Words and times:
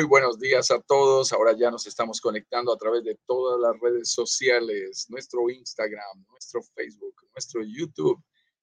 Muy 0.00 0.08
buenos 0.08 0.38
días 0.40 0.70
a 0.70 0.80
todos. 0.80 1.30
Ahora 1.30 1.54
ya 1.54 1.70
nos 1.70 1.86
estamos 1.86 2.22
conectando 2.22 2.72
a 2.72 2.78
través 2.78 3.04
de 3.04 3.18
todas 3.26 3.60
las 3.60 3.78
redes 3.82 4.10
sociales, 4.10 5.04
nuestro 5.10 5.50
Instagram, 5.50 6.24
nuestro 6.30 6.62
Facebook, 6.74 7.16
nuestro 7.34 7.62
YouTube, 7.62 8.18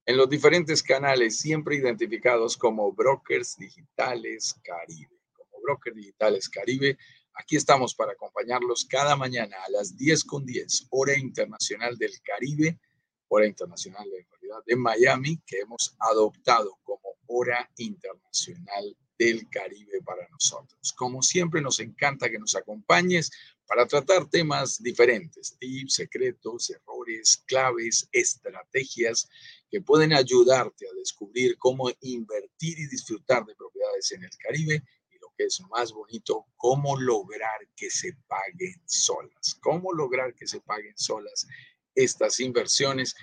en 0.08 0.18
los 0.18 0.28
diferentes 0.28 0.82
canales, 0.82 1.38
siempre 1.38 1.76
identificados 1.76 2.58
como 2.58 2.92
Brokers 2.92 3.56
Digitales 3.56 4.56
Caribe. 4.64 5.16
Como 5.32 5.62
Brokers 5.62 5.96
Digitales 5.96 6.50
Caribe, 6.50 6.98
aquí 7.36 7.56
estamos 7.56 7.94
para 7.94 8.14
acompañarlos 8.14 8.88
cada 8.90 9.16
mañana 9.16 9.58
a 9.64 9.70
las 9.70 9.96
10 9.96 10.24
con 10.24 10.44
10, 10.44 10.88
hora 10.90 11.16
internacional 11.20 12.00
del 12.00 12.20
Caribe, 12.24 12.80
hora 13.28 13.46
internacional 13.46 14.10
de, 14.10 14.26
de 14.66 14.76
Miami, 14.76 15.40
que 15.46 15.60
hemos 15.60 15.96
adoptado 16.00 16.80
como 16.84 17.14
hora 17.28 17.70
internacional 17.76 18.98
del 19.18 19.50
Caribe 19.50 20.02
para 20.04 20.28
nosotros. 20.30 20.94
Como 20.94 21.22
siempre, 21.22 21.62
nos 21.62 21.80
encanta 21.80 22.30
que 22.30 22.40
nos 22.40 22.56
acompañes 22.56 23.32
para 23.66 23.86
tratar 23.86 24.30
temas 24.30 24.82
diferentes, 24.82 25.58
tips, 25.60 25.96
secretos, 25.96 26.70
errores, 26.70 27.44
claves, 27.46 28.08
estrategias 28.12 29.30
que 29.70 29.82
pueden 29.82 30.14
ayudarte 30.14 30.88
a 30.88 30.94
descubrir 30.96 31.58
cómo 31.58 31.90
invertir 32.02 32.80
y 32.80 32.88
disfrutar 32.88 33.46
de 33.46 33.56
propiedades 33.56 34.12
en 34.14 34.24
el 34.24 34.32
Caribe 34.38 34.84
y 35.12 35.20
lo 35.20 35.28
que 35.38 35.46
es 35.46 35.62
más 35.70 35.92
bonito, 35.92 36.46
cómo 36.56 36.98
lograr 36.98 37.68
que 37.76 37.90
se 37.90 38.14
paguen 38.28 38.82
solas, 38.86 39.58
cómo 39.62 39.94
lograr 39.94 40.34
que 40.34 40.48
se 40.48 40.62
paguen 40.62 40.98
solas 40.98 41.46
estas 41.94 42.40
inversiones 42.40 43.16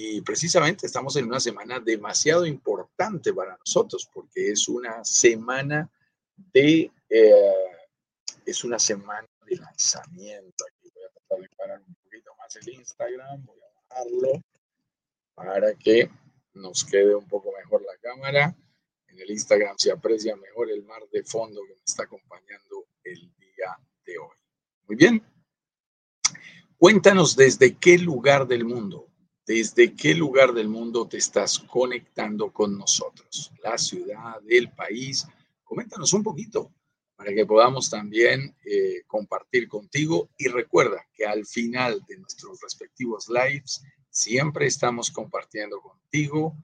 y 0.00 0.20
precisamente 0.20 0.86
estamos 0.86 1.16
en 1.16 1.24
una 1.24 1.40
semana 1.40 1.80
demasiado 1.80 2.46
importante 2.46 3.34
para 3.34 3.56
nosotros 3.56 4.08
porque 4.14 4.52
es 4.52 4.68
una 4.68 5.04
semana 5.04 5.90
de, 6.36 6.92
eh, 7.10 7.52
es 8.46 8.62
una 8.62 8.78
semana 8.78 9.26
de 9.44 9.56
lanzamiento. 9.56 10.64
Aquí 10.68 10.88
voy 10.94 11.02
a 11.02 11.10
tratar 11.10 11.40
de 11.40 11.56
parar 11.56 11.82
un 11.84 11.96
poquito 11.96 12.30
más 12.38 12.54
el 12.54 12.68
Instagram, 12.74 13.44
voy 13.44 13.58
a 13.58 13.88
bajarlo 13.88 14.42
para 15.34 15.74
que 15.74 16.08
nos 16.54 16.84
quede 16.84 17.16
un 17.16 17.26
poco 17.26 17.50
mejor 17.58 17.82
la 17.82 17.96
cámara. 18.00 18.56
En 19.08 19.18
el 19.18 19.28
Instagram 19.32 19.76
se 19.78 19.90
aprecia 19.90 20.36
mejor 20.36 20.70
el 20.70 20.84
mar 20.84 21.02
de 21.10 21.24
fondo 21.24 21.60
que 21.66 21.74
me 21.74 21.82
está 21.84 22.04
acompañando 22.04 22.86
el 23.02 23.34
día 23.36 23.76
de 24.06 24.16
hoy. 24.16 24.36
Muy 24.86 24.94
bien. 24.94 25.24
Cuéntanos 26.76 27.34
desde 27.34 27.76
qué 27.76 27.98
lugar 27.98 28.46
del 28.46 28.64
mundo 28.64 29.07
desde 29.48 29.94
qué 29.94 30.14
lugar 30.14 30.52
del 30.52 30.68
mundo 30.68 31.08
te 31.08 31.16
estás 31.16 31.58
conectando 31.58 32.52
con 32.52 32.76
nosotros, 32.76 33.50
la 33.64 33.78
ciudad, 33.78 34.42
el 34.46 34.70
país. 34.70 35.26
Coméntanos 35.64 36.12
un 36.12 36.22
poquito 36.22 36.70
para 37.16 37.32
que 37.32 37.46
podamos 37.46 37.88
también 37.88 38.54
eh, 38.66 39.04
compartir 39.06 39.66
contigo 39.66 40.28
y 40.36 40.48
recuerda 40.48 41.02
que 41.14 41.24
al 41.24 41.46
final 41.46 42.04
de 42.06 42.18
nuestros 42.18 42.60
respectivos 42.60 43.30
lives 43.30 43.82
siempre 44.10 44.66
estamos 44.66 45.10
compartiendo 45.10 45.80
contigo 45.80 46.54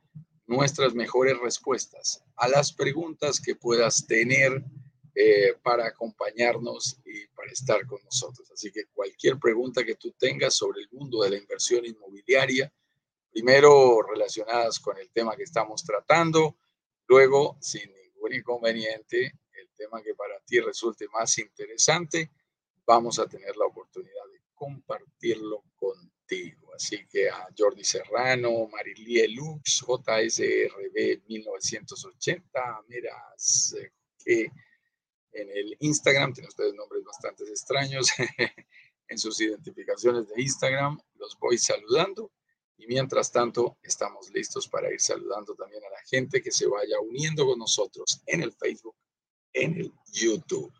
nuestras 0.47 0.95
mejores 0.95 1.39
respuestas 1.41 2.23
a 2.37 2.49
las 2.49 2.71
preguntas 2.71 3.41
que 3.41 3.57
puedas 3.57 4.07
tener 4.07 4.63
eh, 5.17 5.55
para 5.63 5.87
acompañarnos 5.87 6.99
y 7.05 7.29
para 7.29 7.53
estar 7.53 7.87
con 7.87 8.03
nosotros. 8.03 8.51
Así 8.51 8.73
que 8.73 8.87
cualquier 8.87 9.39
pregunta 9.39 9.85
que 9.85 9.95
tú 9.95 10.13
tengas 10.19 10.57
sobre 10.57 10.81
el 10.81 10.89
mundo 10.91 11.23
de 11.23 11.31
la 11.31 11.37
inversión 11.37 11.85
inmobiliaria, 11.87 12.73
primero 13.31 14.03
relacionadas 14.03 14.81
con 14.81 14.99
el 14.99 15.11
tema 15.11 15.37
que 15.37 15.45
estamos 15.45 15.85
tratando, 15.85 16.57
luego, 17.07 17.57
sin 17.61 17.93
ningún 17.95 18.35
inconveniente, 18.35 19.39
el 19.53 19.69
tema 19.77 20.03
que 20.03 20.17
para 20.17 20.41
ti 20.41 20.59
resulte 20.59 21.07
más 21.09 21.39
interesante, 21.39 22.33
vamos 22.85 23.21
a 23.21 23.29
tener 23.29 23.57
la 23.57 23.67
oportunidad 23.67 24.27
de 24.33 24.41
compartirlo 24.53 25.63
contigo. 25.77 26.75
Así 26.75 27.07
que 27.07 27.29
a 27.29 27.47
Jordi 27.57 27.85
Serrano, 27.85 28.67
Marilie 28.67 29.29
Lux, 29.29 29.85
JSRB 29.87 31.23
1980, 31.29 32.85
miras 32.89 33.77
que 34.19 34.51
en 35.35 35.51
el 35.51 35.77
Instagram, 35.81 36.33
tienen 36.33 36.49
ustedes 36.49 36.75
nombres 36.75 37.05
bastante 37.05 37.45
extraños 37.45 38.09
en 39.09 39.19
sus 39.19 39.41
identificaciones 39.41 40.29
de 40.29 40.41
Instagram, 40.41 40.99
los 41.17 41.39
voy 41.39 41.59
saludando 41.59 42.31
y 42.77 42.87
mientras 42.87 43.31
tanto 43.31 43.79
estamos 43.83 44.31
listos 44.31 44.69
para 44.69 44.93
ir 44.93 45.01
saludando 45.01 45.55
también 45.55 45.83
a 45.85 45.91
la 45.91 46.01
gente 46.07 46.43
que 46.43 46.51
se 46.51 46.67
vaya 46.67 47.01
uniendo 47.01 47.47
con 47.47 47.59
nosotros 47.59 48.23
en 48.27 48.43
el 48.43 48.53
Facebook, 48.53 48.97
en 49.53 49.75
el 49.77 49.93
YouTube. 50.13 50.73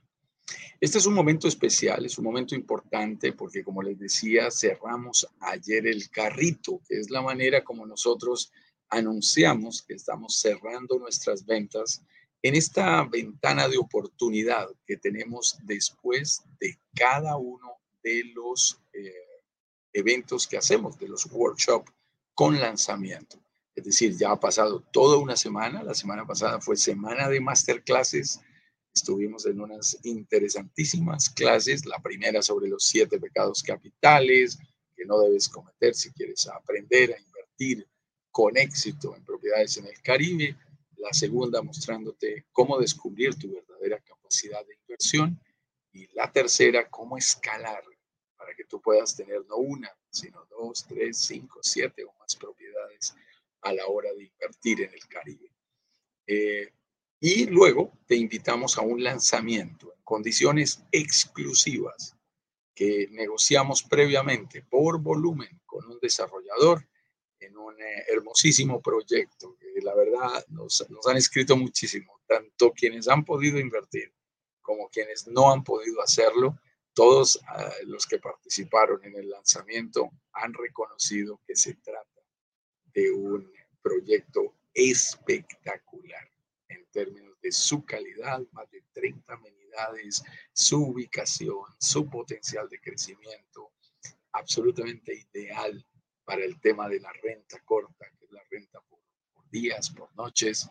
Este 0.81 0.99
es 0.99 1.07
un 1.07 1.15
momento 1.15 1.49
especial, 1.49 2.05
es 2.05 2.19
un 2.19 2.25
momento 2.25 2.55
importante 2.55 3.33
porque 3.33 3.65
como 3.65 3.83
les 3.83 3.99
decía, 3.99 4.51
cerramos 4.51 5.27
ayer 5.41 5.87
el 5.87 6.11
carrito, 6.11 6.81
que 6.87 6.99
es 6.99 7.11
la 7.11 7.23
manera 7.23 7.65
como 7.65 7.87
nosotros 7.87 8.53
anunciamos 8.91 9.83
que 9.83 9.95
estamos 9.95 10.39
cerrando 10.39 10.99
nuestras 10.99 11.45
ventas 11.47 12.03
en 12.45 12.55
esta 12.57 13.03
ventana 13.05 13.69
de 13.69 13.79
oportunidad 13.79 14.69
que 14.87 14.99
tenemos 14.99 15.57
después 15.63 16.43
de 16.61 16.79
cada 16.95 17.39
uno 17.39 17.79
de 18.03 18.23
los 18.35 18.79
eh, 18.93 19.15
eventos 19.95 20.47
que 20.47 20.59
hacemos, 20.59 20.99
de 20.99 21.09
los 21.09 21.25
workshops 21.33 21.91
con 22.35 22.61
lanzamiento. 22.61 23.41
Es 23.75 23.85
decir, 23.85 24.15
ya 24.19 24.33
ha 24.33 24.39
pasado 24.39 24.81
toda 24.93 25.17
una 25.17 25.37
semana. 25.37 25.83
La 25.83 25.95
semana 25.95 26.27
pasada 26.27 26.61
fue 26.61 26.77
semana 26.77 27.31
de 27.31 27.41
masterclasses. 27.41 28.43
Estuvimos 28.95 29.47
en 29.47 29.63
unas 29.63 29.99
interesantísimas 30.03 31.31
clases. 31.31 31.87
La 31.87 32.03
primera 32.03 32.43
sobre 32.43 32.69
los 32.69 32.87
siete 32.87 33.19
pecados 33.19 33.63
capitales 33.63 34.59
que 34.95 35.07
no 35.07 35.19
debes 35.19 35.49
cometer 35.49 35.95
si 35.95 36.13
quieres 36.13 36.47
aprender 36.47 37.15
a 37.15 37.19
invertir 37.19 37.89
con 38.31 38.55
éxito 38.59 39.17
en 39.17 39.25
propiedades 39.25 39.79
en 39.79 39.87
el 39.87 40.03
Caribe 40.03 40.55
la 41.05 41.13
segunda 41.13 41.61
mostrándote 41.61 42.47
cómo 42.51 42.79
descubrir 42.79 43.35
tu 43.39 43.53
verdadera 43.53 44.01
capacidad 44.01 44.65
de 44.67 44.75
inversión 44.75 45.39
y 45.93 46.07
la 46.15 46.33
tercera, 46.33 46.89
cómo 46.89 47.19
escalar 47.19 47.85
para 48.39 48.55
que 48.55 48.65
tú 48.65 48.81
puedas 48.81 49.15
tener 49.15 49.45
no 49.47 49.57
una, 49.57 49.91
sino 50.11 50.47
dos, 50.47 50.87
tres, 50.89 51.19
cinco, 51.19 51.61
siete 51.63 52.05
o 52.05 52.13
más 52.19 52.35
propiedades 52.37 53.15
a 53.61 53.75
la 53.75 53.87
hora 53.87 54.13
de 54.15 54.25
invertir 54.25 54.81
en 54.81 54.95
el 54.95 55.07
Caribe. 55.07 55.53
Eh, 56.27 56.73
y 57.21 57.47
luego 57.47 57.93
te 58.07 58.17
invitamos 58.17 58.79
a 58.79 58.81
un 58.81 59.05
lanzamiento 59.05 59.93
en 59.95 60.03
condiciones 60.05 60.85
exclusivas 60.91 62.17
que 62.75 63.09
negociamos 63.11 63.83
previamente 63.83 64.63
por 64.63 65.01
volumen 65.01 65.61
con 65.67 65.87
un 65.87 65.99
desarrollador 66.01 66.89
en 67.45 67.57
un 67.57 67.81
eh, 67.81 68.05
hermosísimo 68.09 68.81
proyecto 68.81 69.57
que 69.59 69.81
la 69.83 69.95
verdad 69.95 70.45
nos, 70.49 70.85
nos 70.91 71.07
han 71.07 71.17
escrito 71.17 71.57
muchísimo, 71.57 72.21
tanto 72.27 72.73
quienes 72.73 73.09
han 73.09 73.25
podido 73.25 73.59
invertir 73.59 74.13
como 74.65 74.89
quienes 74.89 75.29
no 75.29 75.53
han 75.53 75.63
podido 75.63 76.03
hacerlo. 76.03 76.59
Todos 76.95 77.39
ah, 77.49 77.71
los 77.85 78.07
que 78.07 78.19
participaron 78.19 79.05
en 79.05 79.17
el 79.17 79.29
lanzamiento 79.29 80.11
han 80.33 80.55
reconocido 80.55 81.41
que 81.47 81.55
se 81.55 81.75
trata 81.75 82.23
de 82.95 83.13
un 83.13 83.53
proyecto 83.83 84.55
espectacular 84.73 86.29
en 86.69 86.87
términos 86.87 87.39
de 87.43 87.53
su 87.53 87.85
calidad, 87.85 88.41
más 88.53 88.71
de 88.71 88.83
30 88.93 89.35
amenidades, 89.35 90.23
su 90.53 90.83
ubicación, 90.83 91.65
su 91.79 92.09
potencial 92.09 92.69
de 92.69 92.81
crecimiento, 92.81 93.73
absolutamente 94.33 95.27
ideal 95.33 95.85
para 96.25 96.45
el 96.45 96.61
tema 96.61 96.89
de 96.89 97.01
la 97.01 97.13
renta 97.13 97.61
corta, 97.65 98.07
que 98.19 98.25
es 98.25 98.33
la 98.33 98.43
renta 98.51 98.81
por, 98.81 99.01
días, 99.51 99.91
por 99.91 100.15
noches, 100.17 100.69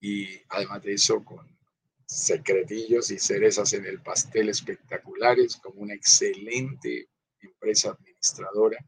y 0.00 0.40
además 0.48 0.82
de 0.82 0.94
eso 0.94 1.24
con 1.24 1.46
secretillos 2.06 3.10
y 3.10 3.18
cerezas 3.18 3.72
en 3.72 3.86
el 3.86 4.00
pastel 4.00 4.48
espectaculares, 4.48 5.56
como 5.56 5.82
una 5.82 5.94
excelente 5.94 7.08
empresa 7.40 7.90
administradora 7.90 8.78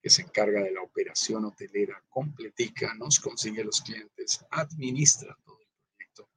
que 0.00 0.10
se 0.10 0.22
encarga 0.22 0.62
de 0.62 0.72
la 0.72 0.82
operación 0.82 1.44
hotelera 1.44 2.02
completica, 2.08 2.92
nos 2.94 3.20
consigue 3.20 3.62
los 3.62 3.80
clientes, 3.80 4.44
administra 4.50 5.36
todo 5.44 5.60
el 5.60 5.68
proyecto 5.96 6.28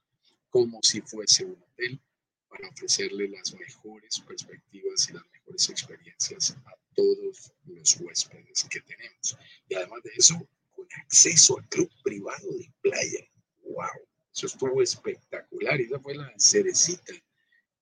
como 0.50 0.80
si 0.84 1.02
fuese 1.02 1.46
un 1.46 1.62
hotel 1.62 2.00
para 2.48 2.70
ofrecerle 2.70 3.28
las 3.28 3.54
mejores 3.56 4.20
perspectivas 4.22 5.10
y 5.10 5.14
las 5.14 5.24
mejores 5.24 5.35
experiencias 5.47 6.51
a 6.65 6.71
todos 6.95 7.51
los 7.65 7.97
huéspedes 8.00 8.65
que 8.69 8.81
tenemos. 8.81 9.38
Y 9.69 9.75
además 9.75 10.03
de 10.03 10.12
eso, 10.18 10.36
con 10.75 10.88
acceso 11.03 11.57
al 11.57 11.68
club 11.69 11.89
privado 12.03 12.51
de 12.57 12.71
playa. 12.81 13.25
¡Wow! 13.63 14.07
Eso 14.33 14.47
estuvo 14.47 14.81
espectacular 14.81 15.80
y 15.80 15.86
esa 15.86 16.00
fue 16.00 16.15
la 16.15 16.31
cerecita 16.38 17.13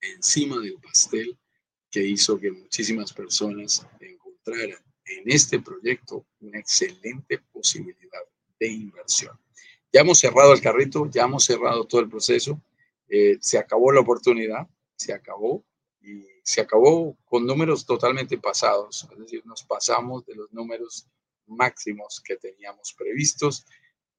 encima 0.02 0.60
del 0.60 0.80
pastel 0.80 1.38
que 1.90 2.02
hizo 2.02 2.40
que 2.40 2.52
muchísimas 2.52 3.14
personas 3.14 3.86
encontraran 4.00 4.84
en 5.06 5.24
este 5.26 5.60
proyecto 5.60 6.26
una 6.40 6.60
excelente 6.60 7.40
posibilidad 7.52 8.22
de 8.60 8.68
inversión. 8.68 9.38
Ya 9.92 10.02
hemos 10.02 10.20
cerrado 10.20 10.54
el 10.54 10.62
carrito, 10.62 11.10
ya 11.10 11.24
hemos 11.24 11.46
cerrado 11.46 11.86
todo 11.86 12.02
el 12.02 12.10
proceso, 12.10 12.62
eh, 13.10 13.38
se 13.40 13.58
acabó 13.58 13.92
la 13.92 14.02
oportunidad, 14.02 14.68
se 14.96 15.14
acabó 15.14 15.64
se 16.44 16.62
acabó 16.62 17.18
con 17.26 17.48
números 17.48 17.86
totalmente 17.86 18.38
pasados, 18.38 19.08
es 19.12 19.18
decir, 19.18 19.46
nos 19.46 19.64
pasamos 19.64 20.26
de 20.26 20.36
los 20.36 20.52
números 20.52 21.08
máximos 21.48 22.22
que 22.24 22.36
teníamos 22.36 22.94
previstos, 22.94 23.66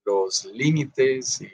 los 0.04 0.46
límites 0.46 1.42
y 1.42 1.50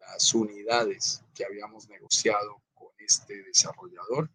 las 0.00 0.34
unidades 0.34 1.22
que 1.34 1.44
habíamos 1.44 1.88
negociado 1.88 2.62
con 2.74 2.88
este 2.98 3.42
desarrollador, 3.42 4.30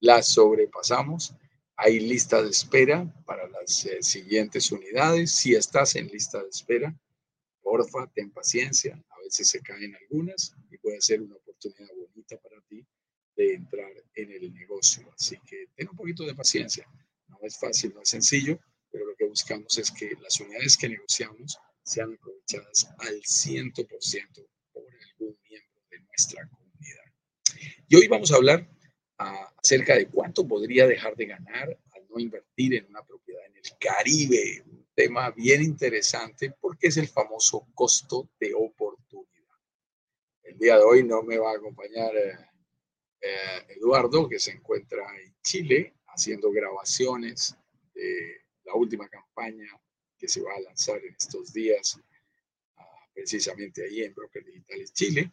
las 0.00 0.28
sobrepasamos. 0.28 1.34
Hay 1.76 2.00
lista 2.00 2.42
de 2.42 2.50
espera 2.50 3.12
para 3.24 3.48
las 3.48 3.86
eh, 3.86 4.02
siguientes 4.02 4.70
unidades. 4.72 5.32
Si 5.32 5.54
estás 5.54 5.96
en 5.96 6.08
lista 6.08 6.42
de 6.42 6.48
espera, 6.48 6.94
porfa, 7.62 8.10
ten 8.14 8.30
paciencia. 8.30 9.02
A 9.10 9.18
veces 9.20 9.48
se 9.48 9.60
caen 9.60 9.94
algunas 9.96 10.54
y 10.70 10.78
puede 10.78 11.00
ser 11.00 11.22
una 11.22 11.36
oportunidad 11.36 11.88
de 13.42 13.54
entrar 13.54 13.92
en 14.14 14.32
el 14.32 14.52
negocio. 14.52 15.10
Así 15.14 15.36
que 15.46 15.66
ten 15.74 15.88
un 15.88 15.96
poquito 15.96 16.24
de 16.24 16.34
paciencia. 16.34 16.86
No 17.28 17.38
es 17.42 17.58
fácil, 17.58 17.92
no 17.94 18.02
es 18.02 18.08
sencillo, 18.08 18.58
pero 18.90 19.06
lo 19.06 19.16
que 19.16 19.26
buscamos 19.26 19.76
es 19.78 19.90
que 19.90 20.12
las 20.20 20.38
unidades 20.40 20.76
que 20.76 20.88
negociamos 20.88 21.58
sean 21.82 22.14
aprovechadas 22.14 22.88
al 22.98 23.20
100% 23.20 23.86
por 24.72 24.84
algún 24.84 25.38
miembro 25.48 25.80
de 25.90 26.00
nuestra 26.00 26.48
comunidad. 26.48 27.04
Y 27.88 27.96
hoy 27.96 28.08
vamos 28.08 28.30
a 28.32 28.36
hablar 28.36 28.68
ah, 29.18 29.52
acerca 29.56 29.96
de 29.96 30.06
cuánto 30.06 30.46
podría 30.46 30.86
dejar 30.86 31.16
de 31.16 31.26
ganar 31.26 31.78
al 31.92 32.08
no 32.08 32.18
invertir 32.18 32.74
en 32.74 32.86
una 32.86 33.04
propiedad 33.04 33.44
en 33.46 33.56
el 33.56 33.78
Caribe. 33.78 34.62
Un 34.66 34.86
tema 34.94 35.30
bien 35.30 35.62
interesante 35.62 36.54
porque 36.60 36.88
es 36.88 36.96
el 36.96 37.08
famoso 37.08 37.66
costo 37.74 38.30
de 38.38 38.54
oportunidad. 38.54 39.32
El 40.42 40.58
día 40.58 40.76
de 40.76 40.84
hoy 40.84 41.02
no 41.02 41.22
me 41.22 41.38
va 41.38 41.50
a 41.50 41.56
acompañar 41.56 42.14
eh, 42.14 42.36
eh, 43.22 43.76
Eduardo, 43.76 44.28
que 44.28 44.40
se 44.40 44.50
encuentra 44.50 45.04
en 45.20 45.32
Chile 45.42 45.94
haciendo 46.08 46.50
grabaciones 46.50 47.56
de 47.94 48.42
la 48.64 48.74
última 48.74 49.08
campaña 49.08 49.68
que 50.18 50.26
se 50.26 50.42
va 50.42 50.54
a 50.54 50.60
lanzar 50.60 51.04
en 51.04 51.14
estos 51.14 51.52
días, 51.52 52.00
ah, 52.76 52.84
precisamente 53.14 53.84
ahí 53.84 54.02
en 54.02 54.12
Broker 54.12 54.44
Digitales 54.44 54.92
Chile. 54.92 55.30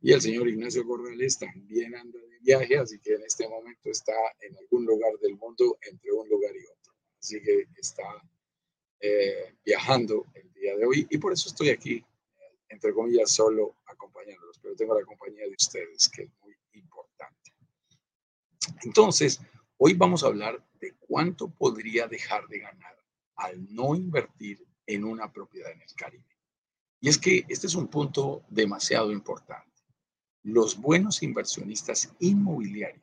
Y 0.00 0.12
el 0.12 0.20
señor 0.20 0.46
Ignacio 0.48 0.84
Corrales 0.84 1.38
también 1.38 1.94
anda 1.94 2.18
de 2.18 2.38
viaje, 2.40 2.76
así 2.76 2.98
que 2.98 3.14
en 3.14 3.22
este 3.22 3.48
momento 3.48 3.90
está 3.90 4.14
en 4.40 4.56
algún 4.58 4.84
lugar 4.84 5.12
del 5.20 5.36
mundo 5.36 5.78
entre 5.80 6.12
un 6.12 6.28
lugar 6.28 6.52
y 6.54 6.66
otro. 6.66 6.92
Así 7.18 7.40
que 7.40 7.66
está 7.78 8.02
eh, 9.00 9.54
viajando 9.64 10.26
el 10.34 10.52
día 10.52 10.76
de 10.76 10.84
hoy 10.84 11.06
y 11.08 11.18
por 11.18 11.32
eso 11.32 11.48
estoy 11.48 11.70
aquí, 11.70 12.04
entre 12.68 12.92
comillas, 12.92 13.30
solo 13.30 13.76
acompañándolos, 13.86 14.58
pero 14.60 14.76
tengo 14.76 14.98
la 14.98 15.06
compañía 15.06 15.44
de 15.46 15.54
ustedes, 15.56 16.08
que. 16.08 16.28
Entonces, 18.82 19.40
hoy 19.76 19.94
vamos 19.94 20.22
a 20.22 20.26
hablar 20.26 20.64
de 20.80 20.94
cuánto 20.98 21.48
podría 21.48 22.06
dejar 22.06 22.46
de 22.48 22.60
ganar 22.60 22.96
al 23.36 23.72
no 23.74 23.94
invertir 23.94 24.64
en 24.86 25.04
una 25.04 25.32
propiedad 25.32 25.70
en 25.72 25.82
el 25.82 25.94
Caribe. 25.94 26.36
Y 27.00 27.08
es 27.08 27.18
que 27.18 27.44
este 27.48 27.66
es 27.66 27.74
un 27.74 27.88
punto 27.88 28.44
demasiado 28.48 29.10
importante. 29.10 29.70
Los 30.44 30.76
buenos 30.76 31.22
inversionistas 31.22 32.12
inmobiliarios 32.20 33.02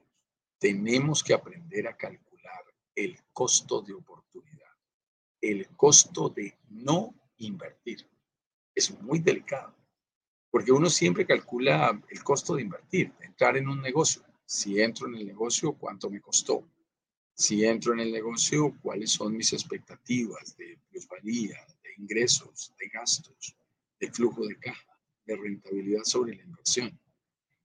tenemos 0.60 1.24
que 1.24 1.34
aprender 1.34 1.88
a 1.88 1.96
calcular 1.96 2.64
el 2.96 3.18
costo 3.32 3.82
de 3.82 3.94
oportunidad, 3.94 4.72
el 5.42 5.68
costo 5.76 6.30
de 6.30 6.58
no 6.70 7.14
invertir. 7.38 8.06
Es 8.76 8.92
muy 9.02 9.20
delicado, 9.20 9.74
porque 10.52 10.72
uno 10.72 10.90
siempre 10.90 11.26
calcula 11.26 12.02
el 12.10 12.24
costo 12.24 12.56
de 12.56 12.62
invertir, 12.62 13.14
de 13.14 13.26
entrar 13.26 13.56
en 13.58 13.70
un 13.70 13.82
negocio. 13.82 14.22
Si 14.52 14.82
entro 14.82 15.08
en 15.08 15.14
el 15.14 15.28
negocio, 15.28 15.74
¿cuánto 15.74 16.10
me 16.10 16.20
costó? 16.20 16.68
Si 17.36 17.64
entro 17.64 17.94
en 17.94 18.00
el 18.00 18.12
negocio, 18.12 18.76
¿cuáles 18.82 19.12
son 19.12 19.38
mis 19.38 19.54
expectativas 19.54 20.58
de 20.58 20.80
plusvalía, 20.90 21.56
de 21.84 21.90
ingresos, 22.00 22.74
de 22.80 22.88
gastos, 22.88 23.56
de 24.00 24.12
flujo 24.12 24.48
de 24.48 24.58
caja, 24.58 24.98
de 25.28 25.36
rentabilidad 25.36 26.02
sobre 26.04 26.36
la 26.36 26.42
inversión? 26.42 27.00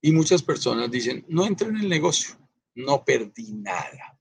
Y 0.02 0.12
muchas 0.12 0.42
personas 0.42 0.90
dicen, 0.90 1.24
no 1.26 1.46
entré 1.46 1.68
en 1.68 1.78
el 1.78 1.88
negocio, 1.88 2.36
no 2.74 3.02
perdí 3.02 3.54
nada. 3.54 4.18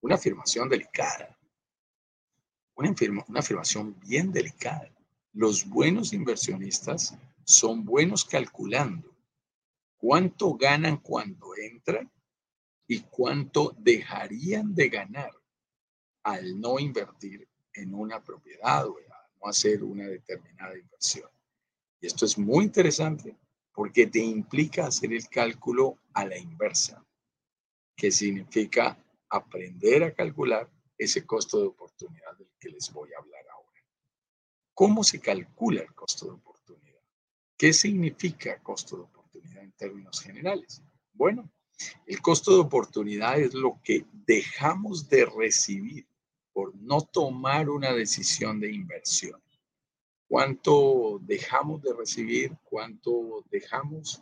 Una 0.00 0.16
afirmación 0.16 0.68
delicada. 0.68 1.38
Una, 2.74 2.92
una 3.28 3.38
afirmación 3.38 3.96
bien 4.00 4.32
delicada. 4.32 4.92
Los 5.32 5.64
buenos 5.64 6.12
inversionistas 6.12 7.16
son 7.44 7.84
buenos 7.84 8.24
calculando 8.24 9.15
cuánto 9.96 10.54
ganan 10.54 10.98
cuando 10.98 11.56
entran 11.56 12.10
y 12.86 13.00
cuánto 13.00 13.74
dejarían 13.78 14.74
de 14.74 14.88
ganar 14.88 15.32
al 16.22 16.60
no 16.60 16.78
invertir 16.78 17.48
en 17.72 17.94
una 17.94 18.22
propiedad 18.22 18.86
o 18.86 18.96
no 19.40 19.48
hacer 19.48 19.82
una 19.82 20.06
determinada 20.06 20.76
inversión. 20.76 21.30
Y 22.00 22.06
esto 22.06 22.24
es 22.24 22.36
muy 22.36 22.64
interesante 22.64 23.36
porque 23.72 24.06
te 24.06 24.20
implica 24.20 24.86
hacer 24.86 25.12
el 25.12 25.28
cálculo 25.28 25.98
a 26.14 26.24
la 26.24 26.38
inversa, 26.38 27.04
que 27.94 28.10
significa 28.10 28.98
aprender 29.28 30.04
a 30.04 30.14
calcular 30.14 30.68
ese 30.98 31.26
costo 31.26 31.60
de 31.60 31.66
oportunidad 31.66 32.36
del 32.38 32.48
que 32.58 32.70
les 32.70 32.92
voy 32.92 33.12
a 33.12 33.18
hablar 33.18 33.44
ahora. 33.52 33.84
¿Cómo 34.74 35.04
se 35.04 35.20
calcula 35.20 35.82
el 35.82 35.94
costo 35.94 36.26
de 36.26 36.32
oportunidad? 36.32 37.00
¿Qué 37.56 37.72
significa 37.72 38.62
costo 38.62 38.96
de 38.96 39.02
oportunidad 39.02 39.15
en 39.62 39.72
términos 39.72 40.20
generales? 40.20 40.82
Bueno, 41.12 41.50
el 42.06 42.20
costo 42.20 42.54
de 42.54 42.60
oportunidad 42.60 43.38
es 43.38 43.54
lo 43.54 43.80
que 43.82 44.04
dejamos 44.12 45.08
de 45.08 45.26
recibir 45.26 46.06
por 46.52 46.74
no 46.76 47.00
tomar 47.02 47.68
una 47.68 47.92
decisión 47.92 48.60
de 48.60 48.72
inversión 48.72 49.40
cuánto 50.28 51.20
dejamos 51.22 51.82
de 51.82 51.94
recibir, 51.94 52.56
cuánto 52.64 53.44
dejamos 53.50 54.20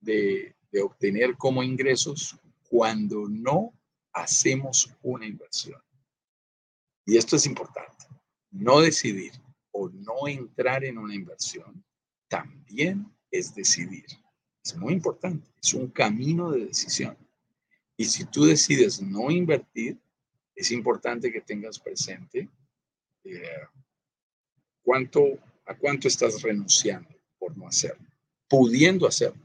de, 0.00 0.54
obtener 0.82 1.36
como 1.36 1.62
ingresos 1.62 2.36
cuando 2.68 3.26
no 3.26 3.72
hacemos 4.12 4.94
una 5.02 5.26
inversión. 5.26 5.80
Y 7.06 7.16
esto 7.16 7.36
es 7.36 7.46
importante. 7.46 8.04
No 8.50 8.80
decidir 8.80 9.32
o 9.72 9.88
no 9.88 10.28
entrar 10.28 10.84
en 10.84 10.98
una 10.98 11.14
inversión 11.14 11.82
también 12.28 13.10
es 13.30 13.54
decidir. 13.54 14.04
Es 14.68 14.76
muy 14.76 14.92
importante. 14.92 15.48
Es 15.62 15.72
un 15.72 15.88
camino 15.88 16.50
de 16.50 16.66
decisión. 16.66 17.16
Y 17.96 18.04
si 18.04 18.26
tú 18.26 18.44
decides 18.44 19.00
no 19.00 19.30
invertir, 19.30 19.98
es 20.54 20.70
importante 20.70 21.32
que 21.32 21.40
tengas 21.40 21.78
presente 21.78 22.48
eh, 23.24 23.66
¿Cuánto, 24.82 25.38
¿A 25.66 25.74
cuánto 25.74 26.08
estás 26.08 26.42
renunciando 26.42 27.08
por 27.38 27.56
no 27.56 27.66
hacerlo? 27.66 28.06
Pudiendo 28.46 29.06
hacerlo. 29.06 29.42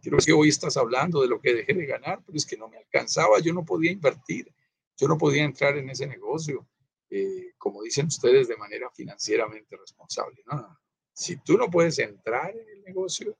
Creo 0.00 0.18
que 0.18 0.32
hoy 0.32 0.48
estás 0.48 0.76
hablando 0.76 1.20
de 1.20 1.28
lo 1.28 1.40
que 1.40 1.54
dejé 1.54 1.74
de 1.74 1.86
ganar, 1.86 2.22
pero 2.24 2.36
es 2.36 2.46
que 2.46 2.56
no 2.56 2.68
me 2.68 2.78
alcanzaba, 2.78 3.40
yo 3.40 3.52
no 3.52 3.64
podía 3.64 3.90
invertir, 3.90 4.52
yo 4.96 5.08
no 5.08 5.18
podía 5.18 5.44
entrar 5.44 5.76
en 5.76 5.90
ese 5.90 6.06
negocio, 6.06 6.66
eh, 7.10 7.52
como 7.58 7.82
dicen 7.82 8.06
ustedes, 8.06 8.46
de 8.46 8.56
manera 8.56 8.88
financieramente 8.90 9.76
responsable. 9.76 10.42
No, 10.46 10.78
Si 11.18 11.36
tú 11.38 11.58
no 11.58 11.68
puedes 11.68 11.98
entrar 11.98 12.56
en 12.56 12.68
el 12.68 12.84
negocio, 12.84 13.36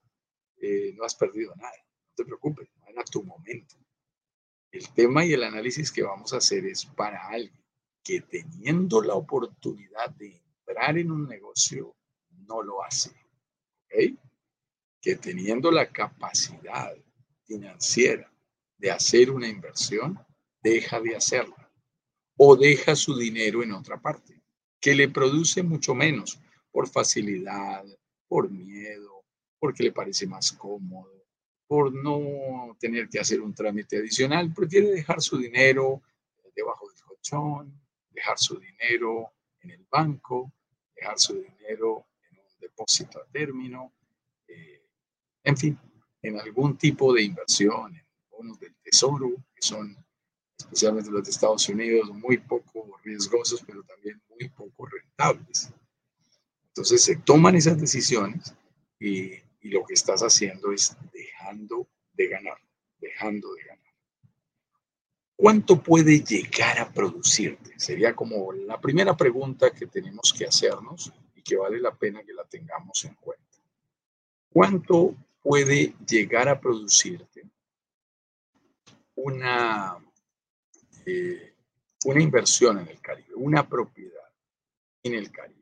eh, 0.57 0.93
no 0.97 1.05
has 1.05 1.15
perdido 1.15 1.55
nada. 1.55 1.77
No 2.09 2.13
te 2.13 2.25
preocupes, 2.25 2.67
no 2.93 3.03
tu 3.05 3.23
momento. 3.23 3.77
El 4.69 4.89
tema 4.89 5.23
y 5.23 5.31
el 5.31 5.45
análisis 5.45 5.89
que 5.89 6.03
vamos 6.03 6.33
a 6.33 6.37
hacer 6.37 6.65
es 6.65 6.85
para 6.85 7.29
alguien 7.29 7.63
que 8.03 8.19
teniendo 8.19 9.01
la 9.01 9.15
oportunidad 9.15 10.09
de 10.17 10.41
entrar 10.67 10.97
en 10.97 11.09
un 11.09 11.25
negocio, 11.25 11.95
no 12.45 12.61
lo 12.61 12.83
hace. 12.83 13.11
Que 13.87 15.15
teniendo 15.15 15.71
la 15.71 15.89
capacidad 15.89 16.93
financiera 17.45 18.29
de 18.77 18.91
hacer 18.91 19.31
una 19.31 19.47
inversión, 19.47 20.19
deja 20.61 20.99
de 20.99 21.15
hacerla 21.15 21.71
o 22.35 22.57
deja 22.57 22.93
su 22.97 23.17
dinero 23.17 23.63
en 23.63 23.71
otra 23.71 24.01
parte, 24.01 24.41
que 24.81 24.93
le 24.95 25.07
produce 25.07 25.63
mucho 25.63 25.95
menos 25.95 26.41
por 26.71 26.87
facilidad, 26.87 27.85
por 28.27 28.49
miedo, 28.49 29.23
porque 29.59 29.83
le 29.83 29.91
parece 29.91 30.27
más 30.27 30.51
cómodo, 30.51 31.25
por 31.67 31.93
no 31.93 32.75
tener 32.79 33.09
que 33.09 33.19
hacer 33.19 33.41
un 33.41 33.53
trámite 33.53 33.97
adicional, 33.97 34.53
prefiere 34.53 34.89
dejar 34.89 35.21
su 35.21 35.37
dinero 35.37 36.01
debajo 36.55 36.89
del 36.89 37.01
colchón, 37.01 37.79
dejar 38.11 38.37
su 38.37 38.59
dinero 38.59 39.33
en 39.61 39.71
el 39.71 39.85
banco, 39.89 40.51
dejar 40.95 41.19
su 41.19 41.35
dinero 41.35 42.07
en 42.29 42.39
un 42.39 42.59
depósito 42.59 43.19
a 43.19 43.25
término, 43.25 43.93
eh, 44.47 44.83
en 45.43 45.57
fin, 45.57 45.79
en 46.21 46.39
algún 46.39 46.77
tipo 46.77 47.13
de 47.13 47.23
inversión, 47.23 47.95
en 47.95 48.05
bonos 48.29 48.59
del 48.59 48.75
tesoro, 48.83 49.29
que 49.55 49.61
son 49.61 49.95
especialmente 50.57 51.09
los 51.09 51.23
de 51.23 51.31
Estados 51.31 51.69
Unidos, 51.69 52.09
muy 52.13 52.37
poco 52.37 52.99
riesgosos, 53.03 53.63
pero 53.65 53.83
también 53.83 54.21
muy 54.29 54.49
poco 54.49 54.85
rentables. 54.85 55.71
Entonces 56.79 57.03
se 57.03 57.17
toman 57.17 57.57
esas 57.57 57.77
decisiones 57.77 58.55
y 59.01 59.33
lo 59.63 59.83
que 59.83 59.95
estás 59.95 60.21
haciendo 60.21 60.71
es 60.71 60.95
dejando 61.11 61.89
de 62.13 62.27
ganar, 62.29 62.57
dejando 63.01 63.53
de 63.53 63.63
ganar. 63.63 63.93
¿Cuánto 65.35 65.83
puede 65.83 66.21
llegar 66.21 66.79
a 66.79 66.89
producirte? 66.89 67.77
Sería 67.77 68.15
como 68.15 68.53
la 68.53 68.79
primera 68.79 69.17
pregunta 69.17 69.71
que 69.71 69.87
tenemos 69.87 70.31
que 70.31 70.45
hacernos 70.45 71.11
y 71.35 71.41
que 71.41 71.57
vale 71.57 71.81
la 71.81 71.93
pena 71.93 72.23
que 72.23 72.31
la 72.31 72.45
tengamos 72.45 73.03
en 73.03 73.15
cuenta. 73.15 73.57
¿Cuánto 74.49 75.17
puede 75.43 75.95
llegar 76.07 76.47
a 76.47 76.61
producirte 76.61 77.43
una, 79.15 79.97
eh, 81.05 81.55
una 82.05 82.21
inversión 82.21 82.79
en 82.79 82.87
el 82.87 83.01
Caribe, 83.01 83.35
una 83.35 83.67
propiedad 83.67 84.31
en 85.03 85.15
el 85.15 85.29
Caribe? 85.29 85.58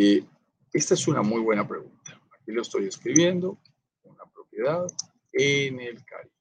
Eh, 0.00 0.24
esta 0.72 0.94
es 0.94 1.08
una 1.08 1.22
muy 1.22 1.40
buena 1.40 1.66
pregunta. 1.66 2.22
Aquí 2.32 2.52
lo 2.52 2.62
estoy 2.62 2.86
escribiendo, 2.86 3.58
una 4.04 4.24
propiedad 4.26 4.86
en 5.32 5.80
el 5.80 6.04
Caribe. 6.04 6.34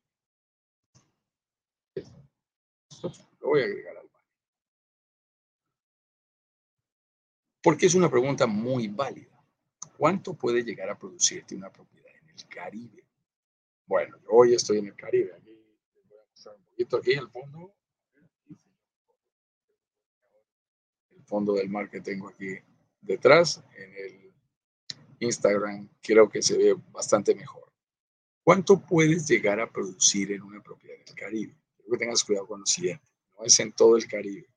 lo 3.42 3.48
voy 3.48 3.62
a 3.62 3.66
agregar 3.66 3.98
al 3.98 4.08
baño. 4.10 4.26
Porque 7.64 7.88
es 7.88 7.96
una 7.96 8.12
pregunta 8.12 8.46
muy 8.46 8.90
válida. 8.90 9.44
¿Cuánto 9.98 10.36
puede 10.36 10.64
llegar 10.64 10.92
a 10.92 11.00
producirte 11.00 11.56
una 11.56 11.72
propiedad 11.72 12.14
en 12.22 12.30
el 12.30 12.48
Caribe? 12.48 13.08
Bueno, 13.88 14.18
yo 14.20 14.30
hoy 14.30 14.54
estoy 14.54 14.78
en 14.78 14.88
el 14.88 14.96
Caribe. 14.96 15.34
Aquí 15.34 15.50
les 15.96 16.08
voy 16.08 16.20
a 16.20 16.30
mostrar 16.30 16.56
un 16.58 16.64
poquito 16.64 16.98
aquí 16.98 17.14
el 17.14 17.30
fondo. 17.30 17.74
El 21.10 21.24
fondo 21.26 21.54
del 21.54 21.70
mar 21.70 21.90
que 21.90 22.02
tengo 22.02 22.30
aquí 22.30 22.60
detrás 23.08 23.64
en 23.76 23.94
el 23.94 24.34
Instagram 25.20 25.90
creo 26.02 26.30
que 26.30 26.42
se 26.42 26.58
ve 26.58 26.76
bastante 26.92 27.34
mejor. 27.34 27.72
¿Cuánto 28.44 28.80
puedes 28.80 29.28
llegar 29.28 29.60
a 29.60 29.70
producir 29.70 30.32
en 30.32 30.42
una 30.42 30.62
propiedad 30.62 30.98
del 31.06 31.16
Caribe? 31.16 31.58
Quiero 31.76 31.92
que 31.92 31.98
tengas 31.98 32.24
cuidado 32.24 32.48
con 32.48 32.60
lo 32.60 32.66
siguiente. 32.66 33.06
No 33.38 33.46
es 33.46 33.60
en 33.60 33.72
todo 33.72 33.98
el 33.98 34.08
Caribe, 34.08 34.48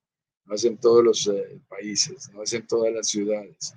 no 0.44 0.54
es 0.54 0.64
en 0.64 0.76
todos 0.78 1.04
los 1.04 1.26
eh, 1.26 1.60
países, 1.68 2.30
no 2.32 2.42
es 2.42 2.52
en 2.52 2.66
todas 2.66 2.92
las 2.92 3.08
ciudades. 3.08 3.74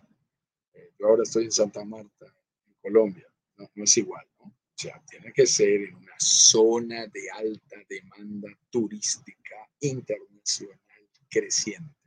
Eh, 0.73 0.91
yo 0.99 1.07
ahora 1.07 1.23
estoy 1.23 1.45
en 1.45 1.51
Santa 1.51 1.83
Marta, 1.83 2.25
en 2.67 2.73
Colombia. 2.81 3.27
No, 3.57 3.69
no 3.75 3.83
es 3.83 3.97
igual, 3.97 4.25
¿no? 4.39 4.45
O 4.45 4.75
sea, 4.75 5.01
tiene 5.07 5.31
que 5.31 5.45
ser 5.45 5.81
en 5.81 5.95
una 5.95 6.15
zona 6.17 7.07
de 7.07 7.29
alta 7.31 7.77
demanda 7.87 8.49
turística 8.69 9.55
internacional 9.79 10.79
creciente 11.29 12.02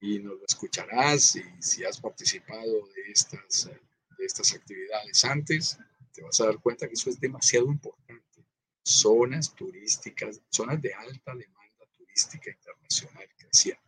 y 0.00 0.18
nos 0.20 0.38
lo 0.38 0.44
escucharás 0.44 1.36
y 1.36 1.42
si 1.60 1.84
has 1.84 2.00
participado 2.00 2.88
de 2.94 3.12
estas, 3.12 3.66
eh, 3.66 3.80
de 4.18 4.24
estas 4.24 4.54
actividades 4.54 5.24
antes, 5.24 5.78
te 6.12 6.22
vas 6.22 6.40
a 6.40 6.46
dar 6.46 6.58
cuenta 6.58 6.86
que 6.86 6.94
eso 6.94 7.10
es 7.10 7.20
demasiado 7.20 7.66
importante. 7.66 8.44
Zonas 8.82 9.54
turísticas, 9.54 10.40
zonas 10.50 10.80
de 10.80 10.94
alta 10.94 11.34
demanda 11.34 11.86
turística 11.96 12.50
internacional 12.50 13.28
creciente. 13.36 13.82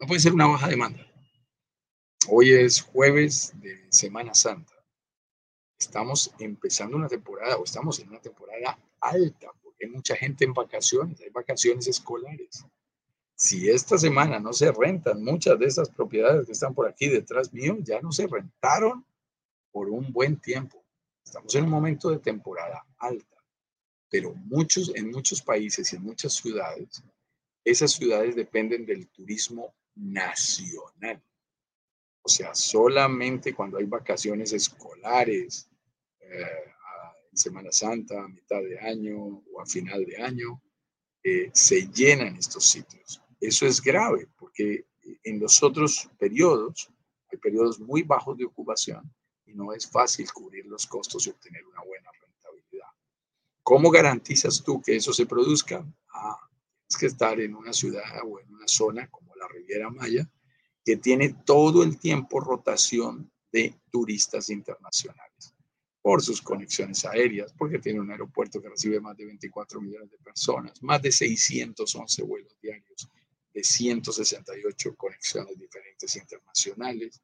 No 0.00 0.06
puede 0.06 0.20
ser 0.20 0.32
una 0.32 0.46
baja 0.46 0.68
demanda. 0.68 1.06
Hoy 2.28 2.52
es 2.52 2.80
jueves 2.80 3.52
de 3.60 3.86
Semana 3.90 4.34
Santa. 4.34 4.72
Estamos 5.78 6.32
empezando 6.38 6.96
una 6.96 7.08
temporada 7.08 7.56
o 7.56 7.64
estamos 7.64 7.98
en 7.98 8.08
una 8.08 8.20
temporada 8.20 8.78
alta 9.00 9.50
porque 9.62 9.86
hay 9.86 9.90
mucha 9.90 10.16
gente 10.16 10.44
en 10.44 10.54
vacaciones, 10.54 11.20
hay 11.20 11.30
vacaciones 11.30 11.86
escolares 11.88 12.64
si 13.34 13.68
esta 13.68 13.98
semana 13.98 14.38
no 14.38 14.52
se 14.52 14.70
rentan 14.70 15.22
muchas 15.22 15.58
de 15.58 15.66
estas 15.66 15.90
propiedades 15.90 16.46
que 16.46 16.52
están 16.52 16.74
por 16.74 16.88
aquí 16.88 17.08
detrás 17.08 17.52
mío, 17.52 17.76
ya 17.80 18.00
no 18.00 18.12
se 18.12 18.26
rentaron 18.26 19.04
por 19.70 19.88
un 19.88 20.12
buen 20.12 20.38
tiempo. 20.38 20.84
Estamos 21.24 21.54
en 21.54 21.64
un 21.64 21.70
momento 21.70 22.10
de 22.10 22.18
temporada 22.18 22.84
alta, 22.98 23.36
pero 24.08 24.34
muchos, 24.34 24.92
en 24.94 25.10
muchos 25.10 25.42
países 25.42 25.92
y 25.92 25.96
en 25.96 26.02
muchas 26.02 26.34
ciudades, 26.34 27.02
esas 27.64 27.92
ciudades 27.92 28.36
dependen 28.36 28.84
del 28.84 29.08
turismo 29.08 29.74
nacional. 29.94 31.22
O 32.22 32.28
sea, 32.28 32.54
solamente 32.54 33.54
cuando 33.54 33.78
hay 33.78 33.84
vacaciones 33.86 34.52
escolares, 34.52 35.68
eh, 36.20 36.72
Semana 37.32 37.72
Santa, 37.72 38.22
a 38.22 38.28
mitad 38.28 38.60
de 38.60 38.78
año 38.78 39.42
o 39.52 39.60
a 39.60 39.66
final 39.66 40.04
de 40.04 40.22
año, 40.22 40.60
se 41.52 41.88
llenan 41.88 42.36
estos 42.36 42.64
sitios. 42.64 43.22
Eso 43.40 43.66
es 43.66 43.80
grave 43.80 44.28
porque 44.38 44.86
en 45.24 45.40
los 45.40 45.62
otros 45.62 46.08
periodos 46.18 46.90
hay 47.30 47.38
periodos 47.38 47.80
muy 47.80 48.02
bajos 48.02 48.36
de 48.36 48.44
ocupación 48.44 49.12
y 49.46 49.54
no 49.54 49.72
es 49.72 49.88
fácil 49.88 50.30
cubrir 50.32 50.66
los 50.66 50.86
costos 50.86 51.26
y 51.26 51.30
obtener 51.30 51.64
una 51.66 51.82
buena 51.82 52.10
rentabilidad. 52.20 52.88
¿Cómo 53.62 53.90
garantizas 53.90 54.62
tú 54.62 54.80
que 54.80 54.96
eso 54.96 55.12
se 55.12 55.26
produzca? 55.26 55.84
Ah, 56.12 56.36
tienes 56.86 57.00
que 57.00 57.06
estar 57.06 57.40
en 57.40 57.54
una 57.54 57.72
ciudad 57.72 58.20
o 58.24 58.38
en 58.38 58.52
una 58.52 58.68
zona 58.68 59.08
como 59.08 59.34
la 59.36 59.48
Riviera 59.48 59.90
Maya 59.90 60.28
que 60.84 60.96
tiene 60.96 61.34
todo 61.44 61.82
el 61.82 61.98
tiempo 61.98 62.40
rotación 62.40 63.30
de 63.52 63.80
turistas 63.90 64.50
internacionales 64.50 65.51
por 66.02 66.20
sus 66.20 66.42
conexiones 66.42 67.04
aéreas, 67.04 67.54
porque 67.56 67.78
tiene 67.78 68.00
un 68.00 68.10
aeropuerto 68.10 68.60
que 68.60 68.68
recibe 68.68 69.00
más 69.00 69.16
de 69.16 69.24
24 69.24 69.80
millones 69.80 70.10
de 70.10 70.18
personas, 70.18 70.82
más 70.82 71.00
de 71.00 71.12
611 71.12 72.22
vuelos 72.24 72.56
diarios 72.60 73.08
de 73.54 73.62
168 73.62 74.96
conexiones 74.96 75.58
diferentes 75.58 76.16
internacionales. 76.16 77.20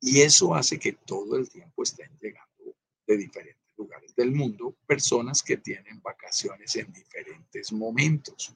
Y 0.00 0.20
eso 0.20 0.54
hace 0.54 0.78
que 0.78 0.92
todo 0.92 1.36
el 1.36 1.48
tiempo 1.48 1.82
estén 1.82 2.10
llegando 2.20 2.76
de 3.06 3.16
diferentes 3.16 3.60
lugares 3.76 4.14
del 4.14 4.32
mundo 4.32 4.76
personas 4.86 5.42
que 5.42 5.56
tienen 5.56 6.02
vacaciones 6.02 6.76
en 6.76 6.92
diferentes 6.92 7.72
momentos 7.72 8.54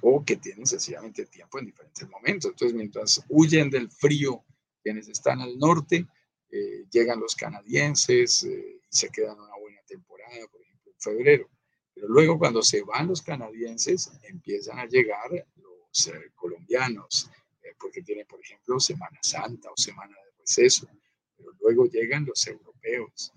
o 0.00 0.24
que 0.24 0.36
tienen 0.36 0.66
sencillamente 0.66 1.26
tiempo 1.26 1.58
en 1.58 1.66
diferentes 1.66 2.08
momentos. 2.08 2.50
Entonces, 2.50 2.76
mientras 2.76 3.24
huyen 3.28 3.70
del 3.70 3.90
frío 3.90 4.44
quienes 4.82 5.08
están 5.08 5.40
al 5.40 5.56
norte, 5.58 6.06
eh, 6.54 6.84
llegan 6.90 7.18
los 7.18 7.34
canadienses 7.34 8.42
eh, 8.42 8.78
y 8.82 8.94
se 8.94 9.08
quedan 9.08 9.40
una 9.40 9.56
buena 9.56 9.80
temporada, 9.86 10.46
por 10.48 10.60
ejemplo, 10.60 10.92
en 10.92 11.00
febrero. 11.00 11.50
Pero 11.94 12.08
luego 12.08 12.38
cuando 12.38 12.62
se 12.62 12.82
van 12.82 13.08
los 13.08 13.22
canadienses, 13.22 14.12
empiezan 14.24 14.78
a 14.78 14.84
llegar 14.84 15.46
colombianos, 16.34 17.30
eh, 17.62 17.74
porque 17.80 18.02
tienen, 18.02 18.26
por 18.26 18.38
ejemplo, 18.40 18.78
Semana 18.78 19.18
Santa 19.22 19.70
o 19.70 19.76
Semana 19.78 20.14
de 20.14 20.40
Receso, 20.40 20.86
pero 21.38 21.52
luego 21.60 21.86
llegan 21.86 22.26
los 22.26 22.46
europeos, 22.46 23.32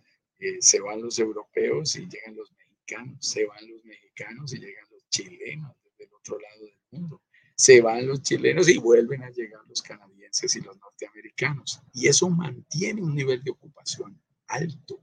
se 0.60 0.82
van 0.82 1.02
los 1.02 1.18
europeos 1.18 1.96
y 1.96 2.10
llegan 2.10 2.36
los 2.36 2.52
mexicanos, 2.52 3.18
se 3.26 3.46
van 3.46 3.70
los 3.70 3.84
mexicanos 3.86 4.54
y 4.54 4.60
llegan 4.60 4.86
los 4.92 5.08
chilenos 5.10 5.72
desde 5.98 6.14
otro 6.14 6.38
lado 6.38 6.66
del 6.66 6.80
mundo, 6.92 7.22
se 7.56 7.82
van 7.82 8.08
los 8.08 8.22
chilenos 8.22 8.68
y 8.70 8.78
vuelven 8.78 9.24
a 9.24 9.30
llegar 9.30 9.62
los 9.68 9.82
canadienses 9.82 10.56
y 10.56 10.62
los 10.62 10.78
norteamericanos. 10.78 11.82
Y 11.94 12.08
eso 12.08 12.30
mantiene 12.30 13.02
un 13.02 13.16
nivel 13.16 13.44
de 13.44 13.52
ocupación 13.52 14.22
alto. 14.48 15.02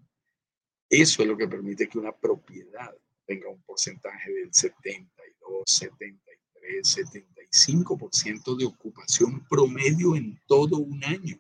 Eso 0.89 1.23
es 1.23 1.29
lo 1.29 1.37
que 1.37 1.49
permite 1.49 1.89
que 1.89 1.99
una 1.99 2.13
propiedad 2.13 2.95
tenga 3.27 3.49
un 3.49 3.63
porcentaje 3.63 4.31
del 4.31 4.53
72, 4.53 5.63
73, 5.67 6.89
70 6.89 7.33
5% 7.53 8.57
de 8.57 8.65
ocupación 8.65 9.47
promedio 9.47 10.17
en 10.17 10.41
todo 10.47 10.79
un 10.79 11.05
año. 11.05 11.39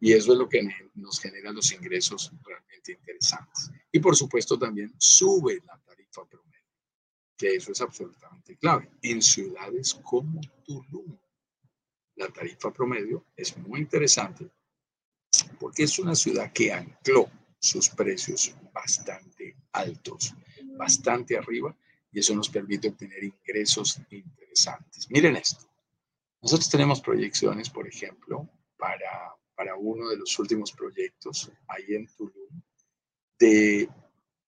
Y 0.00 0.14
eso 0.14 0.32
es 0.32 0.38
lo 0.38 0.48
que 0.48 0.66
nos 0.94 1.20
genera 1.20 1.52
los 1.52 1.72
ingresos 1.72 2.32
realmente 2.42 2.92
interesantes. 2.92 3.70
Y 3.92 3.98
por 3.98 4.16
supuesto 4.16 4.58
también 4.58 4.94
sube 4.98 5.60
la 5.66 5.78
tarifa 5.84 6.24
promedio, 6.24 6.49
que 7.40 7.54
eso 7.54 7.72
es 7.72 7.80
absolutamente 7.80 8.54
clave. 8.56 8.90
En 9.00 9.22
ciudades 9.22 9.94
como 10.02 10.42
Tulum, 10.62 11.16
la 12.16 12.28
tarifa 12.28 12.70
promedio 12.70 13.24
es 13.34 13.56
muy 13.56 13.80
interesante 13.80 14.50
porque 15.58 15.84
es 15.84 15.98
una 15.98 16.14
ciudad 16.14 16.52
que 16.52 16.70
ancló 16.70 17.30
sus 17.58 17.88
precios 17.88 18.54
bastante 18.74 19.56
altos, 19.72 20.34
bastante 20.76 21.38
arriba, 21.38 21.74
y 22.12 22.18
eso 22.18 22.34
nos 22.34 22.50
permite 22.50 22.88
obtener 22.88 23.22
ingresos 23.24 24.00
interesantes 24.10 25.08
Miren 25.10 25.36
esto. 25.36 25.64
Nosotros 26.42 26.68
tenemos 26.68 27.00
proyecciones, 27.00 27.70
por 27.70 27.86
ejemplo, 27.86 28.48
para, 28.76 29.34
para 29.54 29.76
uno 29.76 30.08
de 30.08 30.16
los 30.16 30.38
últimos 30.38 30.72
proyectos 30.72 31.50
ahí 31.68 31.94
en 31.94 32.06
Tulum, 32.16 32.62
de 33.38 33.88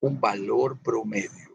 un 0.01 0.19
valor 0.19 0.79
promedio 0.81 1.52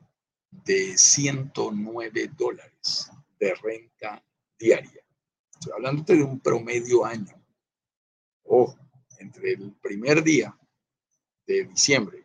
de 0.50 0.96
109 0.96 2.30
dólares 2.36 3.10
de 3.38 3.54
renta 3.54 4.24
diaria. 4.58 5.04
Estoy 5.52 5.72
hablando 5.72 6.02
de 6.02 6.22
un 6.22 6.40
promedio 6.40 7.04
año. 7.04 7.34
O 8.44 8.74
entre 9.18 9.52
el 9.52 9.72
primer 9.74 10.22
día 10.22 10.56
de 11.46 11.64
diciembre 11.64 12.24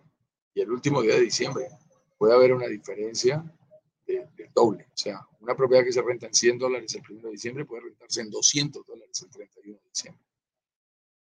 y 0.53 0.61
el 0.61 0.71
último 0.71 1.01
día 1.01 1.15
de 1.15 1.21
diciembre 1.21 1.67
puede 2.17 2.33
haber 2.33 2.53
una 2.53 2.67
diferencia 2.67 3.43
de, 4.05 4.27
doble. 4.53 4.85
O 4.93 4.97
sea, 4.97 5.27
una 5.39 5.55
propiedad 5.55 5.83
que 5.83 5.91
se 5.91 6.01
renta 6.01 6.27
en 6.27 6.33
100 6.33 6.59
dólares 6.59 6.93
el 6.95 7.01
1 7.09 7.21
de 7.23 7.31
diciembre 7.31 7.65
puede 7.65 7.83
rentarse 7.83 8.21
en 8.21 8.29
200 8.29 8.85
dólares 8.85 9.21
el 9.23 9.29
31 9.29 9.77
de 9.77 9.89
diciembre. 9.89 10.23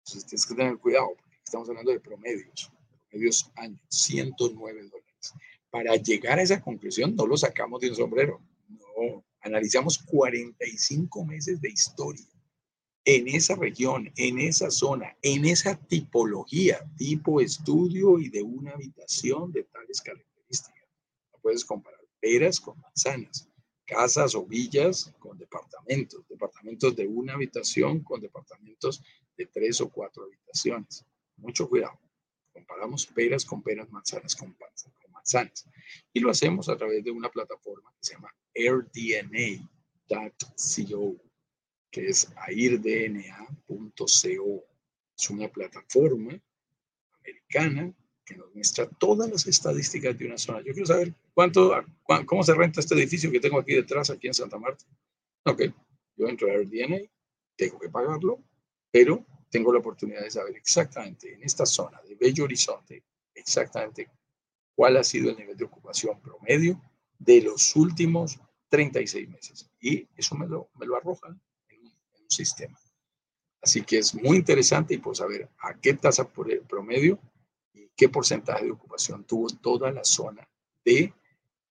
Entonces 0.05 0.27
tienes 0.27 0.47
que 0.47 0.55
tener 0.55 0.79
cuidado, 0.79 1.09
porque 1.17 1.39
estamos 1.45 1.69
hablando 1.69 1.93
de 1.93 2.01
promedios, 2.01 2.71
promedios 3.09 3.51
años, 3.57 3.81
109 3.89 4.83
dólares. 4.83 5.35
Para 5.73 5.97
llegar 5.97 6.38
a 6.38 6.43
esa 6.43 6.61
conclusión 6.61 7.17
no 7.17 7.26
lo 7.26 7.35
sacamos 7.35 7.81
de 7.81 7.88
un 7.88 7.97
sombrero, 7.97 8.43
no, 8.69 9.25
analizamos 9.41 9.97
45 9.97 11.25
meses 11.25 11.62
de 11.62 11.71
historia 11.71 12.26
en 13.07 13.26
esa 13.26 13.57
región, 13.57 14.12
en 14.17 14.38
esa 14.38 14.71
zona, 14.71 15.17
en 15.23 15.47
esa 15.47 15.75
tipología, 15.75 16.85
tipo 16.99 17.41
estudio 17.41 18.19
y 18.19 18.29
de 18.29 18.43
una 18.43 18.73
habitación 18.73 19.50
de 19.50 19.64
tales 19.64 20.02
características. 20.02 20.88
No 21.33 21.38
puedes 21.41 21.64
comparar 21.64 22.00
peras 22.21 22.61
con 22.61 22.79
manzanas, 22.79 23.49
casas 23.87 24.35
o 24.35 24.45
villas 24.45 25.11
con 25.19 25.38
departamentos, 25.38 26.29
departamentos 26.29 26.95
de 26.95 27.07
una 27.07 27.33
habitación 27.33 28.05
con 28.05 28.21
departamentos 28.21 29.02
de 29.38 29.47
tres 29.47 29.81
o 29.81 29.88
cuatro 29.88 30.25
habitaciones. 30.25 31.07
Mucho 31.37 31.67
cuidado. 31.67 31.99
Comparamos 32.52 33.07
peras 33.07 33.47
con 33.47 33.62
peras, 33.62 33.91
manzanas 33.91 34.37
con, 34.37 34.52
con 34.52 34.92
Y 36.12 36.21
lo 36.21 36.31
hacemos 36.31 36.69
a 36.69 36.76
través 36.76 37.02
de 37.05 37.11
una 37.11 37.31
plataforma 37.31 37.93
que 37.93 37.99
se 38.00 38.14
llama 38.14 38.35
airdna.co 38.55 39.83
que 41.93 42.09
es 42.09 42.33
airdna.co. 42.37 44.05
Es 45.14 45.31
una 45.31 45.49
plataforma 45.49 46.43
americana 47.21 47.95
que 48.25 48.35
nos 48.35 48.52
muestra 48.55 48.88
todas 48.88 49.31
las 49.31 49.47
estadísticas 49.47 50.19
de 50.19 50.26
una 50.26 50.38
zona. 50.38 50.62
Yo 50.62 50.73
quiero 50.73 50.87
saber 50.87 51.14
cuánto, 51.35 51.71
cómo 52.26 52.43
se 52.43 52.55
renta 52.55 52.81
este 52.81 52.95
edificio 52.95 53.31
que 53.31 53.41
tengo 53.41 53.61
aquí 53.61 53.75
detrás, 53.75 54.11
aquí 54.11 54.26
en 54.26 54.35
Santa 54.35 54.59
Marta. 54.59 54.85
Ok, 55.45 55.62
yo 56.17 56.26
entro 56.29 56.49
a 56.49 56.52
AirDNA, 56.52 56.99
tengo 57.57 57.79
que 57.79 57.91
pagarlo, 57.91 58.43
pero 58.91 59.26
tengo 59.50 59.73
la 59.73 59.81
oportunidad 59.81 60.23
de 60.23 60.31
saber 60.31 60.57
exactamente 60.57 61.35
en 61.35 61.43
esta 61.43 61.67
zona 61.67 62.00
de 62.02 62.14
Bello 62.14 62.45
Horizonte, 62.45 63.05
exactamente 63.35 64.09
cuál 64.75 64.97
ha 64.97 65.05
sido 65.05 65.31
el 65.31 65.37
nivel 65.37 65.57
de 65.57 65.64
ocupación 65.64 66.21
promedio 66.21 66.81
de 67.19 67.43
los 67.43 67.76
últimos 67.76 68.41
36 68.69 69.29
meses. 69.29 69.71
Y 69.81 70.09
eso 70.17 70.35
me 70.35 70.47
lo, 70.47 70.71
me 70.79 70.87
lo 70.87 70.97
arroja 70.97 71.37
sistema. 72.33 72.79
Así 73.61 73.83
que 73.83 73.99
es 73.99 74.14
muy 74.14 74.38
interesante 74.38 74.95
y 74.95 74.99
pues 74.99 75.19
saber 75.19 75.49
a 75.61 75.79
qué 75.79 75.95
tasa 75.95 76.29
por 76.29 76.50
el 76.50 76.62
promedio 76.62 77.21
y 77.73 77.88
qué 77.97 78.09
porcentaje 78.09 78.64
de 78.64 78.73
ocupación 78.73 79.25
tuvo 79.25 79.49
toda 79.49 79.93
la 79.93 80.02
zona 80.05 80.49
de 80.85 81.14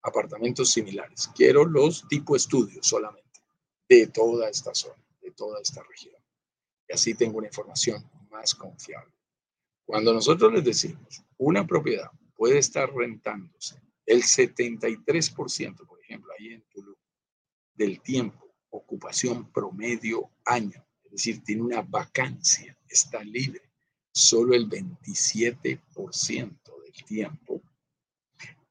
apartamentos 0.04 0.72
similares. 0.72 1.30
Quiero 1.36 1.66
los 1.66 2.08
tipo 2.08 2.36
estudios 2.36 2.88
solamente 2.88 3.42
de 3.90 4.08
toda 4.08 4.50
esta 4.50 4.74
zona, 4.74 5.04
de 5.22 5.32
toda 5.32 5.60
esta 5.62 5.84
región. 5.84 6.16
Y 6.88 6.94
así 6.94 7.14
tengo 7.14 7.40
una 7.40 7.48
información 7.48 8.10
más 8.30 8.56
confiable. 8.56 9.14
Cuando 9.86 10.14
nosotros 10.14 10.54
les 10.54 10.64
decimos 10.64 11.24
una 11.38 11.68
propiedad 11.68 12.10
puede 12.42 12.58
estar 12.58 12.92
rentándose 12.92 13.80
el 14.04 14.24
73%, 14.24 15.86
por 15.86 16.02
ejemplo, 16.02 16.34
ahí 16.40 16.54
en 16.54 16.64
Tulum, 16.74 16.96
del 17.76 18.02
tiempo 18.02 18.56
ocupación 18.72 19.52
promedio 19.52 20.32
año, 20.46 20.84
es 21.04 21.12
decir, 21.12 21.44
tiene 21.44 21.62
una 21.62 21.84
vacancia, 21.84 22.76
está 22.90 23.24
libre 23.24 23.62
solo 24.12 24.56
el 24.56 24.68
27% 24.68 25.80
del 26.84 27.06
tiempo 27.06 27.62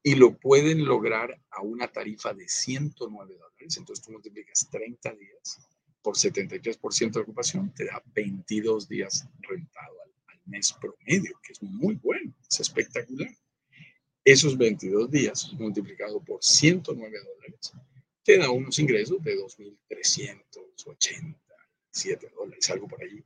y 0.03 0.15
lo 0.15 0.37
pueden 0.37 0.83
lograr 0.83 1.41
a 1.49 1.61
una 1.61 1.87
tarifa 1.87 2.33
de 2.33 2.49
109 2.49 3.37
dólares. 3.37 3.77
Entonces 3.77 4.03
tú 4.03 4.11
multiplicas 4.11 4.67
30 4.69 5.13
días 5.13 5.65
por 6.01 6.17
73% 6.17 7.11
de 7.13 7.19
ocupación, 7.21 7.73
te 7.73 7.85
da 7.85 8.03
22 8.13 8.89
días 8.89 9.29
rentado 9.39 10.01
al, 10.01 10.11
al, 10.27 10.41
mes 10.47 10.73
promedio, 10.73 11.39
que 11.41 11.53
es 11.53 11.63
muy 11.63 11.95
bueno, 11.95 12.33
es 12.49 12.59
espectacular. 12.59 13.33
Esos 14.23 14.55
22 14.57 15.09
días 15.09 15.51
multiplicado 15.53 16.23
por 16.23 16.43
109 16.43 17.17
dólares 17.19 17.73
te 18.23 18.37
da 18.37 18.51
unos 18.51 18.77
ingresos 18.77 19.23
de 19.23 19.35
2.387 19.35 22.31
dólares, 22.35 22.69
algo 22.69 22.87
por 22.87 23.03
allí, 23.03 23.23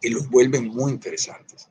que 0.00 0.10
los 0.10 0.28
vuelven 0.28 0.66
muy 0.66 0.92
interesantes. 0.92 1.70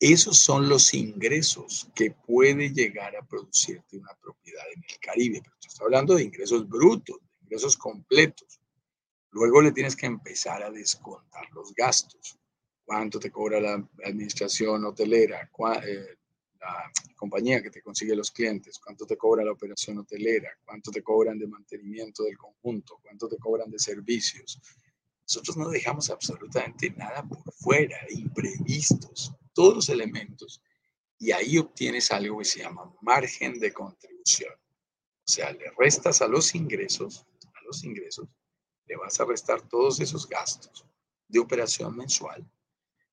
Esos 0.00 0.38
son 0.38 0.68
los 0.68 0.92
ingresos 0.94 1.88
que 1.94 2.10
puede 2.10 2.70
llegar 2.70 3.14
a 3.16 3.26
producirte 3.26 3.98
una 3.98 4.12
propiedad 4.20 4.64
en 4.74 4.82
el 4.88 4.98
Caribe. 4.98 5.40
Pero 5.42 5.54
estoy 5.60 5.84
hablando 5.84 6.14
de 6.14 6.24
ingresos 6.24 6.68
brutos, 6.68 7.18
de 7.20 7.44
ingresos 7.44 7.76
completos. 7.76 8.58
Luego 9.30 9.62
le 9.62 9.72
tienes 9.72 9.96
que 9.96 10.06
empezar 10.06 10.62
a 10.62 10.70
descontar 10.70 11.50
los 11.52 11.74
gastos. 11.74 12.38
¿Cuánto 12.84 13.18
te 13.18 13.30
cobra 13.30 13.60
la 13.60 13.74
administración 14.04 14.84
hotelera? 14.84 15.50
Eh, 15.86 16.16
la 16.64 16.90
compañía 17.14 17.62
que 17.62 17.70
te 17.70 17.82
consigue 17.82 18.16
los 18.16 18.30
clientes, 18.30 18.78
cuánto 18.78 19.06
te 19.06 19.16
cobra 19.16 19.44
la 19.44 19.52
operación 19.52 19.98
hotelera, 19.98 20.50
cuánto 20.64 20.90
te 20.90 21.02
cobran 21.02 21.38
de 21.38 21.46
mantenimiento 21.46 22.24
del 22.24 22.38
conjunto, 22.38 22.98
cuánto 23.02 23.28
te 23.28 23.36
cobran 23.36 23.70
de 23.70 23.78
servicios. 23.78 24.60
Nosotros 25.26 25.56
no 25.56 25.68
dejamos 25.68 26.10
absolutamente 26.10 26.90
nada 26.90 27.22
por 27.22 27.52
fuera, 27.52 27.98
imprevistos, 28.10 29.32
todos 29.52 29.74
los 29.74 29.88
elementos. 29.88 30.62
Y 31.18 31.32
ahí 31.32 31.58
obtienes 31.58 32.10
algo 32.10 32.38
que 32.38 32.44
se 32.44 32.60
llama 32.60 32.92
margen 33.02 33.58
de 33.58 33.72
contribución. 33.72 34.52
O 34.54 35.30
sea, 35.30 35.52
le 35.52 35.70
restas 35.78 36.20
a 36.22 36.28
los 36.28 36.54
ingresos, 36.54 37.26
a 37.54 37.64
los 37.64 37.84
ingresos, 37.84 38.28
le 38.86 38.96
vas 38.96 39.18
a 39.20 39.24
restar 39.24 39.62
todos 39.62 40.00
esos 40.00 40.28
gastos 40.28 40.86
de 41.28 41.38
operación 41.38 41.96
mensual 41.96 42.46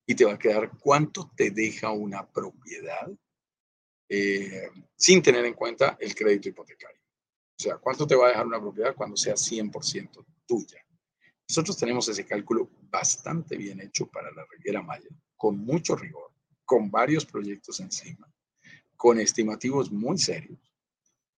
y 0.06 0.16
te 0.16 0.26
va 0.26 0.34
a 0.34 0.40
quedar 0.40 0.72
cuánto 0.80 1.32
te 1.36 1.52
deja 1.52 1.92
una 1.92 2.30
propiedad 2.30 3.10
eh, 4.14 4.70
sin 4.94 5.22
tener 5.22 5.46
en 5.46 5.54
cuenta 5.54 5.96
el 5.98 6.14
crédito 6.14 6.50
hipotecario. 6.50 7.00
O 7.58 7.64
sea, 7.64 7.78
¿cuánto 7.78 8.06
te 8.06 8.14
va 8.14 8.26
a 8.26 8.30
dejar 8.32 8.46
una 8.46 8.60
propiedad 8.60 8.94
cuando 8.94 9.16
sea 9.16 9.36
100% 9.36 10.26
tuya? 10.46 10.86
Nosotros 11.48 11.78
tenemos 11.78 12.10
ese 12.10 12.26
cálculo 12.26 12.70
bastante 12.90 13.56
bien 13.56 13.80
hecho 13.80 14.08
para 14.08 14.30
la 14.32 14.46
Riviera 14.52 14.82
Maya, 14.82 15.08
con 15.38 15.60
mucho 15.60 15.96
rigor, 15.96 16.30
con 16.66 16.92
varios 16.92 17.26
proyectos 17.26 17.80
encima, 17.80 18.30
con 18.98 19.18
estimativos 19.18 19.94
muy 19.94 20.18
serios, 20.18 20.60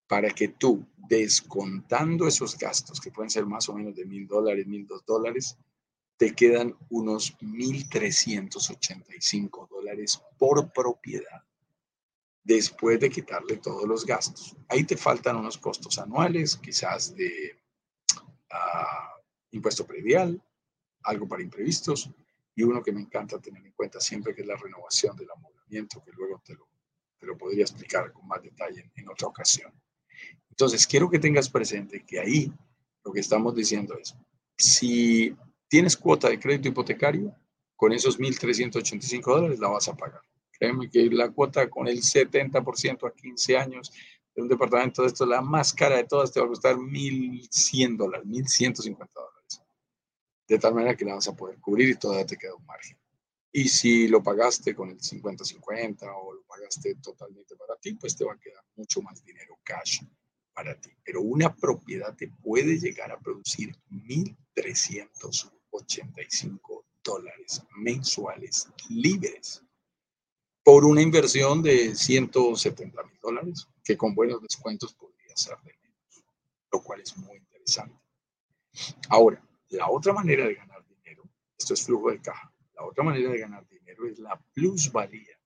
para 0.08 0.30
que 0.30 0.48
tú, 0.48 0.84
descontando 0.96 2.26
esos 2.26 2.58
gastos, 2.58 3.00
que 3.00 3.12
pueden 3.12 3.30
ser 3.30 3.46
más 3.46 3.68
o 3.68 3.74
menos 3.74 3.94
de 3.94 4.04
mil 4.04 4.26
dólares, 4.26 4.66
mil 4.66 4.84
dos 4.84 5.06
dólares, 5.06 5.56
te 6.16 6.34
quedan 6.34 6.76
unos 6.88 7.38
1.385 7.38 9.68
dólares 9.68 10.20
por 10.38 10.72
propiedad 10.72 11.44
después 12.44 13.00
de 13.00 13.10
quitarle 13.10 13.56
todos 13.56 13.88
los 13.88 14.04
gastos. 14.04 14.54
Ahí 14.68 14.84
te 14.84 14.96
faltan 14.96 15.36
unos 15.36 15.56
costos 15.56 15.98
anuales, 15.98 16.56
quizás 16.56 17.16
de 17.16 17.56
uh, 18.52 19.20
impuesto 19.50 19.86
predial, 19.86 20.40
algo 21.02 21.26
para 21.26 21.42
imprevistos, 21.42 22.10
y 22.54 22.62
uno 22.62 22.82
que 22.82 22.92
me 22.92 23.00
encanta 23.00 23.40
tener 23.40 23.64
en 23.64 23.72
cuenta 23.72 23.98
siempre, 23.98 24.34
que 24.34 24.42
es 24.42 24.46
la 24.46 24.56
renovación 24.56 25.16
del 25.16 25.30
amoblamiento, 25.30 26.02
que 26.04 26.12
luego 26.12 26.40
te 26.44 26.54
lo, 26.54 26.68
te 27.18 27.26
lo 27.26 27.36
podría 27.36 27.62
explicar 27.62 28.12
con 28.12 28.28
más 28.28 28.42
detalle 28.42 28.90
en, 28.94 29.08
otra 29.08 29.26
ocasión. 29.26 29.72
Entonces, 30.50 30.86
quiero 30.86 31.10
que 31.10 31.18
tengas 31.18 31.48
presente 31.48 32.04
que 32.06 32.20
ahí 32.20 32.52
lo 33.04 33.12
que 33.12 33.20
estamos 33.20 33.54
diciendo 33.56 33.98
es, 33.98 34.14
si 34.56 35.34
tienes 35.66 35.96
cuota 35.96 36.28
de 36.28 36.38
crédito 36.38 36.68
hipotecario, 36.68 37.34
con 37.74 37.92
esos 37.92 38.20
1.385 38.20 39.24
dólares 39.24 39.58
la 39.58 39.68
vas 39.68 39.88
a 39.88 39.96
pagar. 39.96 40.22
Que 40.90 41.10
la 41.10 41.30
cuota 41.30 41.68
con 41.68 41.88
el 41.88 41.98
70% 41.98 43.08
a 43.08 43.14
15 43.14 43.56
años 43.56 43.92
de 44.34 44.42
un 44.42 44.48
departamento 44.48 45.02
de 45.02 45.08
esto, 45.08 45.26
la 45.26 45.40
más 45.40 45.72
cara 45.72 45.96
de 45.96 46.04
todas, 46.04 46.30
te 46.32 46.38
va 46.40 46.46
a 46.46 46.48
costar 46.48 46.76
1.100 46.76 47.96
dólares, 47.96 48.26
1.150 48.26 49.08
dólares. 49.14 49.62
De 50.48 50.58
tal 50.58 50.74
manera 50.74 50.96
que 50.96 51.04
la 51.04 51.14
vas 51.14 51.28
a 51.28 51.36
poder 51.36 51.60
cubrir 51.60 51.90
y 51.90 51.94
todavía 51.94 52.26
te 52.26 52.36
queda 52.36 52.54
un 52.54 52.66
margen. 52.66 52.98
Y 53.52 53.68
si 53.68 54.08
lo 54.08 54.20
pagaste 54.22 54.74
con 54.74 54.90
el 54.90 54.98
50-50 54.98 56.12
o 56.16 56.32
lo 56.34 56.42
pagaste 56.42 56.96
totalmente 56.96 57.54
para 57.54 57.76
ti, 57.76 57.94
pues 57.94 58.16
te 58.16 58.24
va 58.24 58.32
a 58.32 58.38
quedar 58.38 58.64
mucho 58.74 59.00
más 59.00 59.24
dinero 59.24 59.56
cash 59.62 60.00
para 60.52 60.74
ti. 60.80 60.90
Pero 61.04 61.22
una 61.22 61.54
propiedad 61.54 62.16
te 62.16 62.26
puede 62.28 62.80
llegar 62.80 63.12
a 63.12 63.20
producir 63.20 63.76
1.385 63.90 66.84
dólares 67.04 67.62
mensuales 67.76 68.68
libres 68.88 69.63
por 70.64 70.86
una 70.86 71.02
inversión 71.02 71.62
de 71.62 71.94
170 71.94 73.02
mil 73.04 73.18
dólares, 73.22 73.68
que 73.84 73.98
con 73.98 74.14
buenos 74.14 74.40
descuentos 74.40 74.94
podría 74.94 75.36
ser 75.36 75.58
de 75.58 75.74
menos, 75.82 76.24
lo 76.72 76.82
cual 76.82 77.00
es 77.00 77.16
muy 77.18 77.36
interesante. 77.36 77.94
Ahora, 79.10 79.40
la 79.68 79.90
otra 79.90 80.14
manera 80.14 80.46
de 80.46 80.54
ganar 80.54 80.82
dinero, 80.88 81.22
esto 81.58 81.74
es 81.74 81.84
flujo 81.84 82.10
de 82.10 82.20
caja, 82.20 82.50
la 82.74 82.84
otra 82.84 83.04
manera 83.04 83.30
de 83.30 83.38
ganar 83.38 83.68
dinero 83.68 84.06
es 84.06 84.18
la 84.18 84.40
plusvalía. 84.54 85.38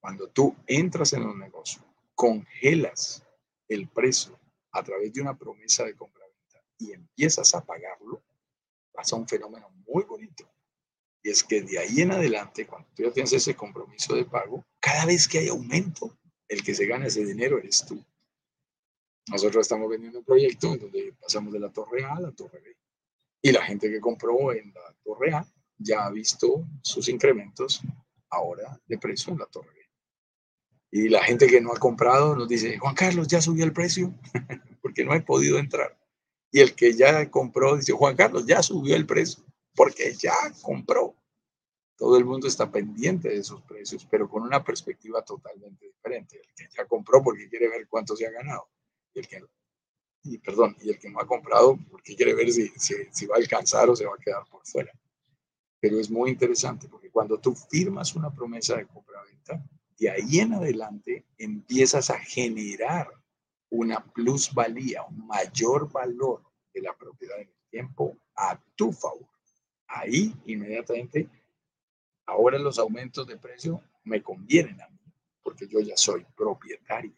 Cuando 0.00 0.26
tú 0.28 0.56
entras 0.66 1.12
en 1.12 1.22
un 1.22 1.38
negocio, 1.38 1.84
congelas 2.16 3.22
el 3.68 3.86
precio 3.86 4.36
a 4.72 4.82
través 4.82 5.12
de 5.12 5.20
una 5.20 5.38
promesa 5.38 5.84
de 5.84 5.94
compra-venta 5.94 6.60
y 6.78 6.92
empiezas 6.92 7.54
a 7.54 7.64
pagarlo, 7.64 8.20
pasa 8.92 9.14
un 9.14 9.28
fenómeno 9.28 9.70
muy 9.86 10.02
bonito 10.02 10.52
Y 11.22 11.30
es 11.30 11.44
que 11.44 11.62
de 11.62 11.78
ahí 11.78 12.00
en 12.00 12.12
adelante, 12.12 12.66
cuando 12.66 12.88
tú 12.94 13.04
ya 13.04 13.12
tienes 13.12 13.32
ese 13.32 13.54
compromiso 13.54 14.14
de 14.14 14.24
pago, 14.24 14.64
cada 14.80 15.06
vez 15.06 15.28
que 15.28 15.38
hay 15.38 15.48
aumento, 15.48 16.18
el 16.48 16.62
que 16.62 16.74
se 16.74 16.86
gana 16.86 17.06
ese 17.06 17.24
dinero 17.24 17.58
eres 17.58 17.84
tú. 17.86 18.04
Nosotros 19.28 19.62
estamos 19.62 19.88
vendiendo 19.88 20.18
un 20.18 20.24
proyecto 20.24 20.72
en 20.74 20.80
donde 20.80 21.14
pasamos 21.20 21.52
de 21.52 21.60
la 21.60 21.70
torre 21.70 22.04
A 22.04 22.16
a 22.16 22.20
la 22.20 22.32
torre 22.32 22.60
B. 22.60 22.76
Y 23.42 23.52
la 23.52 23.64
gente 23.64 23.90
que 23.90 24.00
compró 24.00 24.52
en 24.52 24.72
la 24.74 24.94
torre 25.04 25.32
A 25.32 25.46
ya 25.78 26.06
ha 26.06 26.10
visto 26.10 26.66
sus 26.82 27.08
incrementos 27.08 27.80
ahora 28.30 28.80
de 28.86 28.98
precio 28.98 29.32
en 29.32 29.38
la 29.38 29.46
torre 29.46 29.70
B. 29.74 29.82
Y 30.90 31.08
la 31.08 31.24
gente 31.24 31.46
que 31.46 31.60
no 31.60 31.72
ha 31.72 31.78
comprado 31.78 32.36
nos 32.36 32.48
dice, 32.48 32.78
Juan 32.78 32.94
Carlos, 32.94 33.28
ya 33.28 33.40
subió 33.40 33.64
el 33.64 33.72
precio, 33.72 34.12
porque 34.82 35.04
no 35.04 35.14
he 35.14 35.22
podido 35.22 35.58
entrar. 35.58 35.98
Y 36.50 36.60
el 36.60 36.74
que 36.74 36.92
ya 36.92 37.30
compró 37.30 37.76
dice, 37.76 37.92
Juan 37.92 38.14
Carlos, 38.14 38.44
ya 38.44 38.62
subió 38.62 38.94
el 38.94 39.06
precio, 39.06 39.42
porque 39.74 40.14
ya 40.14 40.34
compró. 40.62 41.14
Todo 41.96 42.16
el 42.16 42.24
mundo 42.24 42.48
está 42.48 42.70
pendiente 42.70 43.28
de 43.28 43.36
esos 43.36 43.62
precios, 43.62 44.06
pero 44.10 44.28
con 44.28 44.42
una 44.42 44.64
perspectiva 44.64 45.22
totalmente 45.22 45.86
diferente. 45.86 46.40
El 46.40 46.54
que 46.54 46.68
ya 46.76 46.86
compró 46.86 47.22
porque 47.22 47.48
quiere 47.48 47.68
ver 47.68 47.86
cuánto 47.88 48.16
se 48.16 48.26
ha 48.26 48.30
ganado. 48.30 48.68
Y 49.14 49.20
el 49.20 49.28
que, 49.28 49.44
y, 50.24 50.38
perdón, 50.38 50.76
y 50.80 50.90
el 50.90 50.98
que 50.98 51.10
no 51.10 51.20
ha 51.20 51.26
comprado 51.26 51.78
porque 51.90 52.16
quiere 52.16 52.34
ver 52.34 52.50
si, 52.50 52.68
si, 52.76 52.94
si 53.12 53.26
va 53.26 53.36
a 53.36 53.38
alcanzar 53.38 53.88
o 53.88 53.96
se 53.96 54.06
va 54.06 54.14
a 54.14 54.24
quedar 54.24 54.44
por 54.50 54.66
fuera. 54.66 54.92
Pero 55.80 55.98
es 55.98 56.10
muy 56.10 56.30
interesante 56.30 56.88
porque 56.88 57.10
cuando 57.10 57.38
tú 57.38 57.54
firmas 57.54 58.14
una 58.14 58.32
promesa 58.32 58.76
de 58.76 58.86
compra-venta, 58.86 59.64
de 59.98 60.10
ahí 60.10 60.40
en 60.40 60.54
adelante 60.54 61.26
empiezas 61.38 62.10
a 62.10 62.18
generar 62.18 63.08
una 63.70 64.04
plusvalía, 64.04 65.02
un 65.04 65.26
mayor 65.26 65.90
valor 65.90 66.42
de 66.74 66.82
la 66.82 66.96
propiedad 66.96 67.38
en 67.40 67.48
el 67.48 67.68
tiempo 67.70 68.18
a 68.36 68.60
tu 68.76 68.92
favor. 68.92 69.31
Ahí 69.94 70.34
inmediatamente, 70.46 71.28
ahora 72.26 72.58
los 72.58 72.78
aumentos 72.78 73.26
de 73.26 73.36
precio 73.36 73.82
me 74.04 74.22
convienen 74.22 74.80
a 74.80 74.88
mí, 74.88 74.98
porque 75.42 75.68
yo 75.68 75.80
ya 75.80 75.96
soy 75.96 76.24
propietario. 76.34 77.12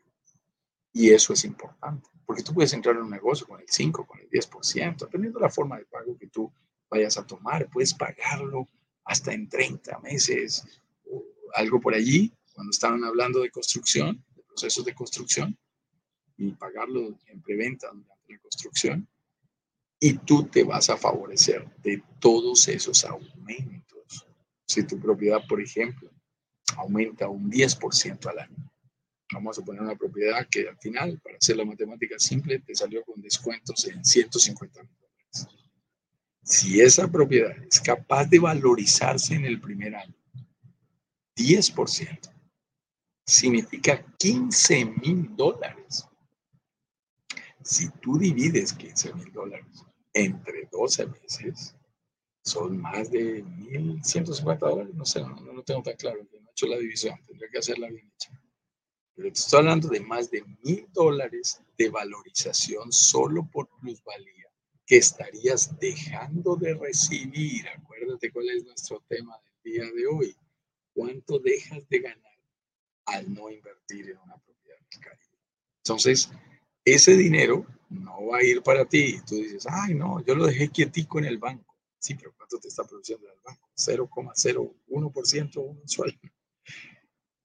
Y 0.93 1.11
eso 1.11 1.33
es 1.33 1.45
importante, 1.45 2.09
porque 2.27 2.43
tú 2.43 2.53
puedes 2.53 2.73
entrar 2.73 2.97
en 2.97 3.03
un 3.03 3.11
negocio 3.11 3.47
con 3.47 3.61
el 3.61 3.67
5, 3.69 4.07
con 4.07 4.21
el 4.21 4.29
10%, 4.29 4.99
dependiendo 4.99 5.39
de 5.39 5.45
la 5.45 5.51
forma 5.51 5.79
de 5.79 5.85
pago 5.87 6.17
que 6.19 6.29
tú 6.29 6.53
vayas 6.91 7.17
a 7.17 7.27
tomar, 7.27 7.69
puedes 7.71 7.95
pagarlo 7.95 8.69
hasta 9.05 9.33
en 9.33 9.49
30 9.49 9.99
meses 10.01 10.65
o 11.05 11.25
algo 11.55 11.81
por 11.81 11.95
allí, 11.95 12.33
cuando 12.53 12.71
estaban 12.71 13.05
hablando 13.05 13.41
de 13.41 13.51
construcción, 13.51 14.25
de 14.35 14.43
procesos 14.43 14.85
de 14.85 14.95
construcción, 14.95 15.57
y 16.37 16.53
pagarlo 16.53 17.19
en 17.27 17.41
preventa 17.43 17.89
durante 17.89 18.33
la 18.33 18.39
construcción, 18.39 19.09
y 20.07 20.19
tú 20.19 20.45
te 20.45 20.63
vas 20.63 20.91
a 20.91 20.99
favorecer 20.99 21.67
de 21.83 22.03
todos 22.19 22.69
esos 22.69 23.07
aumentos. 23.07 24.27
Si 24.67 24.87
tu 24.87 25.01
propiedad, 25.01 25.41
por 25.49 25.63
ejemplo, 25.63 26.11
aumenta 26.77 27.27
un 27.27 27.51
10% 27.51 28.27
al 28.27 28.41
año, 28.41 28.71
vamos 29.33 29.59
a 29.59 29.63
poner 29.63 29.81
una 29.81 29.97
propiedad 29.97 30.47
que 30.47 30.69
al 30.69 30.77
final, 30.77 31.19
para 31.21 31.39
hacer 31.39 31.57
la 31.57 31.65
matemática 31.65 32.19
simple, 32.19 32.59
te 32.59 32.75
salió 32.75 33.03
con 33.03 33.23
descuentos 33.23 33.83
en 33.87 34.05
150 34.05 34.83
mil 34.83 34.93
dólares. 35.01 35.47
Si 36.43 36.83
esa 36.83 37.11
propiedad 37.11 37.57
es 37.67 37.81
capaz 37.81 38.27
de 38.27 38.41
valorizarse 38.41 39.35
en 39.35 39.47
el 39.47 39.59
primer 39.59 39.97
año, 39.97 40.15
10%, 41.35 42.31
significa 43.25 44.05
15 44.19 44.85
mil 44.85 45.35
dólares. 45.35 46.07
Si 47.63 47.89
tú 48.03 48.19
divides 48.19 48.75
15 48.75 49.15
mil 49.15 49.33
dólares 49.33 49.87
entre 50.15 50.69
12 50.71 51.07
meses, 51.07 51.77
son 52.43 52.79
más 52.81 53.11
de 53.11 53.45
1.150 53.45 54.59
dólares. 54.59 54.95
No 54.95 55.05
sé, 55.05 55.21
no, 55.21 55.35
lo 55.53 55.63
tengo 55.63 55.83
tan 55.83 55.97
claro, 55.97 56.23
no 56.23 56.49
he 56.49 56.51
hecho 56.51 56.67
la 56.67 56.79
división, 56.79 57.19
tendría 57.27 57.51
que 57.51 57.59
hacerla 57.59 57.89
bien 57.89 58.11
hecha. 58.15 58.31
Pero 59.15 59.33
te 59.33 59.39
estoy 59.39 59.61
hablando 59.61 59.89
de 59.89 60.01
más 60.01 60.31
de 60.31 60.45
mil 60.63 60.87
dólares 60.93 61.61
de 61.79 61.89
valorización 61.89 62.93
solo 62.93 63.49
por 63.51 63.69
plusvalía 63.81 64.51
que 64.87 64.97
estarías 64.97 65.79
dejando 65.79 66.57
de 66.57 66.75
recibir. 66.75 67.67
Acuérdate 67.69 68.31
cuál 68.31 68.51
es 68.51 68.65
nuestro 68.65 69.01
tema 69.09 69.39
del 69.39 69.73
día 69.73 69.85
de 69.93 70.07
hoy. 70.07 70.37
¿Cuánto 70.93 71.39
dejas 71.39 71.89
de 71.89 72.01
ganar 72.01 72.39
al 73.07 73.33
no 73.33 73.51
invertir 73.51 74.11
en 74.11 74.19
una 74.19 74.37
propiedad 74.37 74.79
del 74.79 75.01
Caribe? 75.01 75.39
Entonces, 75.79 76.31
ese 76.85 77.17
dinero 77.17 77.67
no 77.89 78.27
va 78.27 78.39
a 78.39 78.45
ir 78.45 78.63
para 78.63 78.85
ti. 78.85 79.21
Tú 79.27 79.37
dices, 79.37 79.67
ay, 79.69 79.95
no, 79.95 80.25
yo 80.25 80.35
lo 80.35 80.47
dejé 80.47 80.69
quietico 80.69 81.19
en 81.19 81.27
el 81.27 81.39
banco. 81.39 81.77
Sí, 81.99 82.15
pero 82.15 82.35
¿cuánto 82.37 82.59
te 82.59 82.69
está 82.69 82.85
produciendo 82.85 83.27
el 83.29 83.39
banco? 83.43 83.71
0,01% 83.77 85.75
mensual. 85.75 86.21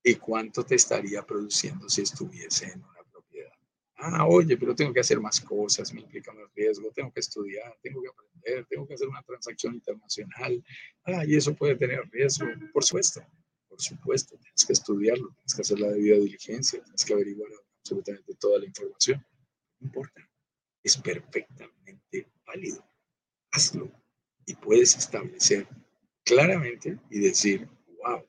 ¿Y 0.04 0.16
cuánto 0.16 0.64
te 0.64 0.76
estaría 0.76 1.26
produciendo 1.26 1.88
si 1.90 2.02
estuviese 2.02 2.66
en 2.66 2.84
una 2.84 3.04
propiedad? 3.10 3.54
Ah, 3.96 4.26
oye, 4.28 4.58
pero 4.58 4.76
tengo 4.76 4.94
que 4.94 5.00
hacer 5.02 5.20
más 5.20 5.40
cosas, 5.40 5.94
me 5.94 6.02
implica 6.02 6.34
más 6.34 6.46
riesgo, 6.56 6.92
tengo 6.92 7.12
que 7.12 7.20
estudiar, 7.20 7.78
tengo 7.82 8.02
que 8.02 8.10
aprender, 8.10 8.66
tengo 8.66 8.88
que 8.88 8.94
hacer 8.94 9.08
una 9.08 9.22
transacción 9.24 9.76
internacional. 9.76 10.64
Ah, 11.04 11.26
y 11.26 11.36
eso 11.36 11.54
puede 11.54 11.76
tener 11.76 12.02
riesgo, 12.12 12.48
por 12.74 12.84
supuesto, 12.84 13.22
por 13.68 13.82
supuesto, 13.82 14.38
tienes 14.38 14.66
que 14.66 14.74
estudiarlo, 14.74 15.30
tienes 15.36 15.56
que 15.56 15.62
hacer 15.62 15.80
la 15.80 15.90
debida 15.90 16.18
diligencia, 16.18 16.82
tienes 16.82 17.06
que 17.06 17.14
averiguar 17.14 17.50
absolutamente 17.90 18.36
toda 18.36 18.60
la 18.60 18.66
información. 18.66 19.26
No 19.80 19.88
importa, 19.88 20.30
es 20.84 20.98
perfectamente 20.98 22.32
válido. 22.46 22.86
Hazlo 23.52 23.92
y 24.46 24.54
puedes 24.56 24.96
establecer 24.96 25.68
claramente 26.24 27.00
y 27.10 27.20
decir, 27.20 27.68
wow, 28.04 28.24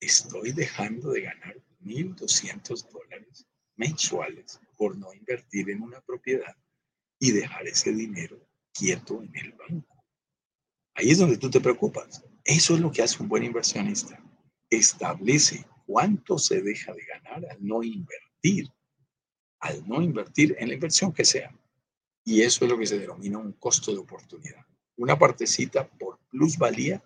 estoy 0.00 0.52
dejando 0.52 1.10
de 1.10 1.22
ganar 1.22 1.56
1.200 1.82 2.90
dólares 2.90 3.46
mensuales 3.76 4.58
por 4.78 4.96
no 4.96 5.12
invertir 5.12 5.68
en 5.70 5.82
una 5.82 6.00
propiedad 6.00 6.56
y 7.18 7.32
dejar 7.32 7.66
ese 7.66 7.92
dinero 7.92 8.40
quieto 8.72 9.22
en 9.22 9.36
el 9.36 9.52
banco. 9.52 10.02
Ahí 10.94 11.10
es 11.10 11.18
donde 11.18 11.36
tú 11.36 11.50
te 11.50 11.60
preocupas. 11.60 12.24
Eso 12.44 12.74
es 12.74 12.80
lo 12.80 12.90
que 12.90 13.02
hace 13.02 13.22
un 13.22 13.28
buen 13.28 13.44
inversionista. 13.44 14.22
Establece 14.70 15.66
cuánto 15.86 16.38
se 16.38 16.62
deja 16.62 16.94
de 16.94 17.04
ganar 17.04 17.44
al 17.50 17.64
no 17.64 17.82
invertir 17.82 18.68
al 19.64 19.88
no 19.88 20.02
invertir 20.02 20.54
en 20.58 20.68
la 20.68 20.74
inversión 20.74 21.10
que 21.10 21.24
sea. 21.24 21.50
Y 22.22 22.42
eso 22.42 22.64
es 22.64 22.70
lo 22.70 22.78
que 22.78 22.86
se 22.86 22.98
denomina 22.98 23.38
un 23.38 23.52
costo 23.52 23.92
de 23.92 23.98
oportunidad. 23.98 24.64
Una 24.96 25.18
partecita 25.18 25.88
por 25.88 26.18
plusvalía 26.28 27.02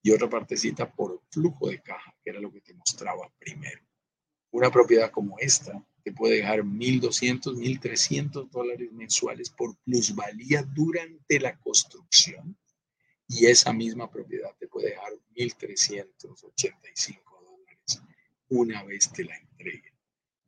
y 0.00 0.12
otra 0.12 0.30
partecita 0.30 0.88
por 0.90 1.20
flujo 1.28 1.68
de 1.68 1.82
caja, 1.82 2.14
que 2.22 2.30
era 2.30 2.40
lo 2.40 2.52
que 2.52 2.60
te 2.60 2.72
mostraba 2.72 3.28
primero. 3.38 3.82
Una 4.52 4.70
propiedad 4.70 5.10
como 5.10 5.36
esta 5.40 5.84
te 6.04 6.12
puede 6.12 6.36
dejar 6.36 6.60
1.200, 6.62 7.56
1.300 7.56 8.48
dólares 8.48 8.92
mensuales 8.92 9.50
por 9.50 9.76
plusvalía 9.78 10.62
durante 10.62 11.40
la 11.40 11.58
construcción 11.58 12.56
y 13.26 13.46
esa 13.46 13.72
misma 13.72 14.08
propiedad 14.08 14.54
te 14.56 14.68
puede 14.68 14.90
dejar 14.90 15.12
1.385 15.34 17.22
dólares 17.44 18.02
una 18.50 18.84
vez 18.84 19.12
te 19.12 19.24
la 19.24 19.36
entreguen. 19.36 19.87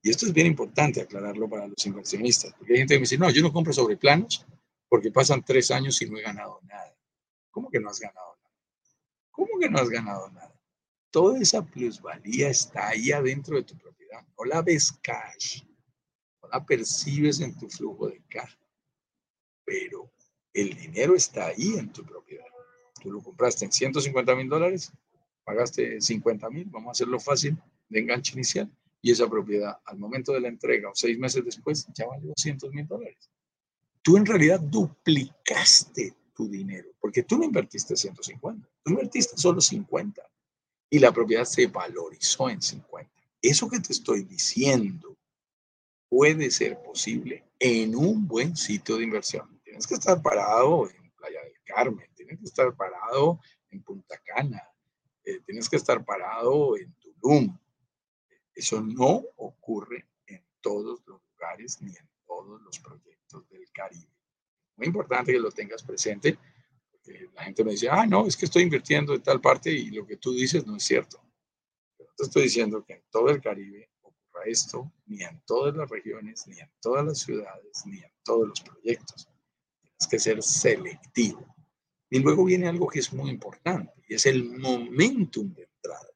Y 0.02 0.10
esto 0.10 0.26
es 0.26 0.32
bien 0.32 0.46
importante 0.46 1.02
aclararlo 1.02 1.48
para 1.48 1.66
los 1.66 1.84
inversionistas, 1.84 2.54
porque 2.56 2.72
hay 2.72 2.78
gente 2.78 2.94
que 2.94 3.00
me 3.00 3.02
dice, 3.02 3.18
no, 3.18 3.30
yo 3.30 3.42
no 3.42 3.52
compro 3.52 3.72
sobre 3.72 3.96
planos 3.96 4.46
porque 4.88 5.12
pasan 5.12 5.44
tres 5.44 5.70
años 5.70 6.00
y 6.00 6.08
no 6.08 6.18
he 6.18 6.22
ganado 6.22 6.60
nada. 6.62 6.96
¿Cómo 7.50 7.68
que 7.68 7.78
no 7.78 7.90
has 7.90 8.00
ganado 8.00 8.36
nada? 8.42 8.56
¿Cómo 9.30 9.58
que 9.60 9.68
no 9.68 9.78
has 9.78 9.88
ganado 9.90 10.30
nada? 10.30 10.58
Toda 11.10 11.38
esa 11.38 11.64
plusvalía 11.64 12.48
está 12.48 12.88
ahí 12.88 13.12
adentro 13.12 13.56
de 13.56 13.64
tu 13.64 13.76
propiedad. 13.76 14.24
No 14.38 14.44
la 14.44 14.62
ves 14.62 14.92
cash, 15.02 15.64
no 16.42 16.48
la 16.48 16.64
percibes 16.64 17.40
en 17.40 17.56
tu 17.58 17.68
flujo 17.68 18.08
de 18.08 18.22
caja, 18.28 18.58
pero 19.64 20.10
el 20.54 20.76
dinero 20.76 21.14
está 21.14 21.46
ahí 21.46 21.74
en 21.76 21.92
tu 21.92 22.04
propiedad. 22.04 22.46
Tú 23.02 23.12
lo 23.12 23.22
compraste 23.22 23.66
en 23.66 23.72
150 23.72 24.34
mil 24.34 24.48
dólares, 24.48 24.92
pagaste 25.44 26.00
50 26.00 26.48
mil, 26.50 26.64
vamos 26.70 26.88
a 26.88 26.92
hacerlo 26.92 27.20
fácil, 27.20 27.56
de 27.88 28.00
enganche 28.00 28.34
inicial 28.34 28.70
y 29.02 29.10
esa 29.10 29.28
propiedad 29.28 29.78
al 29.84 29.98
momento 29.98 30.32
de 30.32 30.40
la 30.40 30.48
entrega 30.48 30.90
o 30.90 30.94
seis 30.94 31.18
meses 31.18 31.44
después 31.44 31.86
ya 31.94 32.06
vale 32.06 32.26
200 32.26 32.72
mil 32.72 32.86
dólares. 32.86 33.30
Tú 34.02 34.16
en 34.16 34.26
realidad 34.26 34.60
duplicaste 34.60 36.14
tu 36.34 36.48
dinero 36.48 36.90
porque 37.00 37.22
tú 37.22 37.38
no 37.38 37.44
invertiste 37.44 37.96
150, 37.96 38.68
tú 38.82 38.90
invertiste 38.90 39.36
solo 39.36 39.60
50 39.60 40.22
y 40.90 40.98
la 40.98 41.12
propiedad 41.12 41.44
se 41.44 41.66
valorizó 41.66 42.50
en 42.50 42.60
50. 42.60 43.10
Eso 43.42 43.68
que 43.68 43.80
te 43.80 43.92
estoy 43.92 44.24
diciendo 44.24 45.16
puede 46.08 46.50
ser 46.50 46.82
posible 46.82 47.44
en 47.58 47.94
un 47.94 48.26
buen 48.26 48.56
sitio 48.56 48.96
de 48.96 49.04
inversión. 49.04 49.60
Tienes 49.62 49.86
que 49.86 49.94
estar 49.94 50.20
parado 50.20 50.90
en 50.90 51.10
Playa 51.12 51.42
del 51.42 51.54
Carmen, 51.64 52.08
tienes 52.14 52.38
que 52.38 52.44
estar 52.44 52.74
parado 52.74 53.40
en 53.70 53.82
Punta 53.82 54.20
Cana, 54.24 54.62
eh, 55.24 55.40
tienes 55.46 55.68
que 55.68 55.76
estar 55.76 56.04
parado 56.04 56.76
en 56.76 56.92
Tulum, 56.94 57.56
eso 58.60 58.80
no 58.82 59.24
ocurre 59.36 60.06
en 60.26 60.44
todos 60.60 61.02
los 61.06 61.22
lugares 61.24 61.80
ni 61.80 61.96
en 61.96 62.08
todos 62.26 62.60
los 62.60 62.78
proyectos 62.78 63.48
del 63.48 63.70
Caribe. 63.72 64.12
Muy 64.76 64.86
importante 64.86 65.32
que 65.32 65.38
lo 65.38 65.50
tengas 65.50 65.82
presente, 65.82 66.38
porque 66.90 67.30
la 67.34 67.44
gente 67.44 67.64
me 67.64 67.72
dice, 67.72 67.88
ah, 67.88 68.06
no, 68.06 68.26
es 68.26 68.36
que 68.36 68.44
estoy 68.44 68.64
invirtiendo 68.64 69.14
en 69.14 69.22
tal 69.22 69.40
parte 69.40 69.72
y 69.72 69.90
lo 69.90 70.06
que 70.06 70.18
tú 70.18 70.32
dices 70.32 70.66
no 70.66 70.76
es 70.76 70.84
cierto. 70.84 71.22
Pero 71.96 72.10
te 72.14 72.24
estoy 72.24 72.42
diciendo 72.44 72.84
que 72.84 72.94
en 72.94 73.02
todo 73.10 73.30
el 73.30 73.40
Caribe 73.40 73.90
ocurra 74.02 74.44
esto, 74.44 74.92
ni 75.06 75.22
en 75.22 75.40
todas 75.46 75.74
las 75.74 75.88
regiones, 75.88 76.46
ni 76.46 76.60
en 76.60 76.70
todas 76.80 77.04
las 77.04 77.18
ciudades, 77.20 77.82
ni 77.86 77.98
en 77.98 78.12
todos 78.22 78.46
los 78.46 78.60
proyectos. 78.60 79.26
Tienes 79.80 80.06
que 80.10 80.18
ser 80.18 80.42
selectivo. 80.42 81.46
Y 82.10 82.18
luego 82.18 82.44
viene 82.44 82.68
algo 82.68 82.88
que 82.88 82.98
es 82.98 83.10
muy 83.12 83.30
importante 83.30 83.94
y 84.06 84.14
es 84.16 84.26
el 84.26 84.44
momentum 84.58 85.54
de 85.54 85.62
entrada. 85.62 86.09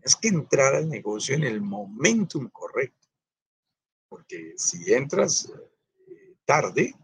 Tienes 0.00 0.16
que 0.16 0.28
entrar 0.28 0.74
al 0.74 0.88
negocio 0.88 1.34
en 1.34 1.44
el 1.44 1.60
momentum 1.60 2.48
correcto. 2.48 3.08
Porque 4.08 4.54
si 4.56 4.94
entras 4.94 5.52
eh, 6.08 6.36
tarde, 6.46 6.94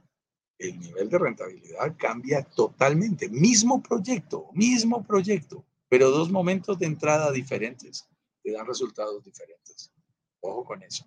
el 0.59 0.79
nivel 0.79 1.11
de 1.11 1.19
rentabilidad 1.19 1.95
cambia 1.99 2.43
totalmente. 2.43 3.29
Mismo 3.29 3.83
proyecto, 3.83 4.49
mismo 4.55 5.05
proyecto, 5.07 5.63
pero 5.91 6.11
dos 6.11 6.31
momentos 6.31 6.79
de 6.79 6.87
entrada 6.87 7.31
diferentes 7.31 8.09
te 8.43 8.53
dan 8.53 8.67
resultados 8.67 9.23
diferentes. 9.23 9.93
Ojo 10.41 10.65
con 10.65 10.83
eso. 10.83 11.05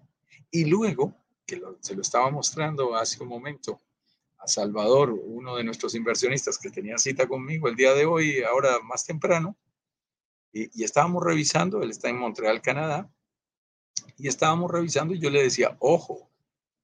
Y 0.51 0.65
luego, 0.65 1.15
que 1.47 1.59
se 1.79 1.95
lo 1.95 2.01
estaba 2.01 2.29
mostrando 2.29 2.95
hace 2.95 3.23
un 3.23 3.29
momento 3.29 3.81
a 4.37 4.47
Salvador, 4.47 5.11
uno 5.11 5.55
de 5.55 5.63
nuestros 5.63 5.95
inversionistas 5.95 6.59
que 6.59 6.69
tenía 6.69 6.99
cita 6.99 7.27
conmigo 7.27 7.67
el 7.67 7.75
día 7.75 7.95
de 7.95 8.05
hoy, 8.05 8.43
ahora 8.43 8.79
más 8.83 9.05
temprano, 9.05 9.57
y, 10.51 10.83
estábamos 10.83 11.23
revisando, 11.23 11.81
él 11.81 11.91
está 11.91 12.09
en 12.09 12.17
Montreal, 12.17 12.61
Canadá, 12.61 13.11
y 14.17 14.27
estábamos 14.27 14.71
revisando 14.71 15.13
y 15.13 15.19
yo 15.19 15.29
le 15.29 15.43
decía, 15.43 15.75
ojo, 15.79 16.29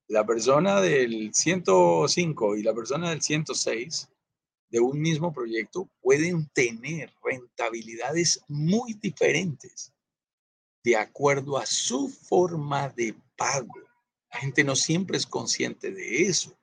la 0.07 0.25
persona 0.25 0.81
del 0.81 1.33
105 1.33 2.57
y 2.57 2.63
la 2.63 2.73
persona 2.73 3.09
del 3.09 3.21
106 3.21 4.09
de 4.69 4.79
un 4.79 4.99
mismo 4.99 5.33
proyecto 5.33 5.89
pueden 6.01 6.47
tener 6.49 7.13
rentabilidades 7.23 8.41
muy 8.47 8.93
diferentes 8.93 9.91
de 10.83 10.95
acuerdo 10.95 11.57
a 11.57 11.65
su 11.65 12.09
forma 12.09 12.89
de 12.89 13.15
pago. 13.35 13.73
La 14.31 14.39
gente 14.39 14.63
no 14.63 14.75
siempre 14.75 15.17
es 15.17 15.25
consciente 15.25 15.91
de 15.91 16.23
eso 16.23 16.55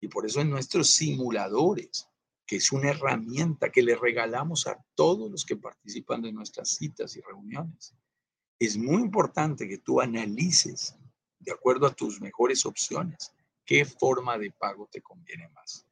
y 0.00 0.08
por 0.08 0.26
eso 0.26 0.40
en 0.40 0.50
nuestros 0.50 0.90
simuladores, 0.90 2.08
que 2.48 2.56
es 2.56 2.72
una 2.72 2.88
herramienta 2.88 3.70
que 3.70 3.82
le 3.82 3.94
regalamos 3.94 4.66
a 4.66 4.82
todos 4.94 5.30
los 5.30 5.44
que 5.44 5.56
participan 5.56 6.22
de 6.22 6.32
nuestras 6.32 6.70
citas 6.70 7.14
y 7.14 7.20
reuniones, 7.20 7.94
es 8.58 8.78
muy 8.78 9.02
importante 9.02 9.68
que 9.68 9.76
tú 9.76 10.00
analices 10.00 10.96
de 11.40 11.52
acuerdo 11.52 11.86
a 11.86 11.94
tus 11.94 12.22
mejores 12.22 12.64
opciones, 12.64 13.34
qué 13.66 13.84
forma 13.84 14.38
de 14.38 14.50
pago 14.50 14.88
te 14.90 15.02
conviene 15.02 15.46
más. 15.50 15.86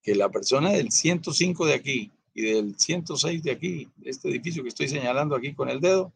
Que 0.00 0.14
la 0.14 0.30
persona 0.30 0.70
del 0.70 0.92
105 0.92 1.66
de 1.66 1.74
aquí 1.74 2.12
y 2.34 2.42
del 2.42 2.78
106 2.78 3.42
de 3.42 3.50
aquí, 3.50 3.90
este 4.04 4.30
edificio 4.30 4.62
que 4.62 4.68
estoy 4.68 4.88
señalando 4.88 5.34
aquí 5.34 5.52
con 5.54 5.68
el 5.68 5.80
dedo, 5.80 6.12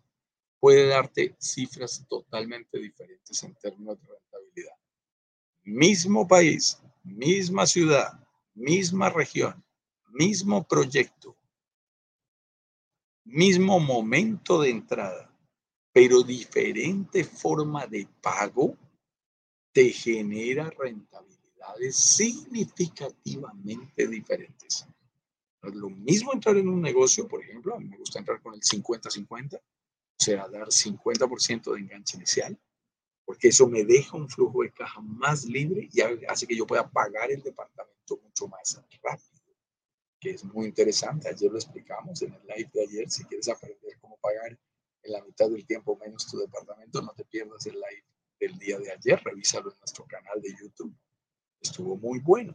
puede 0.61 0.87
darte 0.87 1.35
cifras 1.41 2.07
totalmente 2.09 2.79
diferentes 2.79 3.43
en 3.43 3.55
términos 3.57 4.01
de 4.01 4.07
rentabilidad. 4.07 4.77
Mismo 5.65 6.29
país, 6.29 6.81
misma 7.03 7.67
ciudad, 7.67 8.24
misma 8.55 9.11
región, 9.11 9.63
mismo 10.13 10.67
proyecto, 10.67 11.37
mismo 13.25 13.79
momento 13.81 14.61
de 14.61 14.71
entrada, 14.71 15.31
pero 15.93 16.23
diferente 16.23 17.25
forma 17.25 17.87
de 17.87 18.09
pago 18.21 18.77
te 19.73 19.91
genera 19.91 20.71
rentabilidades 20.71 21.97
significativamente 21.97 24.07
diferentes. 24.07 24.87
No 25.63 25.71
es 25.71 25.75
lo 25.75 25.91
mismo 25.91 26.33
entrar 26.33 26.57
en 26.57 26.69
un 26.69 26.81
negocio, 26.81 27.27
por 27.27 27.43
ejemplo, 27.43 27.75
a 27.75 27.81
mí 27.81 27.89
me 27.89 27.97
gusta 27.97 28.19
entrar 28.19 28.43
con 28.43 28.55
el 28.55 28.61
50-50, 28.61 29.57
o 29.57 29.61
sea, 30.17 30.47
dar 30.49 30.69
50% 30.69 31.73
de 31.73 31.81
enganche 31.81 32.17
inicial, 32.17 32.57
porque 33.25 33.49
eso 33.49 33.67
me 33.67 33.85
deja 33.85 34.17
un 34.17 34.29
flujo 34.29 34.63
de 34.63 34.73
caja 34.73 35.01
más 35.01 35.45
libre 35.45 35.89
y 35.93 36.01
hace 36.29 36.47
que 36.47 36.57
yo 36.57 36.67
pueda 36.67 36.89
pagar 36.91 37.31
el 37.31 37.43
departamento 37.43 38.21
mucho 38.23 38.49
más 38.49 38.83
rápido, 39.03 39.55
que 40.21 40.31
es 40.31 40.45
muy 40.45 40.67
interesante. 40.67 41.29
Ayer 41.29 41.51
lo 41.51 41.59
explicamos 41.59 42.21
en 42.23 42.35
el 42.35 42.43
live 42.43 42.71
de 42.73 42.83
ayer, 42.83 43.11
si 43.11 43.25
quieres 43.25 43.49
aprender 43.49 43.99
cómo 44.01 44.17
pagar 44.19 44.59
en 45.03 45.13
la 45.13 45.23
mitad 45.23 45.49
del 45.49 45.67
tiempo 45.67 45.97
menos 45.97 46.27
tu 46.27 46.39
departamento, 46.39 47.03
no 47.03 47.13
te 47.15 47.25
pierdas 47.25 47.67
el 47.67 47.75
live 47.75 48.05
del 48.41 48.59
día 48.59 48.79
de 48.79 48.91
ayer, 48.91 49.21
revísalo 49.23 49.73
en 49.73 49.79
nuestro 49.79 50.05
canal 50.07 50.41
de 50.41 50.55
YouTube. 50.61 50.95
Estuvo 51.61 51.97
muy 51.97 52.19
bueno, 52.21 52.55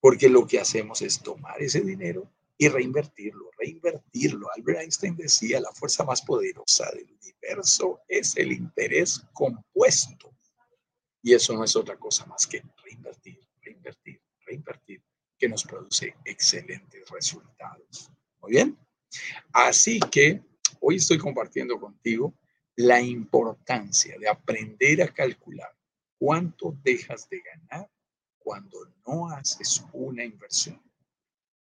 porque 0.00 0.28
lo 0.28 0.46
que 0.46 0.60
hacemos 0.60 1.02
es 1.02 1.20
tomar 1.20 1.60
ese 1.60 1.80
dinero 1.80 2.30
y 2.56 2.68
reinvertirlo, 2.68 3.50
reinvertirlo. 3.58 4.48
Albert 4.54 4.80
Einstein 4.80 5.16
decía, 5.16 5.60
la 5.60 5.72
fuerza 5.72 6.04
más 6.04 6.22
poderosa 6.22 6.90
del 6.92 7.10
universo 7.10 8.00
es 8.08 8.36
el 8.36 8.52
interés 8.52 9.22
compuesto. 9.32 10.34
Y 11.22 11.34
eso 11.34 11.54
no 11.54 11.64
es 11.64 11.74
otra 11.74 11.96
cosa 11.96 12.26
más 12.26 12.46
que 12.46 12.62
reinvertir, 12.84 13.40
reinvertir, 13.62 14.20
reinvertir, 14.46 15.02
que 15.38 15.48
nos 15.48 15.64
produce 15.64 16.14
excelentes 16.24 17.08
resultados. 17.08 18.10
Muy 18.40 18.52
bien. 18.52 18.78
Así 19.52 19.98
que 20.00 20.42
Hoy 20.86 20.96
estoy 20.96 21.16
compartiendo 21.16 21.80
contigo 21.80 22.34
la 22.76 23.00
importancia 23.00 24.18
de 24.18 24.28
aprender 24.28 25.00
a 25.00 25.08
calcular 25.08 25.74
cuánto 26.18 26.76
dejas 26.82 27.26
de 27.30 27.40
ganar 27.40 27.90
cuando 28.36 28.92
no 29.06 29.30
haces 29.30 29.82
una 29.94 30.24
inversión. 30.24 30.78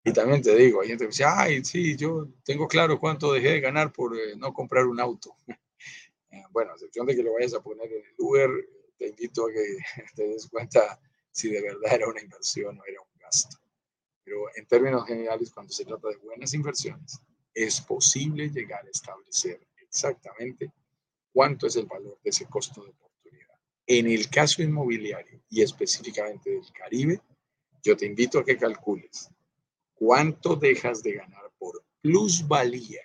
Y 0.04 0.12
también 0.12 0.42
te 0.42 0.54
digo, 0.56 0.80
hay 0.80 0.88
gente 0.88 1.04
que 1.04 1.10
dice, 1.10 1.24
ay, 1.24 1.64
sí, 1.64 1.96
yo 1.96 2.28
tengo 2.44 2.66
claro 2.66 2.98
cuánto 2.98 3.32
dejé 3.32 3.52
de 3.52 3.60
ganar 3.60 3.92
por 3.92 4.16
eh, 4.16 4.34
no 4.36 4.52
comprar 4.52 4.86
un 4.86 5.00
auto. 5.00 5.36
Eh, 6.34 6.44
bueno, 6.50 6.70
a 6.70 6.74
excepción 6.76 7.04
de 7.04 7.14
que 7.14 7.22
lo 7.22 7.34
vayas 7.34 7.52
a 7.52 7.60
poner 7.62 7.92
en 7.92 8.06
el 8.06 8.14
Uber, 8.16 8.48
te 8.96 9.08
invito 9.08 9.44
a 9.44 9.52
que 9.52 9.76
te 10.16 10.28
des 10.28 10.48
cuenta 10.48 10.98
si 11.30 11.50
de 11.50 11.60
verdad 11.60 11.92
era 11.92 12.08
una 12.08 12.22
inversión 12.22 12.80
o 12.80 12.84
era 12.86 13.02
un 13.02 13.20
gasto. 13.20 13.58
Pero 14.24 14.46
en 14.56 14.64
términos 14.64 15.06
generales, 15.06 15.50
cuando 15.52 15.74
se 15.74 15.84
trata 15.84 16.08
de 16.08 16.16
buenas 16.16 16.54
inversiones, 16.54 17.20
es 17.52 17.82
posible 17.82 18.48
llegar 18.48 18.82
a 18.86 18.88
establecer 18.88 19.60
exactamente 19.76 20.72
cuánto 21.34 21.66
es 21.66 21.76
el 21.76 21.84
valor 21.84 22.18
de 22.24 22.30
ese 22.30 22.46
costo 22.46 22.82
de 22.82 22.92
oportunidad. 22.92 23.58
En 23.86 24.06
el 24.06 24.30
caso 24.30 24.62
inmobiliario 24.62 25.42
y 25.50 25.60
específicamente 25.60 26.48
del 26.48 26.72
Caribe, 26.72 27.20
yo 27.82 27.94
te 27.94 28.06
invito 28.06 28.38
a 28.38 28.44
que 28.46 28.56
calcules 28.56 29.28
cuánto 30.04 30.56
dejas 30.56 31.00
de 31.04 31.12
ganar 31.12 31.52
por 31.60 31.84
plusvalía, 32.00 33.02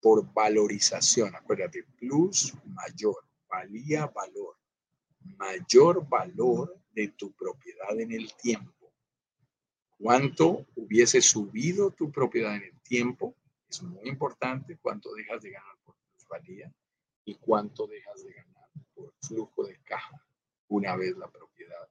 por 0.00 0.32
valorización. 0.32 1.32
Acuérdate, 1.36 1.84
plus 1.96 2.52
mayor, 2.64 3.24
valía 3.48 4.06
valor, 4.06 4.56
mayor 5.20 6.08
valor 6.08 6.76
de 6.90 7.06
tu 7.16 7.30
propiedad 7.34 8.00
en 8.00 8.10
el 8.10 8.34
tiempo. 8.34 8.92
¿Cuánto 9.96 10.66
hubiese 10.74 11.22
subido 11.22 11.92
tu 11.92 12.10
propiedad 12.10 12.56
en 12.56 12.64
el 12.64 12.80
tiempo 12.80 13.36
es 13.68 13.80
muy 13.80 14.08
importante 14.08 14.76
cuánto 14.82 15.14
dejas 15.14 15.40
de 15.40 15.50
ganar 15.52 15.76
por 15.84 15.94
plusvalía 16.10 16.72
y 17.26 17.36
cuánto 17.36 17.86
dejas 17.86 18.24
de 18.24 18.32
ganar 18.32 18.70
por 18.92 19.14
flujo 19.22 19.66
de 19.66 19.78
caja 19.84 20.20
una 20.66 20.96
vez 20.96 21.16
la 21.16 21.30
propiedad 21.30 21.88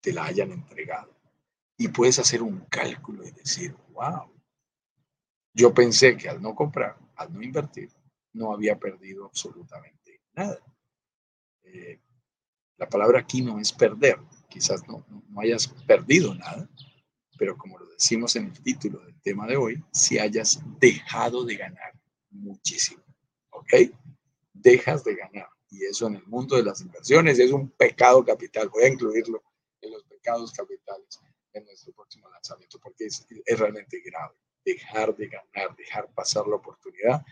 te 0.00 0.12
la 0.12 0.26
hayan 0.26 0.52
entregado. 0.52 1.13
Y 1.76 1.88
puedes 1.88 2.18
hacer 2.18 2.42
un 2.42 2.60
cálculo 2.66 3.26
y 3.26 3.30
decir, 3.32 3.74
wow, 3.92 4.30
yo 5.52 5.72
pensé 5.72 6.16
que 6.16 6.28
al 6.28 6.40
no 6.40 6.54
comprar, 6.54 6.96
al 7.16 7.32
no 7.32 7.42
invertir, 7.42 7.90
no 8.32 8.52
había 8.52 8.78
perdido 8.78 9.24
absolutamente 9.26 10.20
nada. 10.32 10.58
Eh, 11.62 12.00
la 12.76 12.88
palabra 12.88 13.20
aquí 13.20 13.40
no 13.40 13.58
es 13.58 13.72
perder, 13.72 14.18
quizás 14.48 14.86
no, 14.88 15.04
no 15.08 15.40
hayas 15.40 15.68
perdido 15.86 16.34
nada, 16.34 16.68
pero 17.38 17.56
como 17.56 17.78
lo 17.78 17.86
decimos 17.86 18.34
en 18.36 18.46
el 18.46 18.60
título 18.60 19.00
del 19.00 19.20
tema 19.20 19.46
de 19.46 19.56
hoy, 19.56 19.82
si 19.92 20.18
hayas 20.18 20.60
dejado 20.78 21.44
de 21.44 21.56
ganar 21.56 21.92
muchísimo, 22.30 23.02
¿ok? 23.50 23.74
Dejas 24.52 25.04
de 25.04 25.14
ganar. 25.14 25.48
Y 25.70 25.84
eso 25.84 26.06
en 26.06 26.16
el 26.16 26.26
mundo 26.26 26.56
de 26.56 26.64
las 26.64 26.80
inversiones 26.80 27.38
es 27.38 27.50
un 27.50 27.68
pecado 27.70 28.24
capital. 28.24 28.68
Voy 28.68 28.84
a 28.84 28.88
incluirlo 28.88 29.42
en 29.80 29.92
los 29.92 30.04
pecados 30.04 30.52
capitales 30.52 31.20
en 31.54 31.64
nuestro 31.64 31.92
próximo 31.92 32.28
lanzamiento 32.28 32.78
porque 32.80 33.06
es, 33.06 33.26
es 33.44 33.58
realmente 33.58 34.00
grave. 34.00 34.34
Dejar 34.64 35.14
de 35.16 35.28
ganar, 35.28 35.76
dejar 35.76 36.12
pasar 36.12 36.46
la 36.46 36.56
oportunidad, 36.56 37.24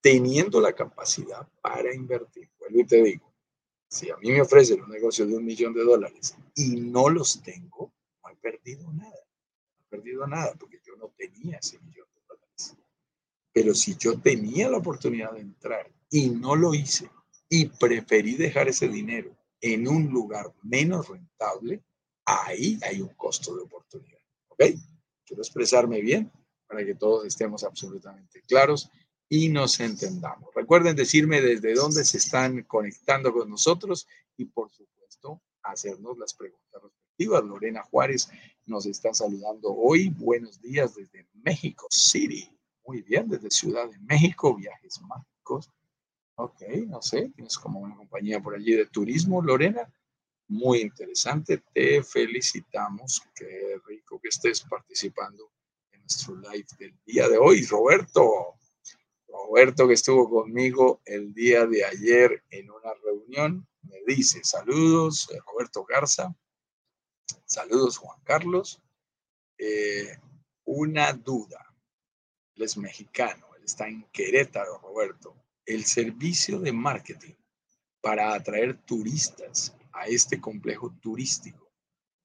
teniendo 0.00 0.60
la 0.60 0.72
capacidad 0.72 1.48
para 1.60 1.94
invertir. 1.94 2.50
Vuelvo 2.58 2.80
y 2.80 2.84
te 2.84 3.02
digo, 3.02 3.34
si 3.88 4.10
a 4.10 4.16
mí 4.16 4.30
me 4.30 4.42
ofrecen 4.42 4.82
un 4.82 4.90
negocio 4.90 5.26
de 5.26 5.36
un 5.36 5.44
millón 5.44 5.74
de 5.74 5.82
dólares 5.82 6.36
y 6.54 6.80
no 6.80 7.08
los 7.08 7.42
tengo, 7.42 7.92
no 8.22 8.30
he 8.30 8.36
perdido 8.36 8.92
nada 8.92 9.28
perdido 9.88 10.26
nada 10.26 10.54
porque 10.58 10.80
yo 10.86 10.96
no 10.96 11.12
tenía 11.16 11.58
ese 11.58 11.78
millón 11.80 12.06
de 12.14 12.20
dólares. 12.28 12.76
Pero 13.52 13.74
si 13.74 13.96
yo 13.96 14.20
tenía 14.20 14.68
la 14.68 14.78
oportunidad 14.78 15.32
de 15.32 15.40
entrar 15.40 15.90
y 16.10 16.30
no 16.30 16.54
lo 16.54 16.74
hice 16.74 17.10
y 17.48 17.66
preferí 17.66 18.36
dejar 18.36 18.68
ese 18.68 18.88
dinero 18.88 19.36
en 19.60 19.88
un 19.88 20.08
lugar 20.08 20.52
menos 20.62 21.08
rentable, 21.08 21.82
ahí 22.28 22.78
hay 22.82 23.00
un 23.00 23.14
costo 23.14 23.54
de 23.56 23.62
oportunidad. 23.62 24.18
¿Ok? 24.48 24.64
Quiero 25.24 25.42
expresarme 25.42 26.00
bien. 26.00 26.30
para 26.66 26.84
que 26.84 26.94
todos 26.94 27.24
estemos 27.24 27.64
absolutamente 27.64 28.42
claros 28.42 28.90
y 29.28 29.48
nos 29.48 29.80
entendamos. 29.80 30.54
Recuerden 30.54 30.96
decirme 30.96 31.40
desde 31.40 31.74
dónde 31.74 32.04
se 32.04 32.18
están 32.18 32.62
conectando 32.64 33.32
con 33.32 33.48
nosotros 33.48 34.06
y 34.36 34.44
por 34.44 34.70
supuesto 34.70 35.40
hacernos 35.62 36.18
las 36.18 36.34
preguntas 36.34 36.82
respectivas. 36.82 37.44
Lorena 37.44 37.82
Juárez 37.84 38.28
nos 38.66 38.86
está 38.86 39.12
saludando 39.14 39.74
hoy. 39.74 40.10
Buenos 40.10 40.60
días 40.60 40.94
desde 40.94 41.26
México 41.32 41.86
City. 41.90 42.50
Muy 42.86 43.02
bien, 43.02 43.28
desde 43.28 43.50
Ciudad 43.50 43.88
de 43.88 43.98
México, 44.00 44.54
viajes 44.54 45.00
mágicos. 45.02 45.70
Ok, 46.36 46.62
no 46.86 47.02
sé, 47.02 47.30
tienes 47.34 47.58
como 47.58 47.80
una 47.80 47.96
compañía 47.96 48.40
por 48.40 48.54
allí 48.54 48.72
de 48.72 48.86
turismo, 48.86 49.42
Lorena. 49.42 49.92
Muy 50.48 50.80
interesante, 50.80 51.62
te 51.74 52.02
felicitamos. 52.02 53.22
Qué 53.34 53.78
rico 53.86 54.18
que 54.18 54.30
estés 54.30 54.62
participando 54.62 55.52
en 55.92 56.00
nuestro 56.00 56.36
live 56.36 56.66
del 56.78 56.98
día 57.04 57.28
de 57.28 57.36
hoy. 57.36 57.66
Roberto, 57.66 58.54
Roberto 59.28 59.86
que 59.86 59.92
estuvo 59.92 60.28
conmigo 60.28 61.02
el 61.04 61.34
día 61.34 61.66
de 61.66 61.84
ayer 61.84 62.42
en 62.48 62.70
una 62.70 62.94
reunión, 62.94 63.68
me 63.82 63.98
dice 64.06 64.42
saludos, 64.42 65.28
eh, 65.30 65.38
Roberto 65.46 65.84
Garza, 65.84 66.34
saludos 67.44 67.98
Juan 67.98 68.18
Carlos. 68.24 68.82
Eh, 69.58 70.16
una 70.64 71.12
duda, 71.12 71.74
él 72.54 72.62
es 72.62 72.78
mexicano, 72.78 73.48
él 73.54 73.64
está 73.64 73.86
en 73.86 74.02
Querétaro, 74.12 74.78
Roberto. 74.78 75.36
El 75.66 75.84
servicio 75.84 76.58
de 76.58 76.72
marketing 76.72 77.34
para 78.00 78.32
atraer 78.32 78.78
turistas 78.84 79.74
a 79.98 80.06
este 80.06 80.40
complejo 80.40 80.94
turístico 81.00 81.72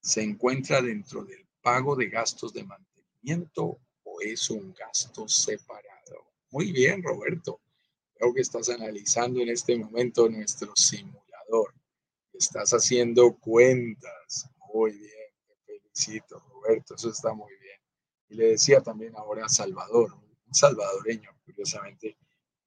se 0.02 0.22
encuentra 0.22 0.82
dentro 0.82 1.24
del 1.24 1.48
pago 1.62 1.96
de 1.96 2.10
gastos 2.10 2.54
de 2.54 2.64
mantenimiento 2.64 3.80
o 4.04 4.22
es 4.22 4.50
un 4.50 4.74
gasto 4.74 5.28
separado. 5.28 6.34
Muy 6.52 6.72
bien, 6.72 7.02
Roberto. 7.02 7.62
Creo 8.14 8.34
que 8.34 8.42
estás 8.42 8.70
analizando 8.70 9.40
en 9.42 9.50
este 9.50 9.78
momento 9.78 10.30
nuestro 10.30 10.74
simulador. 10.76 11.74
Estás 12.34 12.72
haciendo 12.72 13.36
cuentas. 13.38 14.50
Muy 14.74 14.92
bien, 14.92 15.32
te 15.48 15.80
felicito, 15.80 16.40
Roberto. 16.50 16.96
Eso 16.96 17.10
está 17.10 17.34
muy 17.34 17.52
bien. 17.60 17.80
Y 18.30 18.36
le 18.36 18.48
decía 18.50 18.82
también 18.82 19.16
ahora 19.16 19.46
a 19.46 19.50
Salvador, 19.50 20.14
un 20.14 20.54
salvadoreño, 20.54 21.30
curiosamente, 21.46 22.18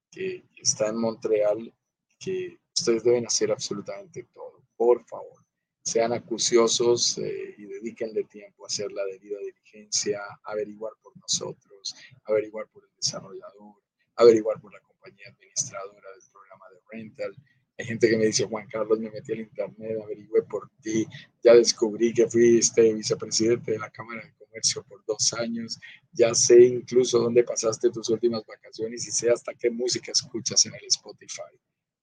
que 0.09 0.43
está 0.55 0.87
en 0.87 0.97
Montreal, 0.97 1.73
que 2.19 2.59
ustedes 2.75 3.03
deben 3.03 3.27
hacer 3.27 3.51
absolutamente 3.51 4.23
todo. 4.33 4.46
Por 4.77 5.03
favor, 5.05 5.43
sean 5.83 6.13
acuciosos 6.13 7.17
eh, 7.17 7.55
y 7.57 7.65
dedíquenle 7.65 8.23
tiempo 8.25 8.63
a 8.63 8.67
hacer 8.67 8.91
la 8.91 9.03
debida 9.05 9.39
diligencia, 9.39 10.21
averiguar 10.43 10.93
por 11.01 11.17
nosotros, 11.17 11.95
averiguar 12.25 12.67
por 12.67 12.83
el 12.83 12.89
desarrollador, 12.95 13.75
averiguar 14.15 14.59
por 14.61 14.73
la 14.73 14.79
compañía 14.81 15.27
administradora 15.29 16.09
del 16.11 16.31
programa 16.31 16.65
de 16.69 16.97
rental. 16.97 17.35
Hay 17.79 17.85
gente 17.85 18.09
que 18.09 18.17
me 18.17 18.25
dice, 18.25 18.45
Juan 18.45 18.67
Carlos, 18.67 18.99
me 18.99 19.11
metí 19.11 19.33
al 19.33 19.39
internet, 19.41 19.99
averigüé 20.03 20.41
por 20.43 20.69
ti, 20.81 21.05
ya 21.43 21.53
descubrí 21.53 22.11
que 22.13 22.27
fuiste 22.27 22.93
vicepresidente 22.93 23.73
de 23.73 23.79
la 23.79 23.89
Cámara 23.91 24.25
de 24.25 24.33
Comercio 24.33 24.83
por 24.83 25.05
dos 25.05 25.31
años, 25.33 25.79
ya 26.11 26.33
sé 26.33 26.59
incluso 26.63 27.19
dónde 27.19 27.43
pasaste 27.43 27.91
tus 27.91 28.09
últimas 28.09 28.43
vacaciones 28.45 29.07
y 29.07 29.11
sé 29.11 29.29
hasta 29.29 29.53
qué 29.53 29.69
música 29.69 30.11
escuchas 30.11 30.65
en 30.65 30.73
el 30.73 30.85
Spotify. 30.87 31.53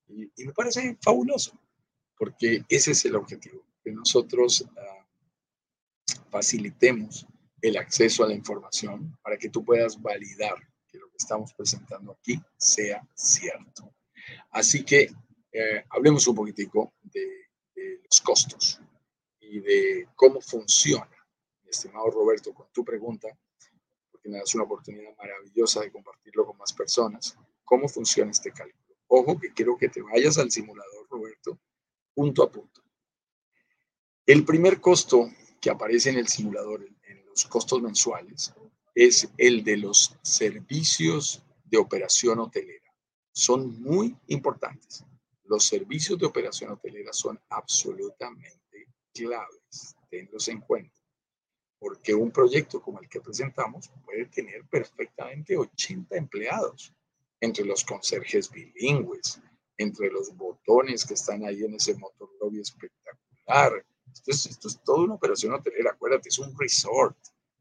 Y, 0.09 0.45
me 0.45 0.53
parece 0.53 0.97
fabuloso, 1.03 1.59
porque 2.17 2.65
ese 2.69 2.93
es 2.93 3.05
el 3.05 3.17
objetivo, 3.17 3.65
que 3.83 3.93
nosotros 3.93 4.65
ah, 4.77 5.07
facilitemos 6.31 7.27
el 7.61 7.77
acceso 7.77 8.25
a 8.25 8.29
la 8.29 8.35
información 8.35 9.17
para 9.23 9.37
que 9.37 9.49
tú 9.49 9.65
puedas 9.65 10.01
validar 10.01 10.55
que 10.87 10.99
lo 10.99 11.09
que 11.09 11.17
estamos 11.19 11.53
presentando 11.55 12.13
aquí 12.13 12.41
sea 12.57 13.07
cierto. 13.15 13.95
Así 14.51 14.85
que 14.85 15.11
eh, 15.53 15.85
hablemos 15.91 16.27
un 16.27 16.35
poquitico 16.35 16.95
de, 17.03 17.49
de, 17.75 18.01
los 18.03 18.21
costos 18.21 18.81
y 19.41 19.61
de 19.61 20.09
cómo 20.15 20.41
funciona, 20.41 21.17
mi 21.63 21.71
estimado 21.71 22.11
Roberto, 22.11 22.53
con 22.53 22.67
tu 22.73 22.85
pregunta, 22.85 23.29
porque 24.11 24.29
me 24.29 24.39
das 24.39 24.55
una 24.55 24.65
oportunidad 24.65 25.17
maravillosa 25.17 25.81
de 25.81 25.93
compartirlo 25.93 26.47
con 26.47 26.57
más 26.59 26.73
personas, 26.73 27.37
cómo 27.65 27.89
funciona 27.89 28.31
este 28.31 28.53
cálculo. 28.53 28.97
Ojo 29.07 29.39
que 29.39 29.53
quiero 29.53 29.77
que 29.77 29.89
te 29.89 30.03
vayas 30.03 30.39
al 30.39 30.51
simulador, 30.51 31.07
Roberto, 31.09 31.59
punto 32.15 32.43
a 32.43 32.51
punto. 32.51 32.83
El 34.27 34.45
primer 34.45 34.81
costo 34.81 35.29
que 35.61 35.71
aparece 35.71 36.11
en 36.11 36.19
el 36.19 36.29
simulador, 36.29 36.87
en 37.09 37.27
los 37.27 37.45
costos 37.45 37.83
mensuales, 37.83 38.55
es 38.95 39.29
el 39.37 39.65
de 39.65 39.77
los 39.77 40.17
servicios 40.23 41.43
de 41.65 41.79
operación 41.79 42.39
hotelera. 42.39 42.95
Son 43.33 43.83
muy 43.83 44.17
importantes. 44.29 45.05
Los 45.45 45.67
servicios 45.67 46.19
de 46.19 46.27
operación 46.27 46.71
hotelera 46.73 47.13
son 47.13 47.39
absolutamente 47.49 48.87
claves. 49.13 49.97
Tenlos 50.09 50.49
en 50.49 50.61
cuenta. 50.61 50.95
Porque 51.79 52.15
un 52.15 52.31
proyecto 52.31 52.81
como 52.81 53.01
el 53.01 53.09
que 53.09 53.21
presentamos 53.21 53.91
puede 54.05 54.27
tener 54.27 54.65
perfectamente 54.67 55.57
80 55.57 56.17
empleados, 56.17 56.95
entre 57.41 57.65
los 57.65 57.85
conserjes 57.85 58.51
bilingües, 58.51 59.41
entre 59.79 60.11
los 60.11 60.35
botones 60.37 61.05
que 61.05 61.15
están 61.15 61.45
ahí 61.45 61.65
en 61.65 61.75
ese 61.75 61.95
motor 61.95 62.31
lobby 62.41 62.61
espectacular. 62.61 63.85
Esto 64.13 64.31
es, 64.31 64.47
esto 64.47 64.69
es 64.69 64.83
toda 64.85 65.05
una 65.05 65.15
operación 65.15 65.53
hotelera. 65.53 65.91
Acuérdate, 65.91 66.29
es 66.29 66.39
un 66.39 66.57
resort 66.59 67.17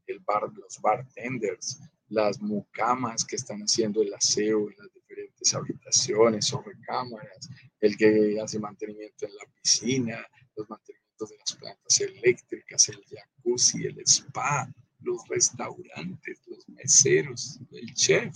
el 0.06 0.20
bar, 0.20 0.50
los 0.54 0.80
bartenders, 0.80 1.80
las 2.08 2.40
mucamas 2.40 3.24
que 3.24 3.36
están 3.36 3.60
haciendo 3.60 4.02
el 4.02 4.12
aseo 4.14 4.70
en 4.70 4.76
las 4.78 4.92
diferentes 4.92 5.54
habitaciones 5.54 6.52
o 6.52 6.62
recámaras, 6.62 7.48
el 7.80 7.96
que 7.96 8.38
hace 8.40 8.58
mantenimiento 8.58 9.26
en 9.26 9.34
la 9.36 9.44
piscina, 9.60 10.26
los 10.56 10.68
mantenimientos 10.68 11.30
de 11.30 11.36
las 11.38 11.52
plantas 11.54 12.00
eléctricas, 12.00 12.88
el 12.88 13.04
jacuzzi, 13.04 13.86
el 13.86 13.98
spa, 14.00 14.68
los 15.00 15.26
restaurantes, 15.28 16.40
los 16.46 16.68
meseros, 16.68 17.58
el 17.72 17.92
chef. 17.94 18.34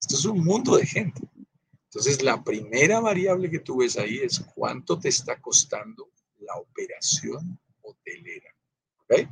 Esto 0.00 0.14
es 0.14 0.24
un 0.24 0.44
mundo 0.44 0.76
de 0.76 0.86
gente. 0.86 1.20
Entonces, 1.92 2.22
la 2.22 2.44
primera 2.44 3.00
variable 3.00 3.50
que 3.50 3.58
tú 3.58 3.78
ves 3.78 3.98
ahí 3.98 4.18
es 4.18 4.38
cuánto 4.54 5.00
te 5.00 5.08
está 5.08 5.40
costando 5.40 6.08
la 6.38 6.54
operación 6.54 7.58
hotelera. 7.80 8.54
¿Ok? 8.98 9.28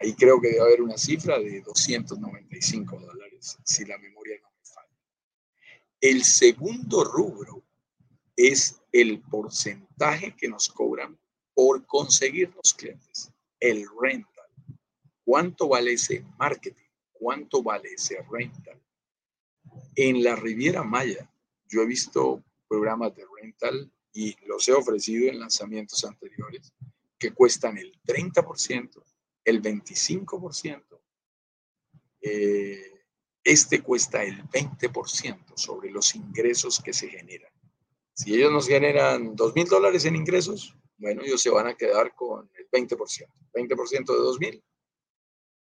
Ahí 0.00 0.12
creo 0.14 0.40
que 0.40 0.48
debe 0.48 0.60
haber 0.60 0.82
una 0.82 0.98
cifra 0.98 1.38
de 1.38 1.60
295 1.60 2.98
dólares, 2.98 3.56
si 3.64 3.84
la 3.84 3.96
memoria 3.98 4.36
no 4.42 4.50
me 4.50 4.64
falla. 4.64 4.98
El 6.00 6.24
segundo 6.24 7.04
rubro 7.04 7.62
es 8.36 8.82
el 8.90 9.22
porcentaje 9.22 10.34
que 10.34 10.48
nos 10.48 10.68
cobran 10.68 11.16
por 11.54 11.86
conseguir 11.86 12.52
los 12.56 12.74
clientes, 12.74 13.30
el 13.60 13.86
rental. 14.00 14.50
¿Cuánto 15.24 15.68
vale 15.68 15.92
ese 15.92 16.24
marketing? 16.38 16.90
¿Cuánto 17.12 17.62
vale 17.62 17.92
ese 17.94 18.18
rental? 18.28 18.82
En 19.94 20.24
la 20.24 20.34
Riviera 20.34 20.82
Maya, 20.82 21.30
yo 21.74 21.82
he 21.82 21.86
visto 21.86 22.44
programas 22.68 23.14
de 23.16 23.24
rental 23.40 23.90
y 24.12 24.36
los 24.46 24.68
he 24.68 24.72
ofrecido 24.72 25.28
en 25.28 25.40
lanzamientos 25.40 26.04
anteriores 26.04 26.72
que 27.18 27.32
cuestan 27.32 27.78
el 27.78 27.92
30%, 28.06 29.02
el 29.44 29.60
25%, 29.60 31.00
eh, 32.20 32.92
este 33.42 33.82
cuesta 33.82 34.22
el 34.22 34.44
20% 34.44 35.56
sobre 35.56 35.90
los 35.90 36.14
ingresos 36.14 36.80
que 36.80 36.92
se 36.92 37.08
generan. 37.08 37.52
Si 38.14 38.34
ellos 38.34 38.52
nos 38.52 38.68
generan 38.68 39.34
2 39.34 39.54
mil 39.54 39.66
dólares 39.66 40.04
en 40.04 40.16
ingresos, 40.16 40.76
bueno, 40.96 41.22
ellos 41.22 41.42
se 41.42 41.50
van 41.50 41.66
a 41.66 41.74
quedar 41.74 42.14
con 42.14 42.48
el 42.54 42.70
20%. 42.70 42.96
20% 43.52 44.06
de 44.06 44.18
2 44.18 44.40
mil, 44.40 44.64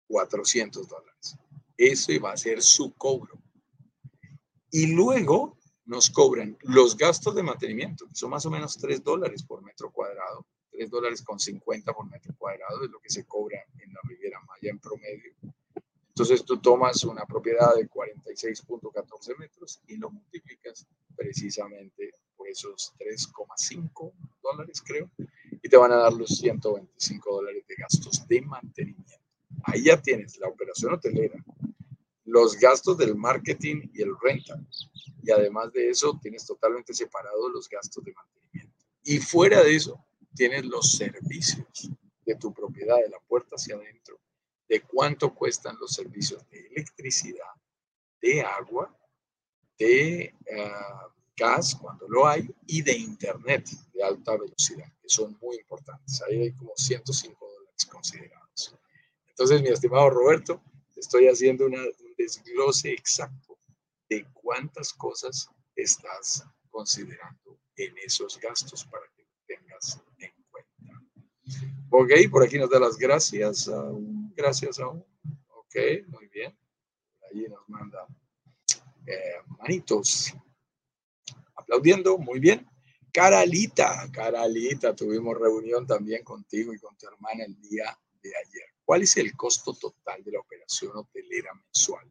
400 0.09 0.89
dólares. 0.89 1.37
Eso 1.77 2.13
va 2.21 2.33
a 2.33 2.37
ser 2.37 2.63
su 2.63 2.95
cobro. 2.95 3.39
Y 4.71 4.87
luego 4.87 5.58
nos 5.89 6.11
cobran 6.11 6.57
los 6.65 6.97
gastos 6.97 7.35
de 7.35 7.43
mantenimiento, 7.43 8.07
que 8.07 8.15
son 8.15 8.31
más 8.31 8.45
o 8.45 8.51
menos 8.51 8.77
3 8.77 9.03
dólares 9.03 9.43
por 9.43 9.63
metro 9.63 9.91
cuadrado, 9.91 10.47
3 10.71 10.91
dólares 10.91 11.23
con 11.23 11.41
50 11.41 11.95
por 11.95 12.07
metro 12.11 12.35
cuadrado 12.37 12.85
es 12.85 12.91
lo 12.91 13.01
que 13.01 13.09
se 13.09 13.25
cobra 13.25 13.59
en 13.79 13.93
la 13.95 14.01
Riviera 14.05 14.39
Maya 14.41 14.71
en 14.71 14.79
promedio. 14.79 15.33
Entonces 16.09 16.45
tú 16.45 16.61
tomas 16.61 17.05
una 17.05 17.25
propiedad 17.25 17.75
de 17.75 17.89
46.14 17.89 19.39
metros 19.39 19.81
y 19.87 19.97
lo 19.97 20.11
multiplicas 20.11 20.87
precisamente 21.17 22.13
por 22.37 22.49
esos 22.49 22.93
3,5 22.99 24.13
dólares, 24.43 24.83
creo, 24.85 25.11
y 25.51 25.69
te 25.71 25.77
van 25.79 25.93
a 25.93 25.97
dar 25.97 26.13
los 26.13 26.29
125 26.37 27.35
dólares 27.35 27.65
de 27.67 27.75
gastos 27.77 28.29
de 28.29 28.43
mantenimiento. 28.43 29.25
Ahí 29.65 29.85
ya 29.85 30.01
tienes 30.03 30.37
la 30.39 30.49
operación 30.49 30.93
hotelera, 30.93 31.43
los 32.29 32.59
gastos 32.59 32.99
del 32.99 33.15
marketing 33.15 33.89
y 33.95 34.03
el 34.03 34.15
rental. 34.21 34.67
Y 35.23 35.31
además 35.31 35.73
de 35.73 35.89
eso, 35.89 36.19
tienes 36.23 36.47
totalmente 36.47 36.93
separados 36.93 37.51
los 37.53 37.69
gastos 37.69 38.05
de 38.05 38.13
mantenimiento. 38.13 38.85
Y 39.03 39.19
fuera 39.19 39.63
de 39.63 39.75
eso, 39.75 40.05
tienes 40.35 40.65
los 40.67 40.93
servicios 40.93 41.91
de 42.25 42.35
tu 42.35 42.53
propiedad, 42.53 42.97
de 42.97 43.09
la 43.09 43.19
puerta 43.21 43.57
hacia 43.57 43.77
adentro, 43.77 44.21
de 44.69 44.83
cuánto 44.83 45.35
cuestan 45.35 45.77
los 45.81 45.93
servicios 45.93 46.47
de 46.51 46.67
electricidad, 46.67 47.49
de 48.21 48.43
agua, 48.43 48.95
de 49.79 50.35
ah, 50.55 51.09
gas 51.35 51.75
cuando 51.75 52.07
lo 52.09 52.27
hay 52.27 52.47
y 52.67 52.83
de 52.83 52.93
internet 52.93 53.71
de 53.95 54.03
alta 54.03 54.37
velocidad, 54.37 54.93
que 55.01 55.09
son 55.09 55.39
muy 55.41 55.57
importantes. 55.57 56.21
Ahí 56.23 56.43
hay 56.43 56.53
como 56.53 56.73
105 56.77 57.47
dólares 57.47 57.87
considerados. 57.87 58.77
Entonces, 59.29 59.63
mi 59.63 59.69
estimado 59.69 60.11
Roberto, 60.11 60.61
estoy 60.97 61.29
haciendo 61.29 61.67
un 61.67 61.77
desglose 62.19 62.93
exacto 62.93 63.59
de 64.11 64.27
cuántas 64.35 64.93
cosas 64.93 65.49
estás 65.77 66.45
considerando 66.69 67.61
en 67.77 67.97
esos 67.99 68.39
gastos 68.39 68.85
para 68.85 69.05
que 69.17 69.25
tengas 69.47 70.03
en 70.19 70.33
cuenta. 70.51 70.69
Ok, 71.91 72.11
por 72.31 72.43
aquí 72.43 72.59
nos 72.59 72.69
da 72.69 72.81
las 72.81 72.99
gracias. 72.99 73.71
gracias 74.35 74.79
aún. 74.81 75.05
Ok, 75.49 75.77
muy 76.09 76.29
bien. 76.29 76.59
Allí 77.31 77.47
nos 77.49 77.67
manda 77.69 78.07
eh, 79.07 79.43
manitos. 79.59 80.35
Aplaudiendo, 81.55 82.19
muy 82.19 82.41
bien. 82.41 82.67
Caralita, 83.13 84.09
Caralita, 84.13 84.95
tuvimos 84.95 85.39
reunión 85.39 85.87
también 85.87 86.23
contigo 86.25 86.73
y 86.75 86.79
con 86.79 86.97
tu 86.97 87.07
hermana 87.07 87.45
el 87.45 87.59
día 87.61 87.99
de 88.23 88.33
ayer. 88.37 88.78
¿Cuál 88.89 89.03
es 89.03 89.19
el 89.19 89.37
costo 89.37 89.75
total 89.75 90.25
de 90.25 90.33
la 90.33 90.41
operación 90.41 90.97
hotelera 90.97 91.53
mensual? 91.53 92.11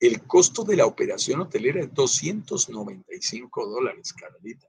El 0.00 0.26
costo 0.26 0.64
de 0.64 0.74
la 0.74 0.84
operación 0.84 1.42
hotelera 1.42 1.80
es 1.80 1.94
295 1.94 3.66
dólares, 3.68 4.12
Carolita, 4.12 4.66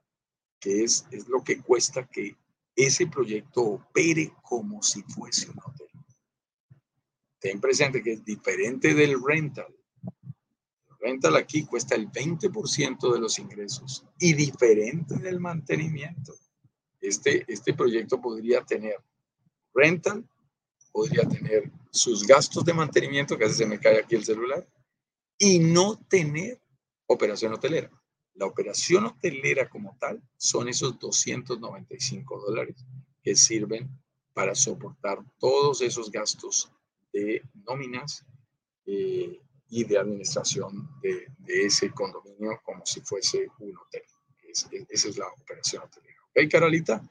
que 0.60 0.84
es, 0.84 1.04
es 1.10 1.26
lo 1.26 1.42
que 1.42 1.60
cuesta 1.60 2.06
que 2.06 2.36
ese 2.76 3.08
proyecto 3.08 3.62
opere 3.62 4.32
como 4.44 4.80
si 4.80 5.02
fuese 5.02 5.50
un 5.50 5.58
hotel. 5.58 5.88
Ten 7.40 7.60
presente 7.60 8.00
que 8.00 8.12
es 8.12 8.24
diferente 8.24 8.94
del 8.94 9.20
rental. 9.20 9.74
Rental 11.00 11.34
aquí 11.34 11.66
cuesta 11.66 11.96
el 11.96 12.12
20% 12.12 13.12
de 13.12 13.18
los 13.18 13.40
ingresos 13.40 14.04
y 14.20 14.34
diferente 14.34 15.16
del 15.16 15.40
mantenimiento. 15.40 16.32
Este, 17.00 17.44
este 17.48 17.74
proyecto 17.74 18.20
podría 18.20 18.64
tener 18.64 19.02
rental 19.74 20.24
podría 20.94 21.28
tener 21.28 21.68
sus 21.90 22.24
gastos 22.24 22.64
de 22.64 22.72
mantenimiento, 22.72 23.36
veces 23.36 23.56
se 23.56 23.66
me 23.66 23.80
cae 23.80 23.98
aquí 23.98 24.14
el 24.14 24.24
celular, 24.24 24.64
y 25.36 25.58
no 25.58 25.98
tener 26.08 26.60
operación 27.06 27.52
hotelera. 27.52 27.90
La 28.34 28.46
operación 28.46 29.06
hotelera 29.06 29.68
como 29.68 29.96
tal 29.98 30.22
son 30.36 30.68
esos 30.68 30.96
295 31.00 32.40
dólares 32.46 32.76
que 33.24 33.34
sirven 33.34 33.90
para 34.32 34.54
soportar 34.54 35.18
todos 35.40 35.80
esos 35.80 36.12
gastos 36.12 36.70
de 37.12 37.42
nóminas 37.66 38.24
eh, 38.86 39.40
y 39.68 39.82
de 39.82 39.98
administración 39.98 40.88
de, 41.02 41.26
ese 41.48 41.90
condominio 41.90 42.60
como 42.62 42.86
si 42.86 43.00
fuese 43.00 43.48
un 43.58 43.76
hotel. 43.76 44.02
esa 44.88 45.08
es 45.08 45.18
la 45.18 45.26
operación 45.26 45.82
hotelera. 45.82 46.20
¿Ok, 46.30 46.48
Carolita? 46.48 47.02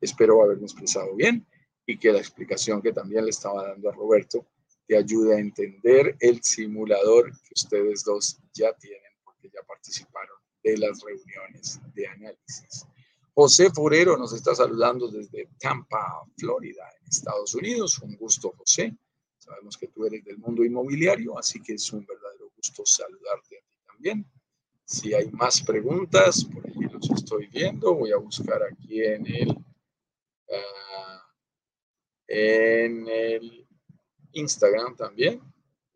Espero 0.00 0.42
haberme 0.42 0.64
expresado 0.64 1.14
bien 1.14 1.46
y 1.90 1.98
que 1.98 2.12
la 2.12 2.20
explicación 2.20 2.80
que 2.80 2.92
también 2.92 3.24
le 3.24 3.30
estaba 3.30 3.66
dando 3.66 3.88
a 3.88 3.92
Roberto 3.92 4.46
te 4.86 4.96
ayude 4.96 5.34
a 5.34 5.40
entender 5.40 6.16
el 6.20 6.42
simulador 6.42 7.32
que 7.42 7.54
ustedes 7.54 8.04
dos 8.04 8.38
ya 8.52 8.72
tienen 8.74 9.12
porque 9.24 9.50
ya 9.52 9.60
participaron 9.66 10.36
de 10.62 10.78
las 10.78 11.02
reuniones 11.02 11.80
de 11.94 12.06
análisis. 12.06 12.86
José 13.34 13.70
Forero 13.70 14.16
nos 14.16 14.32
está 14.32 14.54
saludando 14.54 15.08
desde 15.08 15.48
Tampa, 15.58 16.22
Florida, 16.36 16.84
en 17.00 17.08
Estados 17.08 17.54
Unidos. 17.54 17.98
Un 18.00 18.16
gusto, 18.16 18.52
José. 18.56 18.96
Sabemos 19.38 19.76
que 19.76 19.88
tú 19.88 20.04
eres 20.06 20.24
del 20.24 20.38
mundo 20.38 20.64
inmobiliario, 20.64 21.38
así 21.38 21.60
que 21.60 21.74
es 21.74 21.92
un 21.92 22.04
verdadero 22.06 22.52
gusto 22.54 22.84
saludarte 22.84 23.58
a 23.58 23.60
ti 23.60 23.76
también. 23.86 24.26
Si 24.84 25.14
hay 25.14 25.28
más 25.30 25.62
preguntas, 25.62 26.44
por 26.44 26.68
aquí 26.68 26.84
los 26.92 27.10
estoy 27.10 27.46
viendo. 27.46 27.94
Voy 27.94 28.12
a 28.12 28.16
buscar 28.16 28.62
aquí 28.62 29.02
en 29.02 29.26
el... 29.26 29.50
Uh, 29.50 31.29
en 32.30 33.08
el 33.08 33.66
Instagram 34.32 34.96
también. 34.96 35.42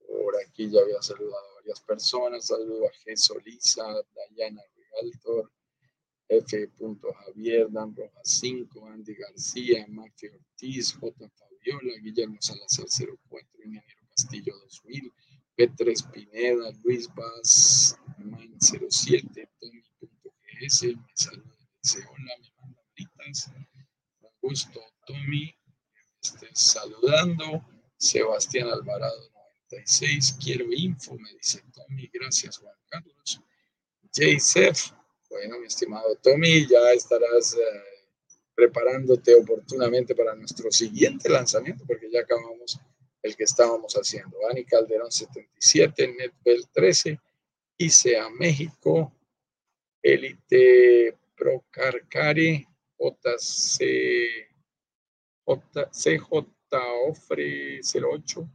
Por 0.07 0.35
aquí 0.45 0.69
ya 0.69 0.81
había 0.81 1.01
saludado 1.01 1.49
a 1.51 1.55
varias 1.55 1.81
personas. 1.81 2.47
Saludo 2.47 2.87
a 2.87 2.91
G. 2.91 3.17
Solisa, 3.17 3.85
Dayana 4.15 4.61
Regaltor, 4.75 5.53
F. 6.29 6.71
Javier, 7.27 7.71
Dan 7.71 7.95
Rojas 7.95 8.23
5, 8.25 8.87
Andy 8.89 9.15
García, 9.15 9.87
Mafia 9.89 10.33
Ortiz, 10.35 10.93
J. 10.95 11.31
Fabiola, 11.31 12.01
Guillermo 12.03 12.37
Salazar 12.41 12.87
04, 12.89 13.49
Ingeniero 13.65 14.01
Castillo 14.11 14.55
2000, 14.59 15.13
P3 15.57 16.11
Pineda, 16.11 16.73
Luis 16.83 17.09
Vaz, 17.15 17.97
Man 18.19 18.57
07, 18.61 19.49
Tommy.gs, 19.61 20.83
me 20.83 21.13
saluda, 21.15 21.57
dice 21.81 22.05
hola, 22.11 22.35
me 22.41 22.51
manda 22.61 22.83
bonitas. 22.97 23.53
Un 24.21 24.31
gusto, 24.41 24.81
Tommy 25.07 25.55
saludando. 26.53 27.65
Sebastián 27.97 28.69
Alvarado 28.69 29.31
96, 29.71 30.39
quiero 30.43 30.67
info, 30.73 31.15
me 31.15 31.33
dice 31.35 31.63
Tommy, 31.73 32.11
gracias 32.13 32.59
Juan 32.59 32.75
Carlos. 32.89 33.41
JSF, 34.13 34.93
bueno, 35.31 35.59
mi 35.59 35.67
estimado 35.67 36.15
Tommy, 36.23 36.67
ya 36.67 36.93
estarás 36.93 37.55
eh, 37.55 37.61
preparándote 38.55 39.35
oportunamente 39.35 40.15
para 40.15 40.35
nuestro 40.35 40.71
siguiente 40.71 41.29
lanzamiento, 41.29 41.85
porque 41.87 42.11
ya 42.11 42.21
acabamos 42.21 42.79
el 43.23 43.37
que 43.37 43.45
estábamos 43.45 43.95
haciendo. 43.95 44.37
Ani 44.51 44.65
Calderón 44.65 45.11
77, 45.11 46.15
Netbel 46.19 46.69
13, 46.73 47.19
ICEA 47.79 48.29
México, 48.31 49.13
Elite 50.03 51.17
Procarcari, 51.35 52.67
JC 52.99 54.54
CJ 55.47 56.55
Ofre 57.09 57.81
08 57.81 58.49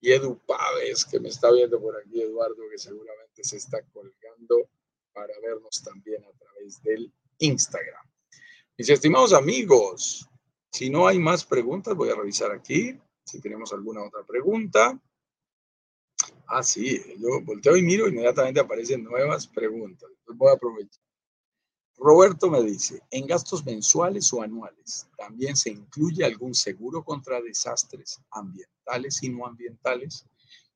y 0.00 0.12
Edu 0.12 0.38
Paves, 0.46 1.04
que 1.04 1.18
me 1.18 1.28
está 1.28 1.50
viendo 1.50 1.80
por 1.80 1.96
aquí, 1.96 2.20
Eduardo, 2.20 2.62
que 2.70 2.78
seguramente 2.78 3.42
se 3.42 3.56
está 3.56 3.82
colgando 3.92 4.68
para 5.12 5.34
vernos 5.40 5.82
también 5.82 6.24
a 6.24 6.32
través 6.38 6.80
del 6.82 7.12
Instagram. 7.38 8.06
Mis 8.76 8.88
estimados 8.88 9.32
amigos, 9.32 10.28
si 10.70 10.88
no 10.88 11.08
hay 11.08 11.18
más 11.18 11.44
preguntas, 11.44 11.96
voy 11.96 12.10
a 12.10 12.14
revisar 12.14 12.52
aquí 12.52 12.96
si 13.24 13.40
tenemos 13.40 13.72
alguna 13.72 14.04
otra 14.04 14.24
pregunta. 14.24 14.98
Ah, 16.46 16.62
sí, 16.62 17.02
yo 17.18 17.40
volteo 17.42 17.76
y 17.76 17.82
miro, 17.82 18.08
inmediatamente 18.08 18.60
aparecen 18.60 19.04
nuevas 19.04 19.46
preguntas. 19.46 20.08
Voy 20.26 20.50
a 20.50 20.54
aprovechar. 20.54 21.07
Roberto 22.00 22.48
me 22.48 22.62
dice, 22.62 23.02
en 23.10 23.26
gastos 23.26 23.66
mensuales 23.66 24.32
o 24.32 24.40
anuales, 24.40 25.08
¿también 25.16 25.56
se 25.56 25.70
incluye 25.70 26.24
algún 26.24 26.54
seguro 26.54 27.02
contra 27.02 27.40
desastres 27.40 28.20
ambientales 28.30 29.20
y 29.22 29.30
no 29.30 29.44
ambientales? 29.44 30.24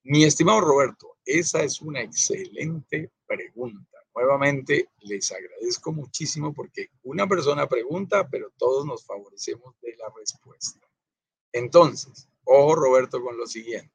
Mi 0.02 0.24
estimado 0.24 0.60
Roberto, 0.60 1.18
esa 1.24 1.62
es 1.62 1.80
una 1.80 2.00
excelente 2.02 3.12
pregunta. 3.24 3.98
Nuevamente, 4.16 4.88
les 5.02 5.30
agradezco 5.30 5.92
muchísimo 5.92 6.52
porque 6.52 6.90
una 7.04 7.28
persona 7.28 7.68
pregunta, 7.68 8.28
pero 8.28 8.50
todos 8.58 8.84
nos 8.84 9.04
favorecemos 9.04 9.76
de 9.80 9.96
la 9.96 10.12
respuesta. 10.16 10.80
Entonces, 11.52 12.28
ojo 12.44 12.74
Roberto 12.74 13.22
con 13.22 13.38
lo 13.38 13.46
siguiente. 13.46 13.94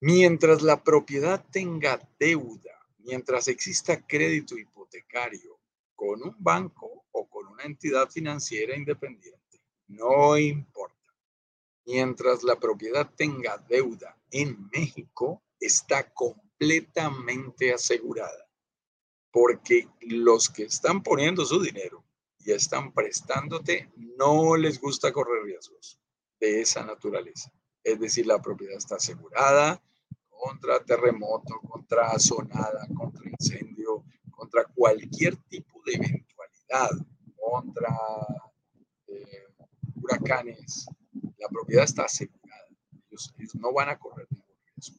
Mientras 0.00 0.62
la 0.62 0.82
propiedad 0.82 1.44
tenga 1.50 2.00
deuda, 2.18 2.72
mientras 2.98 3.48
exista 3.48 4.06
crédito 4.06 4.56
y 4.56 4.64
con 5.94 6.22
un 6.22 6.36
banco 6.38 7.06
o 7.12 7.28
con 7.28 7.46
una 7.48 7.64
entidad 7.64 8.10
financiera 8.10 8.76
independiente. 8.76 9.60
No 9.88 10.36
importa. 10.36 10.94
Mientras 11.86 12.42
la 12.42 12.58
propiedad 12.58 13.10
tenga 13.14 13.58
deuda 13.68 14.18
en 14.30 14.68
México, 14.72 15.42
está 15.60 16.12
completamente 16.12 17.72
asegurada. 17.72 18.48
Porque 19.30 19.88
los 20.00 20.48
que 20.48 20.64
están 20.64 21.02
poniendo 21.02 21.44
su 21.44 21.60
dinero 21.60 22.04
y 22.38 22.52
están 22.52 22.92
prestándote, 22.92 23.90
no 23.96 24.56
les 24.56 24.80
gusta 24.80 25.12
correr 25.12 25.44
riesgos 25.44 25.98
de 26.40 26.60
esa 26.60 26.84
naturaleza. 26.84 27.52
Es 27.82 28.00
decir, 28.00 28.26
la 28.26 28.40
propiedad 28.40 28.76
está 28.76 28.96
asegurada 28.96 29.82
contra 30.28 30.84
terremoto, 30.84 31.60
contra 31.60 32.10
azonada, 32.10 32.86
contra 32.96 33.28
incendio, 33.28 34.04
contra 34.34 34.64
cualquier 34.74 35.36
tipo 35.48 35.80
de 35.84 35.94
eventualidad, 35.94 36.90
contra 37.36 37.96
eh, 39.08 39.44
huracanes, 39.94 40.86
la 41.38 41.48
propiedad 41.48 41.84
está 41.84 42.04
asegurada. 42.04 42.68
Ellos, 43.10 43.34
no 43.54 43.72
van 43.72 43.90
a 43.90 43.98
correr 43.98 44.26
ningún 44.30 44.56
riesgo. 44.74 44.98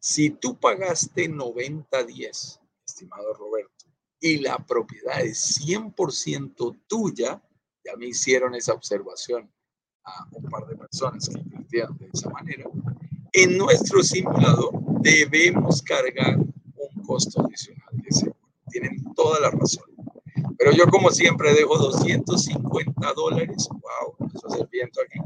Si 0.00 0.30
tú 0.30 0.58
pagaste 0.58 1.30
90-10, 1.30 2.60
estimado 2.86 3.34
Roberto, 3.34 3.86
y 4.20 4.38
la 4.38 4.58
propiedad 4.58 5.20
es 5.20 5.60
100% 5.60 6.82
tuya, 6.86 7.42
ya 7.84 7.96
me 7.96 8.06
hicieron 8.06 8.54
esa 8.54 8.74
observación 8.74 9.50
a 10.04 10.26
un 10.32 10.44
par 10.44 10.66
de 10.66 10.76
personas 10.76 11.28
que 11.28 11.38
invirtieron 11.38 11.96
de 11.98 12.08
esa 12.12 12.28
manera, 12.30 12.64
en 13.32 13.58
nuestro 13.58 14.02
simulador 14.02 14.72
debemos 15.02 15.82
cargar 15.82 16.38
un 16.38 17.02
costo 17.06 17.44
adicional. 17.44 17.77
Tienen 18.80 19.02
toda 19.14 19.40
la 19.40 19.50
razón. 19.50 19.84
Pero 20.56 20.70
yo 20.72 20.86
como 20.86 21.10
siempre 21.10 21.52
dejo 21.52 21.76
250 21.78 23.12
dólares. 23.14 23.68
Wow, 23.70 24.30
eso 24.32 24.46
es 24.48 24.60
el 24.60 24.66
viento 24.68 25.00
aquí. 25.00 25.18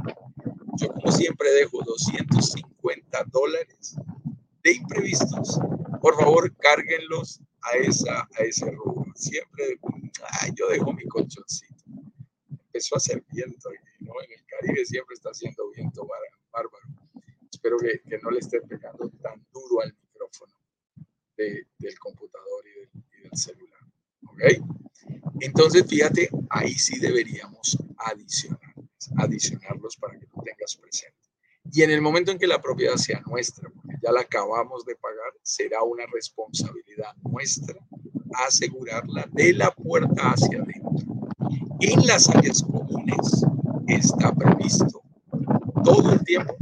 Yo 0.78 0.88
como 0.88 1.12
siempre 1.12 1.50
dejo 1.50 1.82
250 1.84 3.24
dólares 3.30 3.96
de 4.62 4.72
imprevistos. 4.72 5.58
Por 6.00 6.16
favor, 6.16 6.50
cárguenlos 6.56 7.40
a, 7.60 7.76
esa, 7.76 8.26
a 8.38 8.42
ese 8.42 8.70
rubro. 8.70 9.12
Siempre, 9.16 9.78
ay, 10.40 10.52
yo 10.54 10.68
dejo 10.68 10.92
mi 10.94 11.06
colchoncito. 11.06 11.84
Empezó 12.48 12.94
a 12.94 12.98
hacer 12.98 13.22
viento 13.30 13.68
aquí, 13.68 14.04
¿no? 14.04 14.12
En 14.24 14.32
el 14.32 14.46
Caribe 14.46 14.86
siempre 14.86 15.14
está 15.14 15.28
haciendo 15.28 15.70
viento 15.72 16.08
bárbaro. 16.50 16.86
Espero 17.50 17.76
que, 17.78 18.00
que 18.08 18.18
no 18.18 18.30
le 18.30 18.38
esté 18.38 18.62
pegando 18.62 19.10
tan 19.22 19.44
duro 19.52 19.82
al 19.82 19.94
micrófono 19.94 20.54
de, 21.36 21.66
del 21.78 21.98
computador 21.98 22.66
del 23.32 23.38
celular. 23.38 23.80
¿Ok? 24.26 24.42
Entonces, 25.40 25.84
fíjate, 25.88 26.30
ahí 26.50 26.74
sí 26.74 26.98
deberíamos 27.00 27.76
adicionarlos, 27.98 29.10
adicionarlos 29.16 29.96
para 29.96 30.18
que 30.18 30.26
lo 30.26 30.42
tengas 30.42 30.76
presente. 30.76 31.16
Y 31.72 31.82
en 31.82 31.90
el 31.90 32.00
momento 32.00 32.30
en 32.30 32.38
que 32.38 32.46
la 32.46 32.60
propiedad 32.60 32.96
sea 32.96 33.20
nuestra, 33.26 33.68
porque 33.70 33.96
ya 34.02 34.12
la 34.12 34.20
acabamos 34.20 34.84
de 34.84 34.94
pagar, 34.96 35.32
será 35.42 35.82
una 35.82 36.04
responsabilidad 36.12 37.14
nuestra 37.22 37.76
asegurarla 38.34 39.28
de 39.32 39.52
la 39.52 39.70
puerta 39.70 40.30
hacia 40.30 40.62
adentro. 40.62 40.90
En 41.80 42.06
las 42.06 42.28
áreas 42.28 42.62
comunes 42.62 43.44
está 43.88 44.34
previsto 44.34 45.02
todo 45.84 46.12
el 46.12 46.24
tiempo 46.24 46.56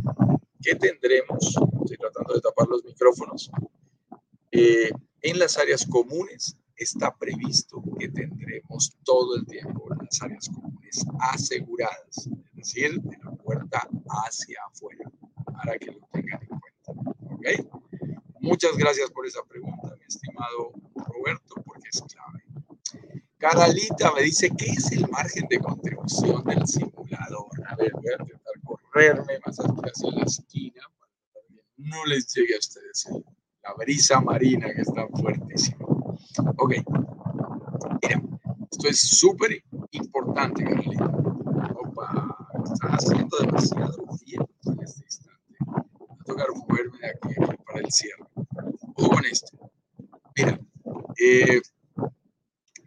que 0.62 0.74
tendremos, 0.74 1.54
estoy 1.82 1.96
tratando 1.96 2.34
de 2.34 2.40
tapar 2.40 2.66
los 2.68 2.84
micrófonos, 2.84 3.50
eh, 4.50 4.90
en 5.22 5.38
las 5.38 5.58
áreas 5.58 5.86
comunes 5.86 6.56
está 6.80 7.14
previsto 7.14 7.82
que 7.98 8.08
tendremos 8.08 8.96
todo 9.04 9.36
el 9.36 9.46
tiempo 9.46 9.86
las 9.94 10.22
áreas 10.22 10.48
comunes 10.48 11.04
aseguradas, 11.20 12.26
es 12.26 12.56
decir, 12.56 13.00
de 13.02 13.18
la 13.22 13.30
puerta 13.32 13.86
hacia 14.26 14.58
afuera, 14.66 15.10
para 15.52 15.78
que 15.78 15.92
lo 15.92 16.08
tengan 16.12 16.40
en 16.42 16.48
cuenta. 16.48 17.10
¿Ok? 17.34 17.80
Muchas 18.40 18.76
gracias 18.76 19.10
por 19.10 19.26
esa 19.26 19.42
pregunta, 19.44 19.94
mi 19.98 20.06
estimado 20.06 20.72
Roberto, 20.94 21.54
porque 21.64 21.88
es 21.90 22.02
clave. 22.02 22.42
Caralita 23.36 24.12
me 24.12 24.22
dice, 24.22 24.50
¿qué 24.56 24.66
es 24.66 24.90
el 24.92 25.08
margen 25.08 25.46
de 25.48 25.58
contribución 25.58 26.42
del 26.44 26.66
simulador? 26.66 27.48
A 27.68 27.76
ver, 27.76 27.92
voy 27.92 28.08
a 28.08 28.22
intentar 28.22 28.54
correrme 28.64 29.38
más 29.44 29.58
hacia 29.58 30.10
la 30.12 30.24
esquina 30.24 30.82
para 30.98 31.12
que 31.48 31.62
no 31.76 32.04
les 32.06 32.32
llegue 32.34 32.54
a 32.54 32.58
ustedes 32.58 33.08
la 33.62 33.74
brisa 33.74 34.20
marina 34.20 34.72
que 34.74 34.82
está 34.82 35.06
fuertísima. 35.08 35.89
Ok. 36.56 36.74
Mira, 38.02 38.22
esto 38.70 38.88
es 38.88 39.00
súper 39.00 39.62
importante, 39.90 40.64
Carolina. 40.64 41.06
Opa, 41.06 42.36
están 42.64 42.92
haciendo 42.92 43.36
demasiado 43.38 43.96
bien 44.24 44.46
en 44.64 44.80
este 44.82 45.04
instante. 45.04 45.56
Voy 45.98 46.18
a 46.18 46.24
tocar 46.24 46.46
moverme 46.54 46.98
de 46.98 47.08
aquí, 47.08 47.56
para 47.66 47.80
el 47.80 47.90
cierre. 47.90 48.24
Ojo 48.94 49.10
con 49.10 49.24
esto. 49.24 49.58
Mira, 50.36 50.60
eh, 51.18 51.60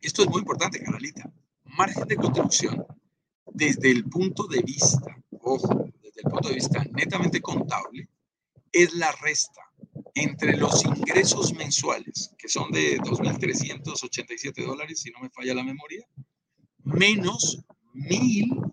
esto 0.02 0.24
es 0.24 0.30
muy 0.30 0.40
importante, 0.40 0.84
Carolita. 0.84 1.32
Margen 1.66 2.08
de 2.08 2.16
contribución 2.16 2.86
desde 3.54 3.92
el 3.92 4.06
punto 4.06 4.48
de 4.48 4.62
vista, 4.62 5.16
ojo, 5.42 5.92
desde 6.02 6.22
el 6.24 6.32
punto 6.32 6.50
de 6.50 6.56
vista 6.56 6.84
netamente 6.92 7.42
contable, 7.42 8.10
es 8.72 8.94
la 8.96 9.12
resta 9.22 9.62
entre 10.16 10.58
los 10.58 10.84
ingresos 10.86 11.54
mensuales, 11.54 12.33
son 12.54 12.72
de 12.72 13.00
2.387 13.00 14.64
dólares, 14.64 15.02
si 15.02 15.10
no 15.10 15.20
me 15.22 15.32
falla 15.32 15.56
la 15.56 15.64
memoria, 15.64 16.08
menos 16.84 17.64
1.002 17.96 18.72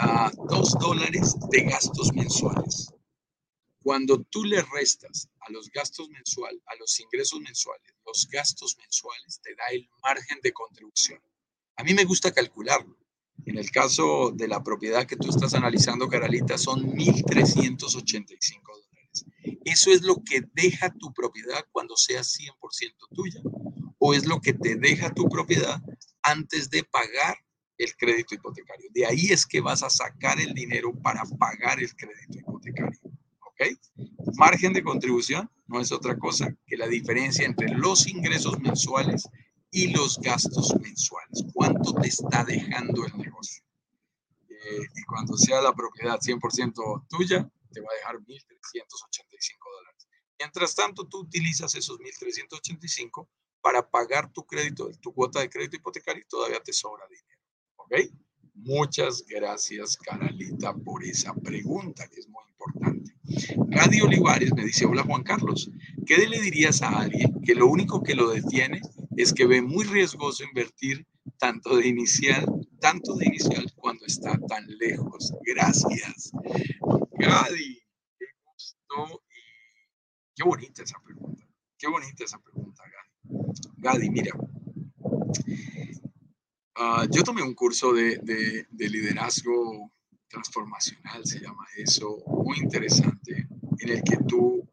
ah, 0.00 0.32
dólares 0.80 1.36
de 1.50 1.62
gastos 1.62 2.12
mensuales. 2.12 2.92
Cuando 3.84 4.20
tú 4.24 4.42
le 4.44 4.62
restas 4.62 5.28
a 5.40 5.52
los 5.52 5.70
gastos 5.70 6.08
mensuales, 6.10 6.60
a 6.66 6.74
los 6.74 6.98
ingresos 6.98 7.40
mensuales, 7.40 7.94
los 8.04 8.28
gastos 8.28 8.76
mensuales, 8.78 9.40
te 9.42 9.54
da 9.54 9.66
el 9.70 9.88
margen 10.02 10.40
de 10.42 10.52
contribución. 10.52 11.20
A 11.76 11.84
mí 11.84 11.94
me 11.94 12.04
gusta 12.04 12.32
calcularlo. 12.32 12.96
En 13.46 13.56
el 13.56 13.70
caso 13.70 14.32
de 14.34 14.48
la 14.48 14.64
propiedad 14.64 15.06
que 15.06 15.16
tú 15.16 15.30
estás 15.30 15.54
analizando, 15.54 16.08
Caralita, 16.08 16.58
son 16.58 16.82
1.385 16.82 18.62
dólares. 18.66 18.87
¿Eso 19.64 19.90
es 19.90 20.02
lo 20.02 20.16
que 20.24 20.42
deja 20.54 20.92
tu 20.94 21.12
propiedad 21.12 21.64
cuando 21.72 21.96
sea 21.96 22.22
100% 22.22 22.54
tuya? 23.14 23.40
¿O 23.98 24.14
es 24.14 24.26
lo 24.26 24.40
que 24.40 24.54
te 24.54 24.76
deja 24.76 25.12
tu 25.12 25.28
propiedad 25.28 25.80
antes 26.22 26.70
de 26.70 26.84
pagar 26.84 27.36
el 27.76 27.94
crédito 27.96 28.34
hipotecario? 28.34 28.88
De 28.92 29.06
ahí 29.06 29.26
es 29.26 29.46
que 29.46 29.60
vas 29.60 29.82
a 29.82 29.90
sacar 29.90 30.40
el 30.40 30.54
dinero 30.54 30.92
para 31.02 31.22
pagar 31.38 31.80
el 31.80 31.94
crédito 31.94 32.38
hipotecario. 32.38 32.98
¿Ok? 33.40 33.78
Margen 34.36 34.72
de 34.72 34.82
contribución 34.82 35.50
no 35.66 35.80
es 35.80 35.92
otra 35.92 36.18
cosa 36.18 36.54
que 36.66 36.76
la 36.76 36.86
diferencia 36.86 37.44
entre 37.44 37.68
los 37.68 38.06
ingresos 38.06 38.58
mensuales 38.60 39.28
y 39.70 39.88
los 39.88 40.18
gastos 40.18 40.74
mensuales. 40.80 41.44
¿Cuánto 41.52 41.94
te 41.94 42.08
está 42.08 42.44
dejando 42.44 43.04
el 43.04 43.16
negocio? 43.18 43.62
Eh, 44.48 44.86
y 44.96 45.02
cuando 45.04 45.36
sea 45.36 45.60
la 45.60 45.74
propiedad 45.74 46.18
100% 46.18 47.06
tuya, 47.08 47.48
te 47.70 47.80
va 47.80 47.88
a 47.90 47.96
dejar 47.96 48.16
1.385 48.16 48.26
dólares. 49.76 50.08
Mientras 50.38 50.74
tanto, 50.74 51.06
tú 51.06 51.20
utilizas 51.20 51.74
esos 51.74 51.98
1.385 51.98 53.28
para 53.60 53.88
pagar 53.88 54.32
tu 54.32 54.46
crédito, 54.46 54.90
tu 55.00 55.12
cuota 55.12 55.40
de 55.40 55.50
crédito 55.50 55.76
hipotecario 55.76 56.22
y 56.22 56.28
todavía 56.28 56.60
te 56.60 56.72
sobra 56.72 57.04
dinero. 57.08 57.40
¿Ok? 57.76 57.94
Muchas 58.54 59.24
gracias, 59.26 59.96
Caralita, 59.96 60.74
por 60.74 61.04
esa 61.04 61.32
pregunta 61.34 62.08
que 62.08 62.20
es 62.20 62.28
muy 62.28 62.42
importante. 62.50 63.14
Gadi 63.68 64.00
Olivares 64.00 64.52
me 64.54 64.64
dice, 64.64 64.84
hola 64.84 65.04
Juan 65.04 65.22
Carlos, 65.22 65.70
¿qué 66.06 66.26
le 66.26 66.40
dirías 66.40 66.82
a 66.82 66.88
alguien 67.00 67.40
que 67.42 67.54
lo 67.54 67.66
único 67.66 68.02
que 68.02 68.14
lo 68.14 68.30
detiene 68.30 68.80
es 69.16 69.32
que 69.32 69.46
ve 69.46 69.62
muy 69.62 69.84
riesgoso 69.84 70.44
invertir 70.44 71.06
tanto 71.38 71.76
de 71.76 71.86
inicial, 71.86 72.46
tanto 72.80 73.14
de 73.16 73.26
inicial 73.26 73.72
cuando 73.76 74.06
está 74.06 74.38
tan 74.48 74.66
lejos? 74.78 75.32
Gracias. 75.42 76.30
Gadi, 77.18 77.82
qué 78.18 78.26
gusto 78.44 79.22
y 80.36 80.42
bonita 80.42 80.82
esa 80.82 80.98
pregunta. 81.02 81.46
Qué 81.76 81.88
bonita 81.88 82.24
esa 82.24 82.38
pregunta, 82.38 82.82
Gadi. 83.76 84.10
Mira, 84.10 84.32
uh, 86.76 87.04
yo 87.10 87.22
tomé 87.22 87.42
un 87.42 87.54
curso 87.54 87.92
de, 87.92 88.18
de, 88.18 88.66
de, 88.70 88.88
liderazgo 88.88 89.92
transformacional, 90.28 91.24
se 91.24 91.40
llama 91.40 91.64
eso, 91.76 92.18
muy 92.26 92.58
interesante, 92.58 93.48
en 93.78 93.88
el 93.88 94.02
que 94.02 94.16
tú 94.26 94.68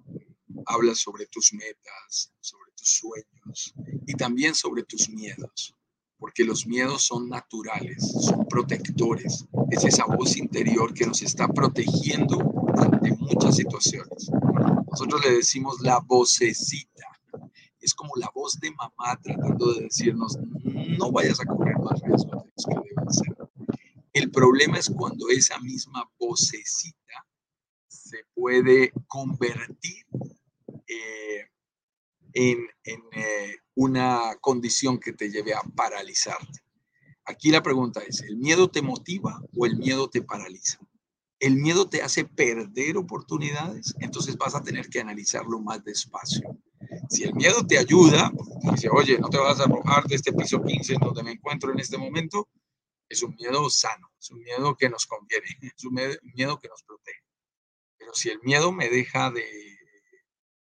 hablas 0.65 0.99
sobre 0.99 1.27
tus 1.27 1.53
metas, 1.53 2.33
sobre 2.39 2.71
tus 2.71 2.89
sueños 2.89 3.73
y 4.07 4.13
también 4.13 4.55
sobre 4.55 4.83
tus 4.83 5.09
miedos 5.09 5.75
porque 6.25 6.43
los 6.43 6.65
miedos 6.65 7.03
son 7.03 7.29
naturales, 7.29 8.01
son 8.21 8.47
protectores. 8.47 9.45
Es 9.69 9.83
esa 9.85 10.05
voz 10.07 10.35
interior 10.37 10.91
que 10.91 11.05
nos 11.05 11.21
está 11.21 11.47
protegiendo 11.47 12.39
ante 12.79 13.11
muchas 13.11 13.57
situaciones. 13.57 14.31
Nosotros 14.89 15.23
le 15.23 15.35
decimos 15.35 15.79
la 15.81 15.99
vocecita. 15.99 17.05
Es 17.79 17.93
como 17.93 18.09
la 18.15 18.27
voz 18.33 18.59
de 18.59 18.71
mamá 18.71 19.19
tratando 19.21 19.71
de 19.75 19.81
decirnos, 19.81 20.35
no 20.97 21.11
vayas 21.11 21.39
a 21.41 21.45
correr 21.45 21.77
más 21.77 22.01
riesgo 22.01 22.43
de 22.43 22.51
los 22.55 22.65
que 22.65 22.89
deben 22.89 23.13
ser. 23.13 23.37
El 24.11 24.31
problema 24.31 24.79
es 24.79 24.89
cuando 24.89 25.29
esa 25.29 25.59
misma 25.59 26.09
vocecita 26.17 27.27
se 27.87 28.17
puede 28.33 28.91
convertir 29.05 30.07
eh, 30.87 31.51
en, 32.33 32.65
eh, 33.11 33.55
una 33.75 34.35
condición 34.41 34.99
que 34.99 35.13
te 35.13 35.29
lleve 35.29 35.53
a 35.53 35.61
paralizarte. 35.75 36.63
Aquí 37.25 37.49
la 37.51 37.61
pregunta 37.61 38.01
es, 38.07 38.21
¿el 38.21 38.37
miedo 38.37 38.69
te 38.69 38.81
motiva 38.81 39.41
o 39.55 39.65
el 39.65 39.77
miedo 39.77 40.09
te 40.09 40.21
paraliza? 40.21 40.79
¿El 41.39 41.57
miedo 41.57 41.89
te 41.89 42.01
hace 42.01 42.23
perder 42.23 42.97
oportunidades? 42.97 43.93
Entonces 43.99 44.37
vas 44.37 44.55
a 44.55 44.63
tener 44.63 44.89
que 44.89 45.01
analizarlo 45.01 45.59
más 45.59 45.83
despacio. 45.83 46.57
Si 47.09 47.23
el 47.23 47.33
miedo 47.33 47.65
te 47.65 47.77
ayuda, 47.77 48.31
dice, 48.71 48.89
oye, 48.89 49.17
no 49.19 49.29
te 49.29 49.37
vas 49.37 49.59
a 49.59 49.63
arrojar 49.63 50.05
de 50.05 50.15
este 50.15 50.31
piso 50.33 50.63
15 50.63 50.93
en 50.93 50.99
donde 50.99 51.23
me 51.23 51.31
encuentro 51.31 51.71
en 51.71 51.79
este 51.79 51.97
momento, 51.97 52.47
es 53.09 53.21
un 53.21 53.35
miedo 53.35 53.69
sano, 53.69 54.09
es 54.19 54.31
un 54.31 54.39
miedo 54.41 54.75
que 54.75 54.89
nos 54.89 55.05
conviene, 55.05 55.45
es 55.77 55.83
un 55.83 55.99
miedo 56.33 56.59
que 56.59 56.69
nos 56.69 56.83
protege. 56.83 57.21
Pero 57.97 58.13
si 58.13 58.29
el 58.29 58.39
miedo 58.41 58.71
me 58.71 58.89
deja 58.89 59.31
de 59.31 59.43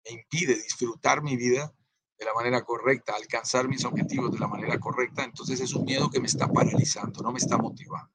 me 0.04 0.12
impide 0.12 0.54
disfrutar 0.54 1.22
mi 1.22 1.36
vida 1.36 1.74
de 2.20 2.26
la 2.26 2.34
manera 2.34 2.62
correcta, 2.62 3.14
alcanzar 3.16 3.66
mis 3.66 3.82
objetivos 3.86 4.30
de 4.30 4.38
la 4.38 4.46
manera 4.46 4.78
correcta, 4.78 5.24
entonces 5.24 5.58
es 5.58 5.74
un 5.74 5.86
miedo 5.86 6.10
que 6.10 6.20
me 6.20 6.26
está 6.26 6.46
paralizando, 6.46 7.22
no 7.22 7.32
me 7.32 7.38
está 7.38 7.56
motivando. 7.56 8.10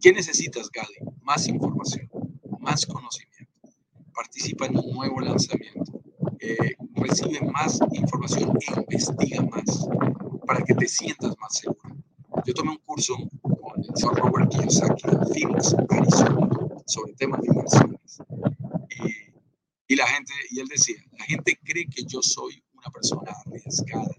¿Qué 0.00 0.12
necesitas, 0.12 0.68
Gadi? 0.68 0.96
más 1.22 1.46
información, 1.46 2.10
más 2.58 2.84
conocimiento, 2.84 3.70
participa 4.12 4.66
en 4.66 4.76
un 4.76 4.92
nuevo 4.92 5.20
lanzamiento, 5.20 6.02
eh, 6.40 6.74
recibe 6.96 7.40
más 7.52 7.78
información 7.92 8.52
e 8.60 8.82
investiga 8.82 9.42
más 9.42 9.88
para 10.44 10.64
que 10.64 10.74
te 10.74 10.88
sientas 10.88 11.36
más 11.40 11.56
seguro. 11.56 11.96
Yo 12.44 12.52
tomé 12.52 12.72
un 12.72 12.78
curso 12.78 13.14
con 13.42 13.78
el 13.78 13.84
señor 13.94 14.18
Robert 14.18 14.50
Kiyosaki 14.50 15.08
en 15.08 15.26
Phoenix, 15.32 15.74
Arizona, 15.88 16.48
sobre 16.86 17.12
temas 17.14 17.40
de 17.42 17.46
inversiones. 17.46 18.18
Y, 19.88 19.92
y 19.92 19.96
la 19.96 20.06
gente, 20.06 20.32
y 20.50 20.58
él 20.58 20.66
decía, 20.66 20.96
la 21.16 21.24
gente 21.24 21.58
cree 21.64 21.86
que 21.86 22.02
yo 22.04 22.20
soy 22.22 22.62
una 22.86 22.92
persona 22.92 23.32
arriesgada 23.44 24.14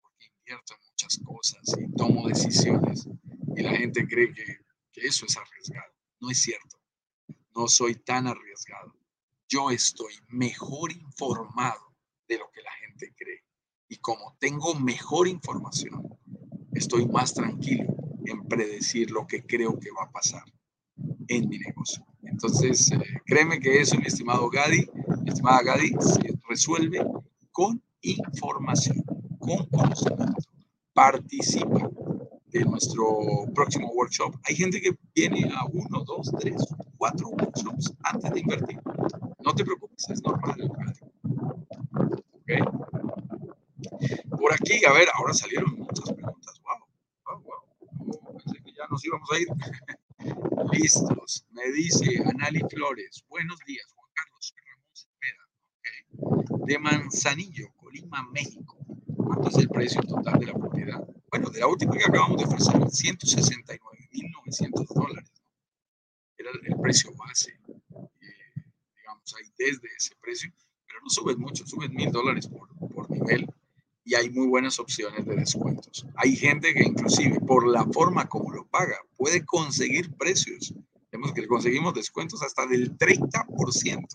porque 0.00 0.26
invierto 0.38 0.74
en 0.74 0.80
muchas 0.90 1.20
cosas 1.24 1.62
y 1.78 1.92
tomo 1.92 2.26
decisiones 2.26 3.06
y 3.54 3.62
la 3.62 3.76
gente 3.76 4.06
cree 4.06 4.32
que, 4.32 4.44
que 4.92 5.06
eso 5.06 5.26
es 5.26 5.36
arriesgado. 5.36 5.92
No 6.20 6.30
es 6.30 6.40
cierto. 6.40 6.78
No 7.54 7.68
soy 7.68 7.96
tan 7.96 8.26
arriesgado. 8.26 8.94
Yo 9.48 9.70
estoy 9.70 10.14
mejor 10.28 10.92
informado 10.92 11.94
de 12.26 12.38
lo 12.38 12.50
que 12.50 12.62
la 12.62 12.72
gente 12.72 13.12
cree. 13.14 13.44
Y 13.88 13.98
como 13.98 14.36
tengo 14.38 14.74
mejor 14.74 15.28
información, 15.28 16.18
estoy 16.72 17.06
más 17.06 17.34
tranquilo 17.34 17.94
en 18.24 18.46
predecir 18.46 19.10
lo 19.10 19.26
que 19.26 19.44
creo 19.44 19.78
que 19.78 19.90
va 19.90 20.04
a 20.04 20.10
pasar 20.10 20.44
en 21.28 21.48
mi 21.48 21.58
negocio. 21.58 22.06
Entonces, 22.22 22.90
eh, 22.92 23.00
créeme 23.26 23.60
que 23.60 23.80
eso, 23.80 23.98
mi 23.98 24.06
estimado 24.06 24.48
Gadi, 24.48 24.88
mi 25.22 25.28
estimada 25.28 25.62
Gadi, 25.62 25.90
se 26.00 26.38
resuelve 26.48 27.04
con 27.50 27.82
información, 28.02 29.02
con 29.38 29.66
conocimiento. 29.66 30.42
Participa 30.92 31.90
de 32.46 32.64
nuestro 32.64 33.46
próximo 33.54 33.90
workshop. 33.92 34.34
Hay 34.44 34.56
gente 34.56 34.80
que 34.80 34.96
viene 35.14 35.50
a 35.54 35.66
uno, 35.66 36.04
dos, 36.04 36.30
tres, 36.40 36.56
cuatro 36.96 37.28
workshops 37.28 37.92
antes 38.04 38.30
de 38.32 38.40
invertir. 38.40 38.80
No 39.44 39.54
te 39.54 39.64
preocupes, 39.64 40.08
es 40.10 40.22
normal. 40.22 40.70
¿Okay? 42.42 42.60
Por 44.30 44.52
aquí, 44.52 44.84
a 44.84 44.92
ver, 44.92 45.08
ahora 45.14 45.34
salieron 45.34 45.78
muchas 45.78 46.12
preguntas. 46.12 46.60
Wow, 46.62 46.86
wow, 47.26 47.42
wow. 47.44 48.36
pensé 48.36 48.62
que 48.62 48.72
ya 48.72 48.86
nos 48.90 49.04
íbamos 49.04 49.30
a 49.32 49.38
ir. 49.38 49.48
Listos. 50.72 51.46
Me 51.50 51.70
dice 51.72 52.22
Anali 52.24 52.60
Flores. 52.70 53.24
Buenos 53.28 53.58
días, 53.66 53.86
Juan 53.94 54.10
Carlos. 54.14 54.54
Ramón. 56.18 56.66
De 56.66 56.78
Manzanillo, 56.78 57.68
México. 58.32 58.76
¿Cuánto 59.16 59.48
es 59.48 59.56
el 59.56 59.68
precio 59.68 60.00
total 60.02 60.38
de 60.38 60.46
la 60.46 60.54
propiedad? 60.54 61.04
Bueno, 61.30 61.50
de 61.50 61.58
la 61.60 61.66
última 61.66 61.96
que 61.96 62.04
acabamos 62.04 62.38
de 62.38 62.44
ofrecer, 62.44 62.74
169.900 62.74 64.86
dólares. 64.94 65.30
Era 66.36 66.50
el 66.50 66.76
precio 66.80 67.12
base, 67.14 67.50
eh, 67.50 67.58
digamos, 68.96 69.34
ahí 69.34 69.52
desde 69.58 69.88
ese 69.96 70.14
precio, 70.20 70.52
pero 70.86 71.00
no 71.02 71.10
subes 71.10 71.36
mucho, 71.36 71.66
subes 71.66 71.90
mil 71.90 72.10
dólares 72.10 72.46
por, 72.46 72.68
por 72.90 73.10
nivel 73.10 73.46
y 74.08 74.14
hay 74.14 74.30
muy 74.30 74.46
buenas 74.46 74.78
opciones 74.78 75.26
de 75.26 75.36
descuentos. 75.36 76.06
Hay 76.16 76.34
gente 76.34 76.72
que 76.72 76.82
inclusive 76.82 77.40
por 77.40 77.68
la 77.68 77.84
forma 77.84 78.26
como 78.26 78.50
lo 78.50 78.66
paga 78.66 78.96
puede 79.18 79.44
conseguir 79.44 80.16
precios. 80.16 80.72
Vemos 81.12 81.34
que 81.34 81.46
conseguimos 81.46 81.92
descuentos 81.92 82.42
hasta 82.42 82.66
del 82.66 82.96
30%. 82.96 84.06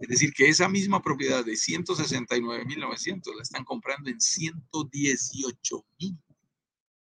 Es 0.00 0.08
decir, 0.08 0.32
que 0.32 0.48
esa 0.48 0.68
misma 0.68 1.02
propiedad 1.02 1.44
de 1.44 1.52
169.900 1.52 3.36
la 3.36 3.42
están 3.42 3.64
comprando 3.64 4.10
en 4.10 4.18
118.000. 4.18 6.18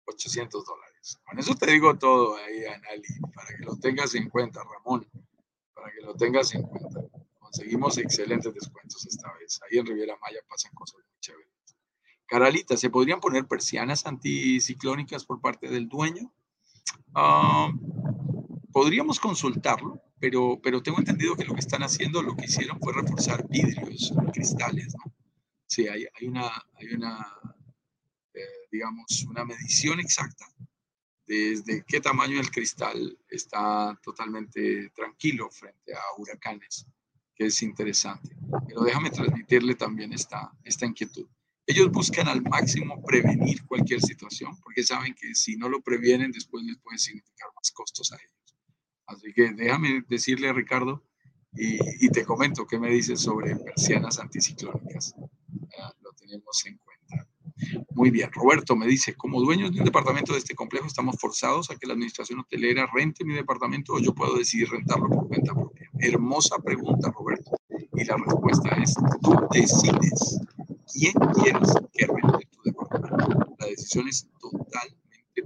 800 0.06 0.64
dólares. 0.64 1.20
Con 1.24 1.38
eso 1.38 1.54
te 1.54 1.70
digo 1.70 1.96
todo 1.96 2.36
ahí, 2.36 2.64
Anali, 2.66 3.02
para 3.34 3.56
que 3.56 3.64
lo 3.64 3.76
tengas 3.76 4.14
en 4.14 4.28
cuenta, 4.28 4.62
Ramón, 4.64 5.06
para 5.74 5.90
que 5.92 6.00
lo 6.02 6.14
tengas 6.14 6.54
en 6.54 6.62
cuenta. 6.62 7.00
Conseguimos 7.38 7.98
excelentes 7.98 8.54
descuentos 8.54 9.06
esta 9.06 9.32
vez. 9.34 9.60
Ahí 9.62 9.78
en 9.78 9.86
Riviera 9.86 10.16
Maya 10.20 10.40
pasan 10.48 10.72
cosas 10.74 10.96
muy 10.96 11.04
chéveres. 11.20 11.48
Caralita, 12.26 12.76
¿se 12.76 12.90
podrían 12.90 13.20
poner 13.20 13.46
persianas 13.46 14.06
anticiclónicas 14.06 15.24
por 15.24 15.40
parte 15.40 15.68
del 15.68 15.88
dueño? 15.88 16.32
Ah, 17.14 17.72
podríamos 18.72 19.18
consultarlo, 19.18 20.00
pero, 20.20 20.60
pero 20.62 20.82
tengo 20.82 20.98
entendido 20.98 21.34
que 21.34 21.44
lo 21.44 21.54
que 21.54 21.60
están 21.60 21.82
haciendo, 21.82 22.22
lo 22.22 22.36
que 22.36 22.44
hicieron 22.44 22.78
fue 22.80 22.92
reforzar 22.92 23.46
vidrios, 23.48 24.12
cristales, 24.32 24.94
¿no? 24.94 25.12
Sí, 25.66 25.88
hay, 25.88 26.06
hay 26.14 26.26
una, 26.26 26.48
hay 26.74 26.94
una 26.94 27.26
eh, 28.34 28.40
digamos, 28.70 29.24
una 29.28 29.44
medición 29.44 30.00
exacta 30.00 30.46
desde 31.30 31.84
qué 31.86 32.00
tamaño 32.00 32.40
el 32.40 32.50
cristal 32.50 33.16
está 33.28 33.96
totalmente 34.02 34.90
tranquilo 34.90 35.48
frente 35.48 35.94
a 35.94 36.00
huracanes, 36.18 36.86
que 37.36 37.46
es 37.46 37.62
interesante. 37.62 38.36
Pero 38.66 38.82
déjame 38.82 39.10
transmitirle 39.10 39.76
también 39.76 40.12
esta, 40.12 40.50
esta 40.64 40.86
inquietud. 40.86 41.28
Ellos 41.64 41.92
buscan 41.92 42.26
al 42.26 42.42
máximo 42.42 43.00
prevenir 43.04 43.64
cualquier 43.64 44.00
situación, 44.00 44.58
porque 44.60 44.82
saben 44.82 45.14
que 45.14 45.36
si 45.36 45.56
no 45.56 45.68
lo 45.68 45.80
previenen, 45.80 46.32
después 46.32 46.64
les 46.64 46.78
puede 46.78 46.98
significar 46.98 47.48
más 47.54 47.70
costos 47.70 48.10
a 48.12 48.16
ellos. 48.16 48.39
Así 49.10 49.32
que 49.32 49.52
déjame 49.52 50.04
decirle 50.08 50.48
a 50.48 50.52
Ricardo 50.52 51.02
y, 51.52 52.08
te 52.10 52.24
comento 52.24 52.64
qué 52.64 52.78
me 52.78 52.90
dices 52.90 53.20
sobre 53.20 53.56
persianas 53.56 54.20
anticiclónicas. 54.20 55.14
lo 56.00 56.12
tenemos 56.12 56.64
en 56.66 56.78
cuenta. 56.78 57.28
Muy 57.90 58.10
bien, 58.10 58.30
Roberto 58.32 58.76
me 58.76 58.86
dice, 58.86 59.14
como 59.14 59.40
dueños 59.40 59.72
de 59.72 59.80
un 59.80 59.84
departamento 59.84 60.32
de 60.32 60.38
este 60.38 60.54
complejo, 60.54 60.86
estamos 60.86 61.16
forzados 61.18 61.70
a 61.70 61.76
que 61.76 61.88
la 61.88 61.94
administración 61.94 62.38
hotelera 62.38 62.88
rente 62.94 63.24
mi 63.24 63.34
departamento 63.34 63.94
o 63.94 63.98
yo 63.98 64.14
puedo 64.14 64.36
decidir 64.36 64.70
rentarlo 64.70 65.08
por 65.08 65.26
cuenta 65.26 65.52
propia. 65.54 65.90
Hermosa 65.98 66.58
pregunta, 66.58 67.10
Roberto. 67.10 67.50
Y 67.68 68.04
la 68.04 68.16
respuesta 68.16 68.70
es, 68.76 68.94
tú 69.20 69.34
decides 69.52 70.40
quién 70.92 71.14
quieres 71.42 71.74
que 71.92 72.06
rente 72.06 72.48
tu 72.52 72.62
departamento. 72.62 73.56
La 73.58 73.66
decisión 73.66 74.06
es 74.06 74.28
totalmente 74.40 75.00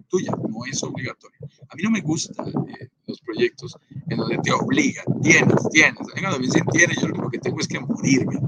tuya, 0.09 0.33
no 0.49 0.67
es 0.67 0.83
obligatoria. 0.83 1.39
A 1.71 1.75
mí 1.75 1.83
no 1.83 1.91
me 1.91 2.03
gustan 2.03 2.49
eh, 2.69 2.89
los 3.15 3.21
proyectos 3.21 3.77
en 4.09 4.17
donde 4.17 4.39
te 4.39 4.53
obligan, 4.53 5.05
tienes, 5.23 5.55
tienes. 5.71 6.01
A 6.01 6.15
mí 6.15 6.21
cuando 6.21 6.39
me 6.39 6.47
dicen 6.47 6.65
tienes, 6.73 6.97
yo 7.01 7.09
lo 7.09 7.15
único 7.15 7.31
que 7.31 7.39
tengo 7.39 7.61
es 7.61 7.69
que 7.69 7.81
morirme 7.81 8.39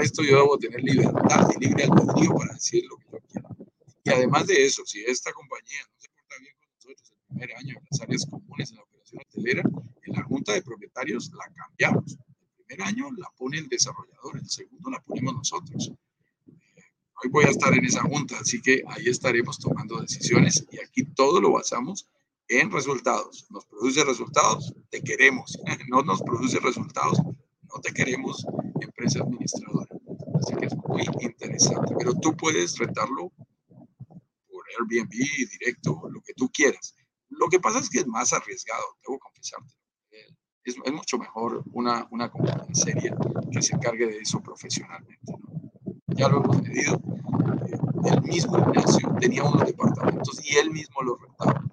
esto 0.00 0.22
yo 0.22 0.36
debo 0.36 0.58
tener 0.58 0.82
libertad 0.82 1.48
y 1.56 1.64
libre 1.64 1.84
albedrío 1.84 2.34
para 2.34 2.54
decir 2.54 2.84
lo 2.88 2.96
que 2.96 3.06
yo 3.12 3.18
quiero. 3.28 3.48
Y 4.04 4.10
además 4.10 4.46
de 4.46 4.64
eso, 4.64 4.82
si 4.84 5.04
esta 5.04 5.32
compañía 5.32 5.80
no 5.88 6.00
se 6.00 6.08
porta 6.10 6.34
bien 6.40 6.54
con 6.58 6.68
nosotros 6.74 7.12
el 7.12 7.26
primer 7.28 7.56
año 7.56 7.76
en 7.78 7.86
las 7.90 8.00
áreas 8.00 8.26
comunes 8.26 8.70
en 8.70 8.76
la 8.76 8.82
operación 8.82 9.22
hotelera, 9.26 9.62
en 10.02 10.12
la 10.14 10.22
junta 10.24 10.52
de 10.52 10.62
propietarios 10.62 11.30
la 11.32 11.44
cambiamos. 11.54 12.18
El 12.58 12.64
primer 12.64 12.86
año 12.86 13.10
la 13.16 13.28
pone 13.36 13.58
el 13.58 13.68
desarrollador, 13.68 14.38
el 14.38 14.48
segundo 14.48 14.90
la 14.90 15.00
ponemos 15.00 15.34
nosotros. 15.34 15.92
Hoy 17.24 17.30
voy 17.30 17.44
a 17.44 17.50
estar 17.50 17.72
en 17.72 17.84
esa 17.84 18.02
junta, 18.02 18.38
así 18.40 18.60
que 18.60 18.82
ahí 18.88 19.06
estaremos 19.06 19.58
tomando 19.58 20.00
decisiones 20.00 20.66
y 20.72 20.80
aquí 20.80 21.04
todo 21.04 21.40
lo 21.40 21.52
basamos 21.52 22.08
en 22.60 22.70
resultados. 22.70 23.46
Nos 23.50 23.64
produce 23.66 24.04
resultados, 24.04 24.74
te 24.90 25.02
queremos. 25.02 25.58
No 25.88 26.02
nos 26.02 26.22
produce 26.22 26.58
resultados, 26.60 27.18
no 27.20 27.80
te 27.82 27.92
queremos 27.92 28.46
empresa 28.80 29.20
administradora. 29.20 29.88
Así 30.40 30.54
que 30.56 30.66
es 30.66 30.76
muy 30.76 31.02
interesante. 31.20 31.94
Pero 31.98 32.14
tú 32.14 32.36
puedes 32.36 32.78
rentarlo 32.78 33.32
por 33.68 34.64
Airbnb, 34.78 35.10
directo, 35.10 36.02
lo 36.10 36.20
que 36.22 36.34
tú 36.34 36.50
quieras. 36.50 36.94
Lo 37.28 37.48
que 37.48 37.60
pasa 37.60 37.78
es 37.78 37.88
que 37.90 38.00
es 38.00 38.06
más 38.06 38.32
arriesgado, 38.32 38.84
debo 39.06 39.18
confesarte. 39.18 39.74
Es, 40.64 40.76
es 40.84 40.92
mucho 40.92 41.18
mejor 41.18 41.64
una, 41.72 42.06
una 42.12 42.30
compañía 42.30 42.72
seria 42.72 43.16
que 43.50 43.62
se 43.62 43.74
encargue 43.74 44.06
de 44.06 44.18
eso 44.18 44.40
profesionalmente. 44.40 45.32
Ya 46.08 46.28
lo 46.28 46.44
hemos 46.44 46.62
medido. 46.62 47.00
El 48.04 48.22
mismo 48.22 48.58
Ignacio 48.58 49.14
tenía 49.20 49.42
unos 49.42 49.66
departamentos 49.66 50.40
y 50.44 50.56
él 50.56 50.70
mismo 50.70 51.02
los 51.02 51.20
rentaba. 51.20 51.71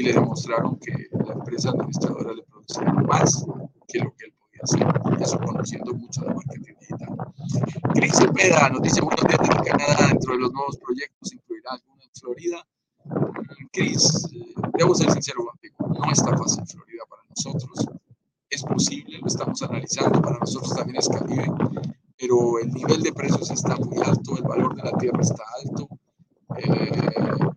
Y 0.00 0.02
le 0.02 0.14
demostraron 0.14 0.78
que 0.78 1.08
la 1.12 1.34
empresa 1.34 1.68
administradora 1.68 2.32
le 2.32 2.42
producía 2.44 2.90
más 2.90 3.44
que 3.86 3.98
lo 3.98 4.14
que 4.16 4.24
él 4.24 4.34
eso 5.20 5.38
conociendo 5.40 5.92
mucho 5.92 6.22
de 6.22 6.34
marketing 6.34 6.74
digital. 6.80 7.16
Cris 7.92 8.16
Cepeda 8.16 8.70
nos 8.70 8.80
dice 8.80 9.02
buenos 9.02 9.26
días 9.26 9.38
desde 9.40 9.70
Canadá. 9.70 10.06
Dentro 10.08 10.32
de 10.32 10.38
los 10.38 10.52
nuevos 10.54 10.78
proyectos 10.78 11.34
incluirá 11.34 11.72
alguno 11.72 12.02
en 12.02 12.10
Florida. 12.18 12.66
Cris, 13.72 14.26
eh, 14.32 14.54
debo 14.78 14.94
ser 14.94 15.10
sincero 15.10 15.44
contigo, 15.44 15.76
no 15.80 16.10
está 16.10 16.34
fácil 16.34 16.64
Florida 16.66 17.02
para 17.06 17.22
nosotros. 17.28 17.86
Es 18.48 18.62
posible, 18.62 19.18
lo 19.18 19.26
estamos 19.26 19.60
analizando, 19.60 20.22
para 20.22 20.38
nosotros 20.38 20.74
también 20.74 20.96
es 20.96 21.10
Caribe, 21.10 21.44
pero 22.18 22.58
el 22.58 22.70
nivel 22.70 23.02
de 23.02 23.12
precios 23.12 23.50
está 23.50 23.76
muy 23.76 23.98
alto, 24.02 24.38
el 24.38 24.44
valor 24.44 24.74
de 24.76 24.82
la 24.82 24.96
tierra 24.96 25.20
está 25.20 25.44
alto. 25.62 25.88
Eh, 26.56 27.50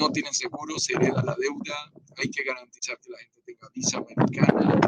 no 0.00 0.10
tienen 0.10 0.32
seguro, 0.32 0.78
se 0.78 0.94
hereda 0.94 1.22
la 1.22 1.36
deuda, 1.36 1.92
hay 2.16 2.30
que 2.30 2.42
garantizar 2.42 2.98
que 3.00 3.10
la 3.10 3.18
gente 3.18 3.42
tenga 3.44 3.68
visa 3.74 3.98
americana, 3.98 4.80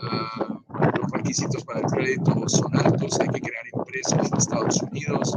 uh, 0.00 0.98
los 0.98 1.10
requisitos 1.12 1.62
para 1.64 1.80
el 1.80 1.86
crédito 1.86 2.48
son 2.48 2.74
altos, 2.74 3.20
hay 3.20 3.28
que 3.28 3.40
crear 3.40 3.64
empresas 3.74 4.26
en 4.32 4.38
Estados 4.38 4.80
Unidos, 4.82 5.36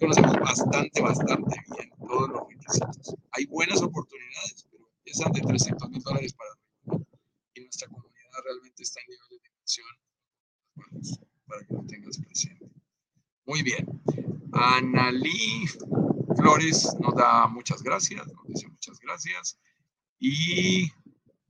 conocemos 0.00 0.36
bastante, 0.40 1.00
bastante 1.00 1.56
bien 1.76 1.90
todos 2.08 2.28
los 2.28 2.48
requisitos. 2.48 3.14
Hay 3.30 3.46
buenas 3.46 3.80
oportunidades, 3.82 4.66
pero 4.68 4.90
empiezan 4.98 5.32
de 5.32 5.40
300 5.42 5.88
mil 5.88 6.02
dólares 6.02 6.34
para 6.34 6.50
arriba 6.50 7.06
y 7.54 7.60
nuestra 7.60 7.86
comunidad 7.86 8.40
realmente 8.44 8.82
está 8.82 9.00
en 9.00 9.06
niveles 9.10 9.42
de 9.42 9.48
inversión 9.48 11.20
para 11.46 11.64
que 11.64 11.74
lo 11.74 11.86
tengas 11.86 12.18
presente. 12.18 12.59
Analí 14.52 15.66
Flores 16.36 16.96
nos 17.00 17.14
da 17.14 17.46
muchas 17.48 17.82
gracias, 17.82 18.26
nos 18.26 18.46
dice 18.46 18.68
muchas 18.68 18.98
gracias. 19.00 19.58
Y 20.18 20.90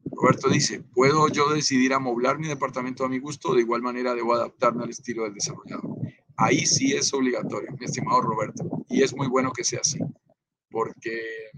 Roberto 0.05 0.49
dice, 0.49 0.81
¿puedo 0.81 1.29
yo 1.29 1.53
decidir 1.53 1.93
amoblar 1.93 2.39
mi 2.39 2.49
departamento 2.49 3.05
a 3.05 3.09
mi 3.09 3.19
gusto? 3.19 3.55
De 3.55 3.61
igual 3.61 3.83
manera 3.83 4.15
debo 4.15 4.35
adaptarme 4.35 4.85
al 4.85 4.91
estilo 4.91 5.25
del 5.25 5.35
desarrollador. 5.35 5.97
Ahí 6.37 6.65
sí 6.65 6.93
es 6.95 7.13
obligatorio, 7.13 7.71
mi 7.79 7.85
estimado 7.85 8.23
Roberto. 8.23 8.85
Y 8.89 9.03
es 9.03 9.15
muy 9.15 9.29
bueno 9.29 9.53
que 9.53 9.65
sea 9.65 9.81
así, 9.81 9.99
porque 10.71 11.51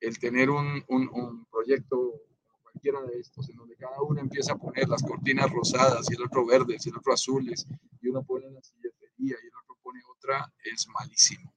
el 0.00 0.18
tener 0.18 0.50
un, 0.50 0.84
un, 0.88 1.46
proyecto 1.46 2.22
cualquiera 2.62 3.02
de 3.02 3.20
estos, 3.20 3.48
en 3.50 3.56
donde 3.56 3.76
cada 3.76 4.00
uno 4.02 4.20
empieza 4.20 4.52
a 4.52 4.58
poner 4.58 4.88
las 4.88 5.02
cortinas 5.02 5.50
rosadas 5.50 6.06
y 6.10 6.14
el 6.14 6.22
otro 6.22 6.46
verdes 6.46 6.86
y 6.86 6.90
el 6.90 6.96
otro 6.96 7.12
azules, 7.12 7.66
y 8.00 8.08
uno 8.08 8.22
pone 8.22 8.50
la 8.50 8.62
silletería 8.62 9.36
y 9.42 9.46
el 9.46 9.52
otro 9.62 9.76
pone 9.82 10.00
otra, 10.16 10.52
es 10.80 10.88
malísimo 10.88 11.52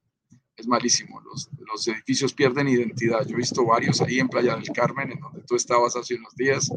es 0.55 0.67
malísimo. 0.67 1.19
Los, 1.21 1.49
los 1.57 1.87
edificios 1.87 2.33
pierden 2.33 2.67
identidad. 2.67 3.25
Yo 3.25 3.35
he 3.35 3.37
visto 3.37 3.65
varios 3.65 4.01
ahí 4.01 4.19
en 4.19 4.29
Playa 4.29 4.55
del 4.55 4.71
Carmen, 4.71 5.11
en 5.11 5.19
donde 5.19 5.41
tú 5.41 5.55
estabas 5.55 5.95
hace 5.95 6.15
unos 6.15 6.35
días, 6.35 6.71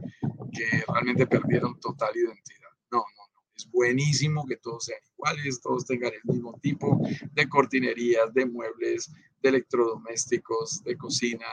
que 0.53 0.85
realmente 0.89 1.27
perdieron 1.27 1.79
total 1.81 2.17
identidad. 2.17 2.71
No, 2.91 2.99
no, 2.99 3.27
no. 3.35 3.43
Es 3.55 3.71
buenísimo 3.71 4.47
que 4.47 4.57
todos 4.57 4.87
sean 4.87 5.01
iguales, 5.13 5.61
todos 5.61 5.87
tengan 5.87 6.13
el 6.15 6.21
mismo 6.25 6.59
tipo 6.61 7.01
de 7.33 7.49
cortinerías, 7.49 8.33
de 8.33 8.47
muebles, 8.47 9.11
de 9.43 9.49
electrodomésticos, 9.49 10.83
de 10.83 10.97
cocina, 10.97 11.47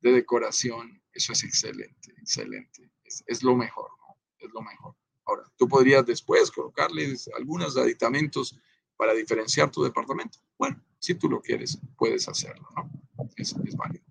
de 0.00 0.12
decoración. 0.12 1.02
Eso 1.12 1.32
es 1.32 1.44
excelente, 1.44 2.12
excelente. 2.18 2.90
Es, 3.04 3.22
es 3.26 3.42
lo 3.42 3.54
mejor, 3.56 3.90
¿no? 3.98 4.16
Es 4.38 4.52
lo 4.52 4.62
mejor. 4.62 4.94
Ahora, 5.26 5.42
tú 5.58 5.68
podrías 5.68 6.06
después 6.06 6.50
colocarles 6.50 7.28
algunos 7.36 7.76
aditamentos 7.76 8.58
para 8.98 9.14
diferenciar 9.14 9.70
tu 9.70 9.82
departamento. 9.82 10.40
Bueno, 10.58 10.82
si 10.98 11.14
tú 11.14 11.30
lo 11.30 11.40
quieres, 11.40 11.78
puedes 11.96 12.28
hacerlo, 12.28 12.68
¿no? 12.76 12.90
Es, 13.36 13.54
es 13.64 13.76
válido. 13.76 14.04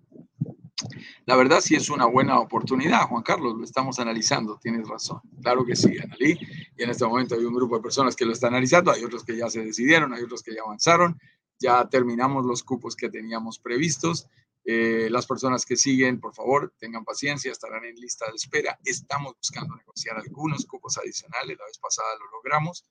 La 1.26 1.36
verdad 1.36 1.60
sí 1.60 1.74
es 1.74 1.90
una 1.90 2.06
buena 2.06 2.40
oportunidad, 2.40 3.06
Juan 3.08 3.22
Carlos, 3.22 3.56
lo 3.56 3.64
estamos 3.64 3.98
analizando, 3.98 4.58
tienes 4.58 4.88
razón. 4.88 5.20
Claro 5.42 5.64
que 5.64 5.76
sí, 5.76 5.96
Analí, 5.98 6.38
y 6.76 6.82
en 6.82 6.90
este 6.90 7.04
momento 7.04 7.34
hay 7.34 7.44
un 7.44 7.54
grupo 7.54 7.76
de 7.76 7.82
personas 7.82 8.16
que 8.16 8.24
lo 8.24 8.32
están 8.32 8.54
analizando, 8.54 8.90
hay 8.90 9.04
otros 9.04 9.24
que 9.24 9.36
ya 9.36 9.50
se 9.50 9.62
decidieron, 9.62 10.14
hay 10.14 10.22
otros 10.22 10.42
que 10.42 10.54
ya 10.54 10.62
avanzaron, 10.62 11.20
ya 11.58 11.86
terminamos 11.88 12.46
los 12.46 12.62
cupos 12.62 12.96
que 12.96 13.10
teníamos 13.10 13.58
previstos. 13.58 14.28
Eh, 14.64 15.08
las 15.10 15.26
personas 15.26 15.64
que 15.64 15.76
siguen, 15.76 16.20
por 16.20 16.34
favor, 16.34 16.72
tengan 16.78 17.04
paciencia, 17.04 17.50
estarán 17.50 17.84
en 17.84 17.96
lista 17.96 18.26
de 18.26 18.36
espera. 18.36 18.78
Estamos 18.84 19.34
buscando 19.36 19.74
negociar 19.74 20.18
algunos 20.18 20.66
cupos 20.66 20.98
adicionales, 20.98 21.58
la 21.58 21.64
vez 21.64 21.78
pasada 21.78 22.08
lo 22.18 22.30
logramos. 22.30 22.84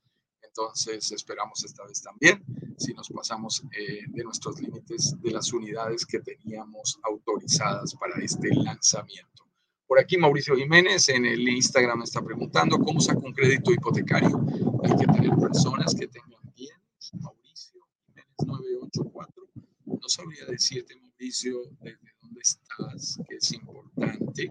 Entonces 0.58 1.12
esperamos 1.12 1.64
esta 1.64 1.86
vez 1.86 2.02
también, 2.02 2.44
si 2.80 2.92
nos 2.94 3.10
pasamos 3.10 3.62
eh, 3.78 4.06
de 4.08 4.24
nuestros 4.24 4.60
límites 4.60 5.16
de 5.22 5.30
las 5.30 5.54
unidades 5.54 6.04
que 6.04 6.20
teníamos 6.20 6.98
autorizadas 7.04 7.94
para 7.94 8.20
este 8.24 8.50
lanzamiento. 8.56 9.46
Por 9.86 10.00
aquí 10.00 10.18
Mauricio 10.18 10.56
Jiménez 10.56 11.10
en 11.10 11.28
el 11.28 11.48
Instagram 11.48 12.02
está 12.02 12.24
preguntando 12.24 12.80
cómo 12.80 13.00
saco 13.00 13.20
un 13.20 13.34
crédito 13.34 13.72
hipotecario. 13.72 14.44
Hay 14.84 14.98
que 14.98 15.06
tener 15.06 15.30
personas 15.36 15.94
que 15.94 16.08
tengan 16.08 16.42
bienes. 16.56 17.12
Mauricio 17.22 17.82
Jiménez 18.08 18.34
984. 18.44 19.44
No 19.86 20.10
sabría 20.10 20.46
decirte, 20.48 20.96
Mauricio, 20.96 21.70
desde 21.82 22.14
dónde 22.20 22.42
estás, 22.42 23.20
que 23.30 23.36
es 23.36 23.52
importante. 23.52 24.50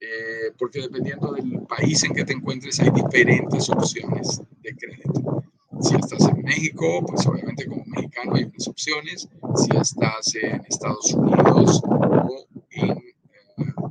Eh, 0.00 0.52
porque 0.58 0.82
dependiendo 0.82 1.32
del 1.32 1.62
país 1.66 2.04
en 2.04 2.12
que 2.12 2.26
te 2.26 2.34
encuentres 2.34 2.78
hay 2.80 2.90
diferentes 2.90 3.70
opciones 3.70 4.42
crédito. 4.76 5.44
Si 5.80 5.94
estás 5.96 6.28
en 6.28 6.42
México, 6.42 7.04
pues 7.06 7.26
obviamente 7.26 7.66
como 7.66 7.84
mexicano 7.86 8.34
hay 8.34 8.44
unas 8.44 8.68
opciones. 8.68 9.28
Si 9.56 9.76
estás 9.76 10.34
en 10.36 10.62
Estados 10.68 11.12
Unidos 11.14 11.82
o 11.84 12.46
en 12.70 12.90
eh, 12.90 13.14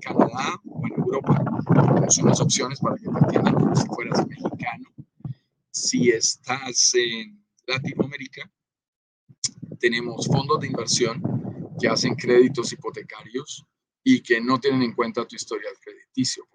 Canadá 0.02 0.60
o 0.66 0.88
en 0.88 0.94
Europa, 0.94 1.44
son 2.10 2.28
las 2.28 2.40
opciones 2.40 2.80
para 2.80 2.96
que 2.96 3.10
te 3.10 3.18
entiendan 3.18 3.54
como 3.56 3.76
si 3.76 3.88
fueras 3.88 4.28
mexicano. 4.28 4.90
Si 5.72 6.10
estás 6.10 6.94
en 6.96 7.44
Latinoamérica, 7.68 8.50
tenemos 9.80 10.28
fondos 10.28 10.60
de 10.60 10.68
inversión 10.68 11.22
que 11.80 11.88
hacen 11.88 12.16
créditos 12.16 12.72
hipotecarios 12.72 13.66
y 14.04 14.22
que 14.22 14.40
no 14.40 14.60
tienen 14.60 14.84
en 14.84 14.94
cuenta 14.94 15.26
tu 15.26 15.36
historial 15.36 15.74
crediticio. 15.82 16.46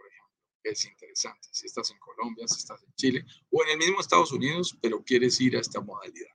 Es 0.71 0.85
interesante. 0.85 1.49
Si 1.51 1.67
estás 1.67 1.91
en 1.91 1.99
Colombia, 1.99 2.47
si 2.47 2.59
estás 2.59 2.83
en 2.83 2.93
Chile 2.95 3.25
o 3.51 3.63
en 3.63 3.71
el 3.71 3.79
mismo 3.79 4.01
Estados 4.01 4.33
Unidos, 4.33 4.77
pero 4.83 5.03
quieres 5.03 5.41
ir 5.41 5.57
a 5.57 5.61
esta 5.61 5.81
modalidad. 5.81 6.29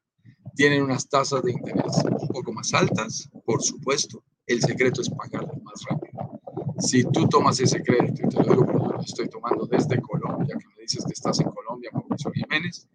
Tienen 0.55 0.81
unas 0.81 1.07
tasas 1.07 1.43
de 1.43 1.51
interés 1.51 1.97
un 2.03 2.27
poco 2.29 2.51
más 2.51 2.73
altas, 2.73 3.29
por 3.45 3.61
supuesto. 3.61 4.23
El 4.47 4.61
secreto 4.61 5.01
es 5.01 5.09
pagarlo 5.09 5.53
más 5.61 5.83
rápido. 5.87 6.41
Si 6.79 7.03
tú 7.03 7.29
tomas 7.29 7.59
ese 7.59 7.81
crédito, 7.83 8.23
y 8.25 8.29
te 8.29 8.37
lo 8.37 8.43
digo 8.43 8.65
porque 8.65 8.93
lo 8.95 9.01
estoy 9.01 9.29
tomando 9.29 9.67
desde 9.67 10.01
Colombia, 10.01 10.55
que 10.59 10.67
me 10.67 10.81
dices 10.81 11.05
que 11.05 11.13
estás 11.13 11.39
en 11.39 11.51
Colombia, 11.51 11.91
Mauricio 11.93 12.31
Jiménez, 12.31 12.87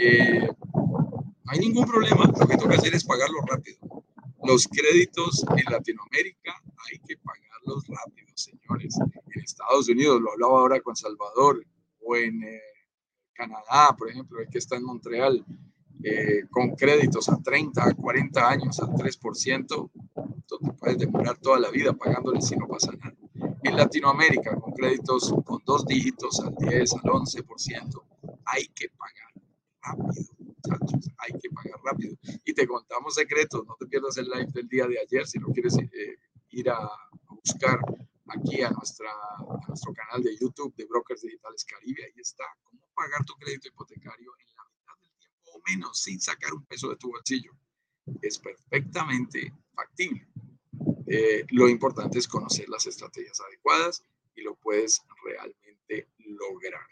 eh, 0.00 0.48
no 0.72 1.24
hay 1.44 1.58
ningún 1.58 1.86
problema. 1.86 2.24
Lo 2.24 2.46
que 2.46 2.56
toca 2.56 2.76
hacer 2.76 2.94
es 2.94 3.04
pagarlo 3.04 3.40
rápido. 3.42 4.04
Los 4.44 4.68
créditos 4.68 5.44
en 5.56 5.72
Latinoamérica 5.72 6.54
hay 6.88 6.98
que 7.00 7.16
pagar 7.16 7.48
rápidos, 7.88 8.27
señores. 8.42 8.98
En 9.34 9.42
Estados 9.42 9.88
Unidos, 9.88 10.20
lo 10.20 10.32
hablaba 10.32 10.60
ahora 10.60 10.80
con 10.80 10.96
Salvador, 10.96 11.64
o 12.00 12.16
en 12.16 12.42
eh, 12.42 12.60
Canadá, 13.32 13.94
por 13.96 14.10
ejemplo, 14.10 14.40
el 14.40 14.48
que 14.48 14.58
está 14.58 14.76
en 14.76 14.84
Montreal, 14.84 15.44
eh, 16.02 16.44
con 16.50 16.76
créditos 16.76 17.28
a 17.28 17.36
30, 17.42 17.84
a 17.84 17.94
40 17.94 18.48
años, 18.48 18.78
al 18.80 18.90
3%, 18.90 19.90
tú 20.46 20.58
te 20.58 20.72
puedes 20.72 20.98
demorar 20.98 21.36
toda 21.38 21.58
la 21.58 21.70
vida 21.70 21.92
pagándole 21.92 22.40
si 22.40 22.56
no 22.56 22.68
pasa 22.68 22.92
nada. 22.92 23.14
En 23.64 23.76
Latinoamérica, 23.76 24.54
con 24.56 24.72
créditos 24.72 25.34
con 25.44 25.60
dos 25.64 25.84
dígitos 25.86 26.40
al 26.40 26.54
10, 26.54 26.94
al 26.94 27.02
11%, 27.02 28.02
hay 28.44 28.68
que 28.68 28.88
pagar 28.90 29.32
rápido, 29.82 30.32
muchachos, 30.38 31.10
hay 31.18 31.38
que 31.40 31.50
pagar 31.50 31.80
rápido. 31.84 32.16
Y 32.44 32.54
te 32.54 32.66
contamos 32.66 33.14
secretos, 33.14 33.66
no 33.66 33.74
te 33.78 33.86
pierdas 33.86 34.16
el 34.18 34.26
live 34.26 34.52
del 34.52 34.68
día 34.68 34.86
de 34.86 35.00
ayer 35.00 35.26
si 35.26 35.38
no 35.38 35.48
quieres 35.48 35.76
eh, 35.78 36.18
ir 36.50 36.70
a, 36.70 36.88
buscar 37.28 37.80
aquí 38.28 38.62
a, 38.62 38.70
nuestra, 38.70 39.10
nuestro 39.66 39.92
canal 39.92 40.22
de 40.22 40.36
YouTube 40.36 40.74
de 40.76 40.84
Brokers 40.86 41.22
Digitales 41.22 41.64
Caribe. 41.64 42.04
Ahí 42.04 42.20
está, 42.20 42.44
cómo 42.62 42.88
pagar 42.94 43.24
tu 43.24 43.34
crédito 43.34 43.68
hipotecario 43.68 44.32
en 44.38 44.56
la 44.56 44.64
mitad 44.64 45.00
del 45.00 45.16
tiempo 45.18 45.50
o 45.52 45.60
menos 45.68 46.00
sin 46.00 46.20
sacar 46.20 46.52
un 46.52 46.64
peso 46.66 46.88
de 46.90 46.96
tu 46.96 47.10
bolsillo. 47.10 47.52
Es 48.22 48.38
perfectamente 48.38 49.52
factible. 49.74 50.26
Eh, 51.06 51.44
lo 51.50 51.68
importante 51.68 52.18
es 52.18 52.28
conocer 52.28 52.68
las 52.68 52.86
estrategias 52.86 53.40
adecuadas 53.40 54.04
y 54.34 54.42
lo 54.42 54.54
puedes 54.56 55.02
realmente 55.24 56.08
lograr. 56.18 56.86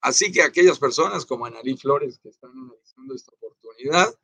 Así 0.00 0.30
que 0.32 0.42
aquellas 0.42 0.78
personas 0.78 1.26
como 1.26 1.46
Analí 1.46 1.76
Flores 1.76 2.18
que 2.18 2.28
están 2.28 2.52
analizando 2.52 3.14
esta 3.14 3.32
oportunidad, 3.32 4.14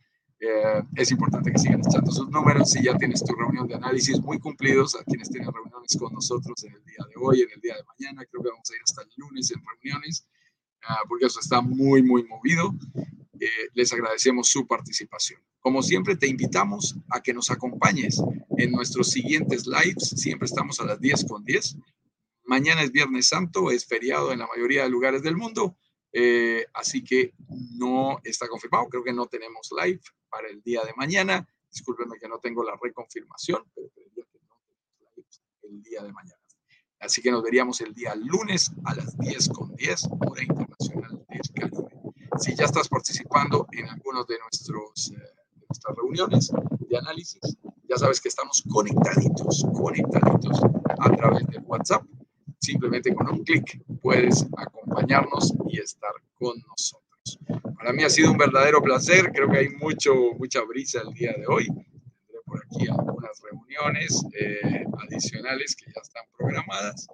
eh, 0.41 0.82
es 0.97 1.11
importante 1.11 1.51
que 1.53 1.59
sigan 1.59 1.80
echando 1.80 2.11
sus 2.11 2.28
números. 2.28 2.70
Si 2.70 2.82
ya 2.82 2.97
tienes 2.97 3.24
tu 3.24 3.35
reunión 3.35 3.66
de 3.66 3.74
análisis 3.74 4.20
muy 4.20 4.39
cumplidos, 4.39 4.95
a 4.95 5.05
quienes 5.05 5.30
tienen 5.30 5.53
reuniones 5.53 5.97
con 5.99 6.12
nosotros 6.12 6.62
en 6.64 6.74
el 6.74 6.85
día 6.85 7.05
de 7.09 7.14
hoy, 7.20 7.43
en 7.43 7.51
el 7.55 7.61
día 7.61 7.74
de 7.76 7.85
mañana, 7.85 8.26
creo 8.30 8.43
que 8.43 8.51
vamos 8.51 8.70
a 8.70 8.74
ir 8.74 8.80
hasta 8.82 9.03
el 9.03 9.09
lunes 9.16 9.51
en 9.51 9.62
reuniones, 9.64 10.26
ah, 10.89 11.01
porque 11.09 11.26
eso 11.26 11.41
está 11.41 11.61
muy, 11.61 12.03
muy 12.03 12.24
movido. 12.24 12.74
Eh, 13.41 13.49
les 13.74 13.93
agradecemos 13.93 14.49
su 14.49 14.66
participación. 14.66 15.41
Como 15.61 15.82
siempre, 15.82 16.16
te 16.16 16.26
invitamos 16.26 16.97
a 17.11 17.22
que 17.22 17.32
nos 17.32 17.51
acompañes 17.51 18.20
en 18.59 18.70
nuestros 18.70 19.11
siguientes 19.11 19.66
lives. 19.66 20.11
Siempre 20.16 20.47
estamos 20.47 20.78
a 20.80 20.85
las 20.85 21.01
10 21.01 21.24
con 21.26 21.45
10. 21.45 21.76
Mañana 22.45 22.82
es 22.82 22.93
Viernes 22.93 23.28
Santo, 23.28 23.70
es 23.70 23.87
feriado 23.87 24.32
en 24.32 24.41
la 24.41 24.47
mayoría 24.47 24.82
de 24.82 24.91
lugares 24.91 25.22
del 25.22 25.37
mundo. 25.37 25.76
Eh, 26.12 26.66
así 26.74 27.03
que 27.03 27.32
no 27.76 28.20
está 28.22 28.47
confirmado, 28.47 28.89
creo 28.89 29.03
que 29.03 29.12
no 29.12 29.26
tenemos 29.26 29.70
live 29.82 30.01
para 30.35 30.49
el 30.49 30.61
día 30.62 30.82
de 30.85 30.93
mañana. 30.95 31.47
Discúlpenme 31.70 32.18
que 32.18 32.28
no 32.28 32.39
tengo 32.39 32.64
la 32.64 32.76
reconfirmación, 32.80 33.62
pero 33.74 33.89
creería 33.91 34.24
que 34.32 34.39
no 34.41 34.57
el 35.62 35.82
día 35.82 36.03
de 36.03 36.12
mañana. 36.12 36.41
Así 36.99 37.22
que 37.22 37.30
nos 37.30 37.43
veríamos 37.43 37.80
el 37.80 37.95
día 37.95 38.14
lunes 38.14 38.72
a 38.85 38.95
las 38.95 39.16
10 39.18 39.49
con 39.51 39.74
10, 39.76 40.09
hora 40.26 40.43
internacional 40.43 41.24
del 41.28 41.41
Caribe. 41.55 41.89
Si 42.41 42.55
ya 42.57 42.64
estás 42.64 42.89
participando 42.89 43.68
en 43.72 43.89
algunos 43.89 44.26
de, 44.26 44.39
nuestros, 44.39 45.12
eh, 45.12 45.18
nuestras 45.68 45.97
reuniones 45.97 46.51
de 46.80 46.97
análisis, 46.97 47.41
ya 47.89 47.97
sabes 47.97 48.20
que 48.20 48.28
estamos 48.28 48.64
conectaditos, 48.72 49.64
conectaditos 49.72 50.61
a 50.99 51.11
través 51.16 51.47
del 51.47 51.62
WhatsApp. 51.64 52.03
Simplemente 52.59 53.14
con 53.14 53.28
un 53.28 53.45
clic 53.45 53.85
puedes 54.01 54.47
acompañarnos 54.57 55.53
y 55.68 55.78
estar 55.78 56.14
con 56.39 56.59
nosotros. 56.66 57.04
Para 57.77 57.93
mí 57.93 58.03
ha 58.03 58.11
sido 58.11 58.31
un 58.31 58.39
verdadero 58.39 58.81
placer. 58.83 59.31
Creo 59.33 59.51
que 59.51 59.59
hay 59.59 59.68
mucho, 59.70 60.14
mucha 60.39 60.62
brisa 60.62 61.03
el 61.03 61.12
día 61.14 61.35
de 61.37 61.47
hoy. 61.47 61.66
Tendré 61.66 62.41
por 62.47 62.62
aquí 62.64 62.89
algunas 62.89 63.41
reuniones 63.43 64.25
eh, 64.39 64.85
adicionales 65.07 65.77
que 65.77 65.87
ya 65.87 66.01
están 66.01 66.25
programadas. 66.37 67.07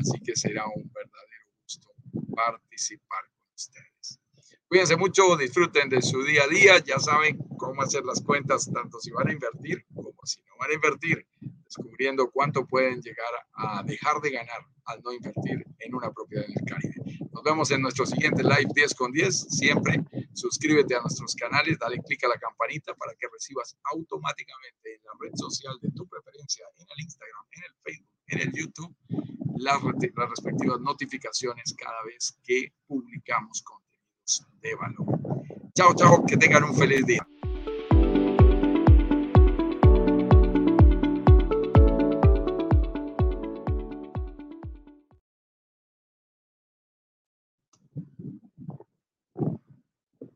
Así 0.00 0.18
que 0.24 0.34
será 0.34 0.64
un 0.66 0.90
verdadero 0.92 1.46
gusto 1.62 1.88
participar 2.34 3.24
con 3.36 3.46
ustedes. 3.54 4.20
Cuídense 4.74 4.96
mucho, 4.96 5.36
disfruten 5.36 5.88
de 5.88 6.02
su 6.02 6.24
día 6.24 6.42
a 6.42 6.48
día, 6.48 6.78
ya 6.84 6.98
saben 6.98 7.38
cómo 7.56 7.80
hacer 7.82 8.04
las 8.04 8.20
cuentas, 8.20 8.68
tanto 8.74 8.98
si 8.98 9.12
van 9.12 9.28
a 9.28 9.32
invertir 9.32 9.86
como 9.94 10.12
si 10.24 10.40
no 10.48 10.56
van 10.58 10.72
a 10.72 10.74
invertir, 10.74 11.24
descubriendo 11.64 12.28
cuánto 12.32 12.66
pueden 12.66 13.00
llegar 13.00 13.32
a 13.52 13.84
dejar 13.84 14.20
de 14.20 14.32
ganar 14.32 14.66
al 14.86 15.00
no 15.00 15.12
invertir 15.12 15.64
en 15.78 15.94
una 15.94 16.10
propiedad 16.10 16.44
en 16.46 16.58
el 16.58 16.64
Caribe. 16.66 16.94
Nos 17.30 17.44
vemos 17.44 17.70
en 17.70 17.82
nuestro 17.82 18.04
siguiente 18.04 18.42
live 18.42 18.66
10 18.74 18.94
con 18.94 19.12
10. 19.12 19.46
Siempre 19.48 20.02
suscríbete 20.32 20.96
a 20.96 21.02
nuestros 21.02 21.36
canales, 21.36 21.78
dale 21.78 22.02
clic 22.02 22.24
a 22.24 22.28
la 22.30 22.38
campanita 22.38 22.94
para 22.94 23.14
que 23.14 23.28
recibas 23.32 23.76
automáticamente 23.92 24.96
en 24.96 25.02
la 25.04 25.12
red 25.20 25.36
social 25.36 25.78
de 25.82 25.92
tu 25.92 26.04
preferencia, 26.08 26.66
en 26.78 26.86
el 26.96 27.04
Instagram, 27.04 27.44
en 27.52 27.62
el 27.62 27.74
Facebook, 27.84 28.10
en 28.26 28.40
el 28.40 28.52
YouTube, 28.52 28.96
las, 29.54 29.80
las 30.16 30.30
respectivas 30.30 30.80
notificaciones 30.80 31.72
cada 31.78 32.02
vez 32.02 32.36
que 32.42 32.72
publicamos 32.88 33.62
contenidos 33.62 33.83
de 34.62 34.74
valor. 34.74 35.42
Chao, 35.74 35.94
chao, 35.94 36.24
que 36.26 36.36
tengan 36.36 36.64
un 36.64 36.74
feliz 36.74 37.04
día. 37.06 37.26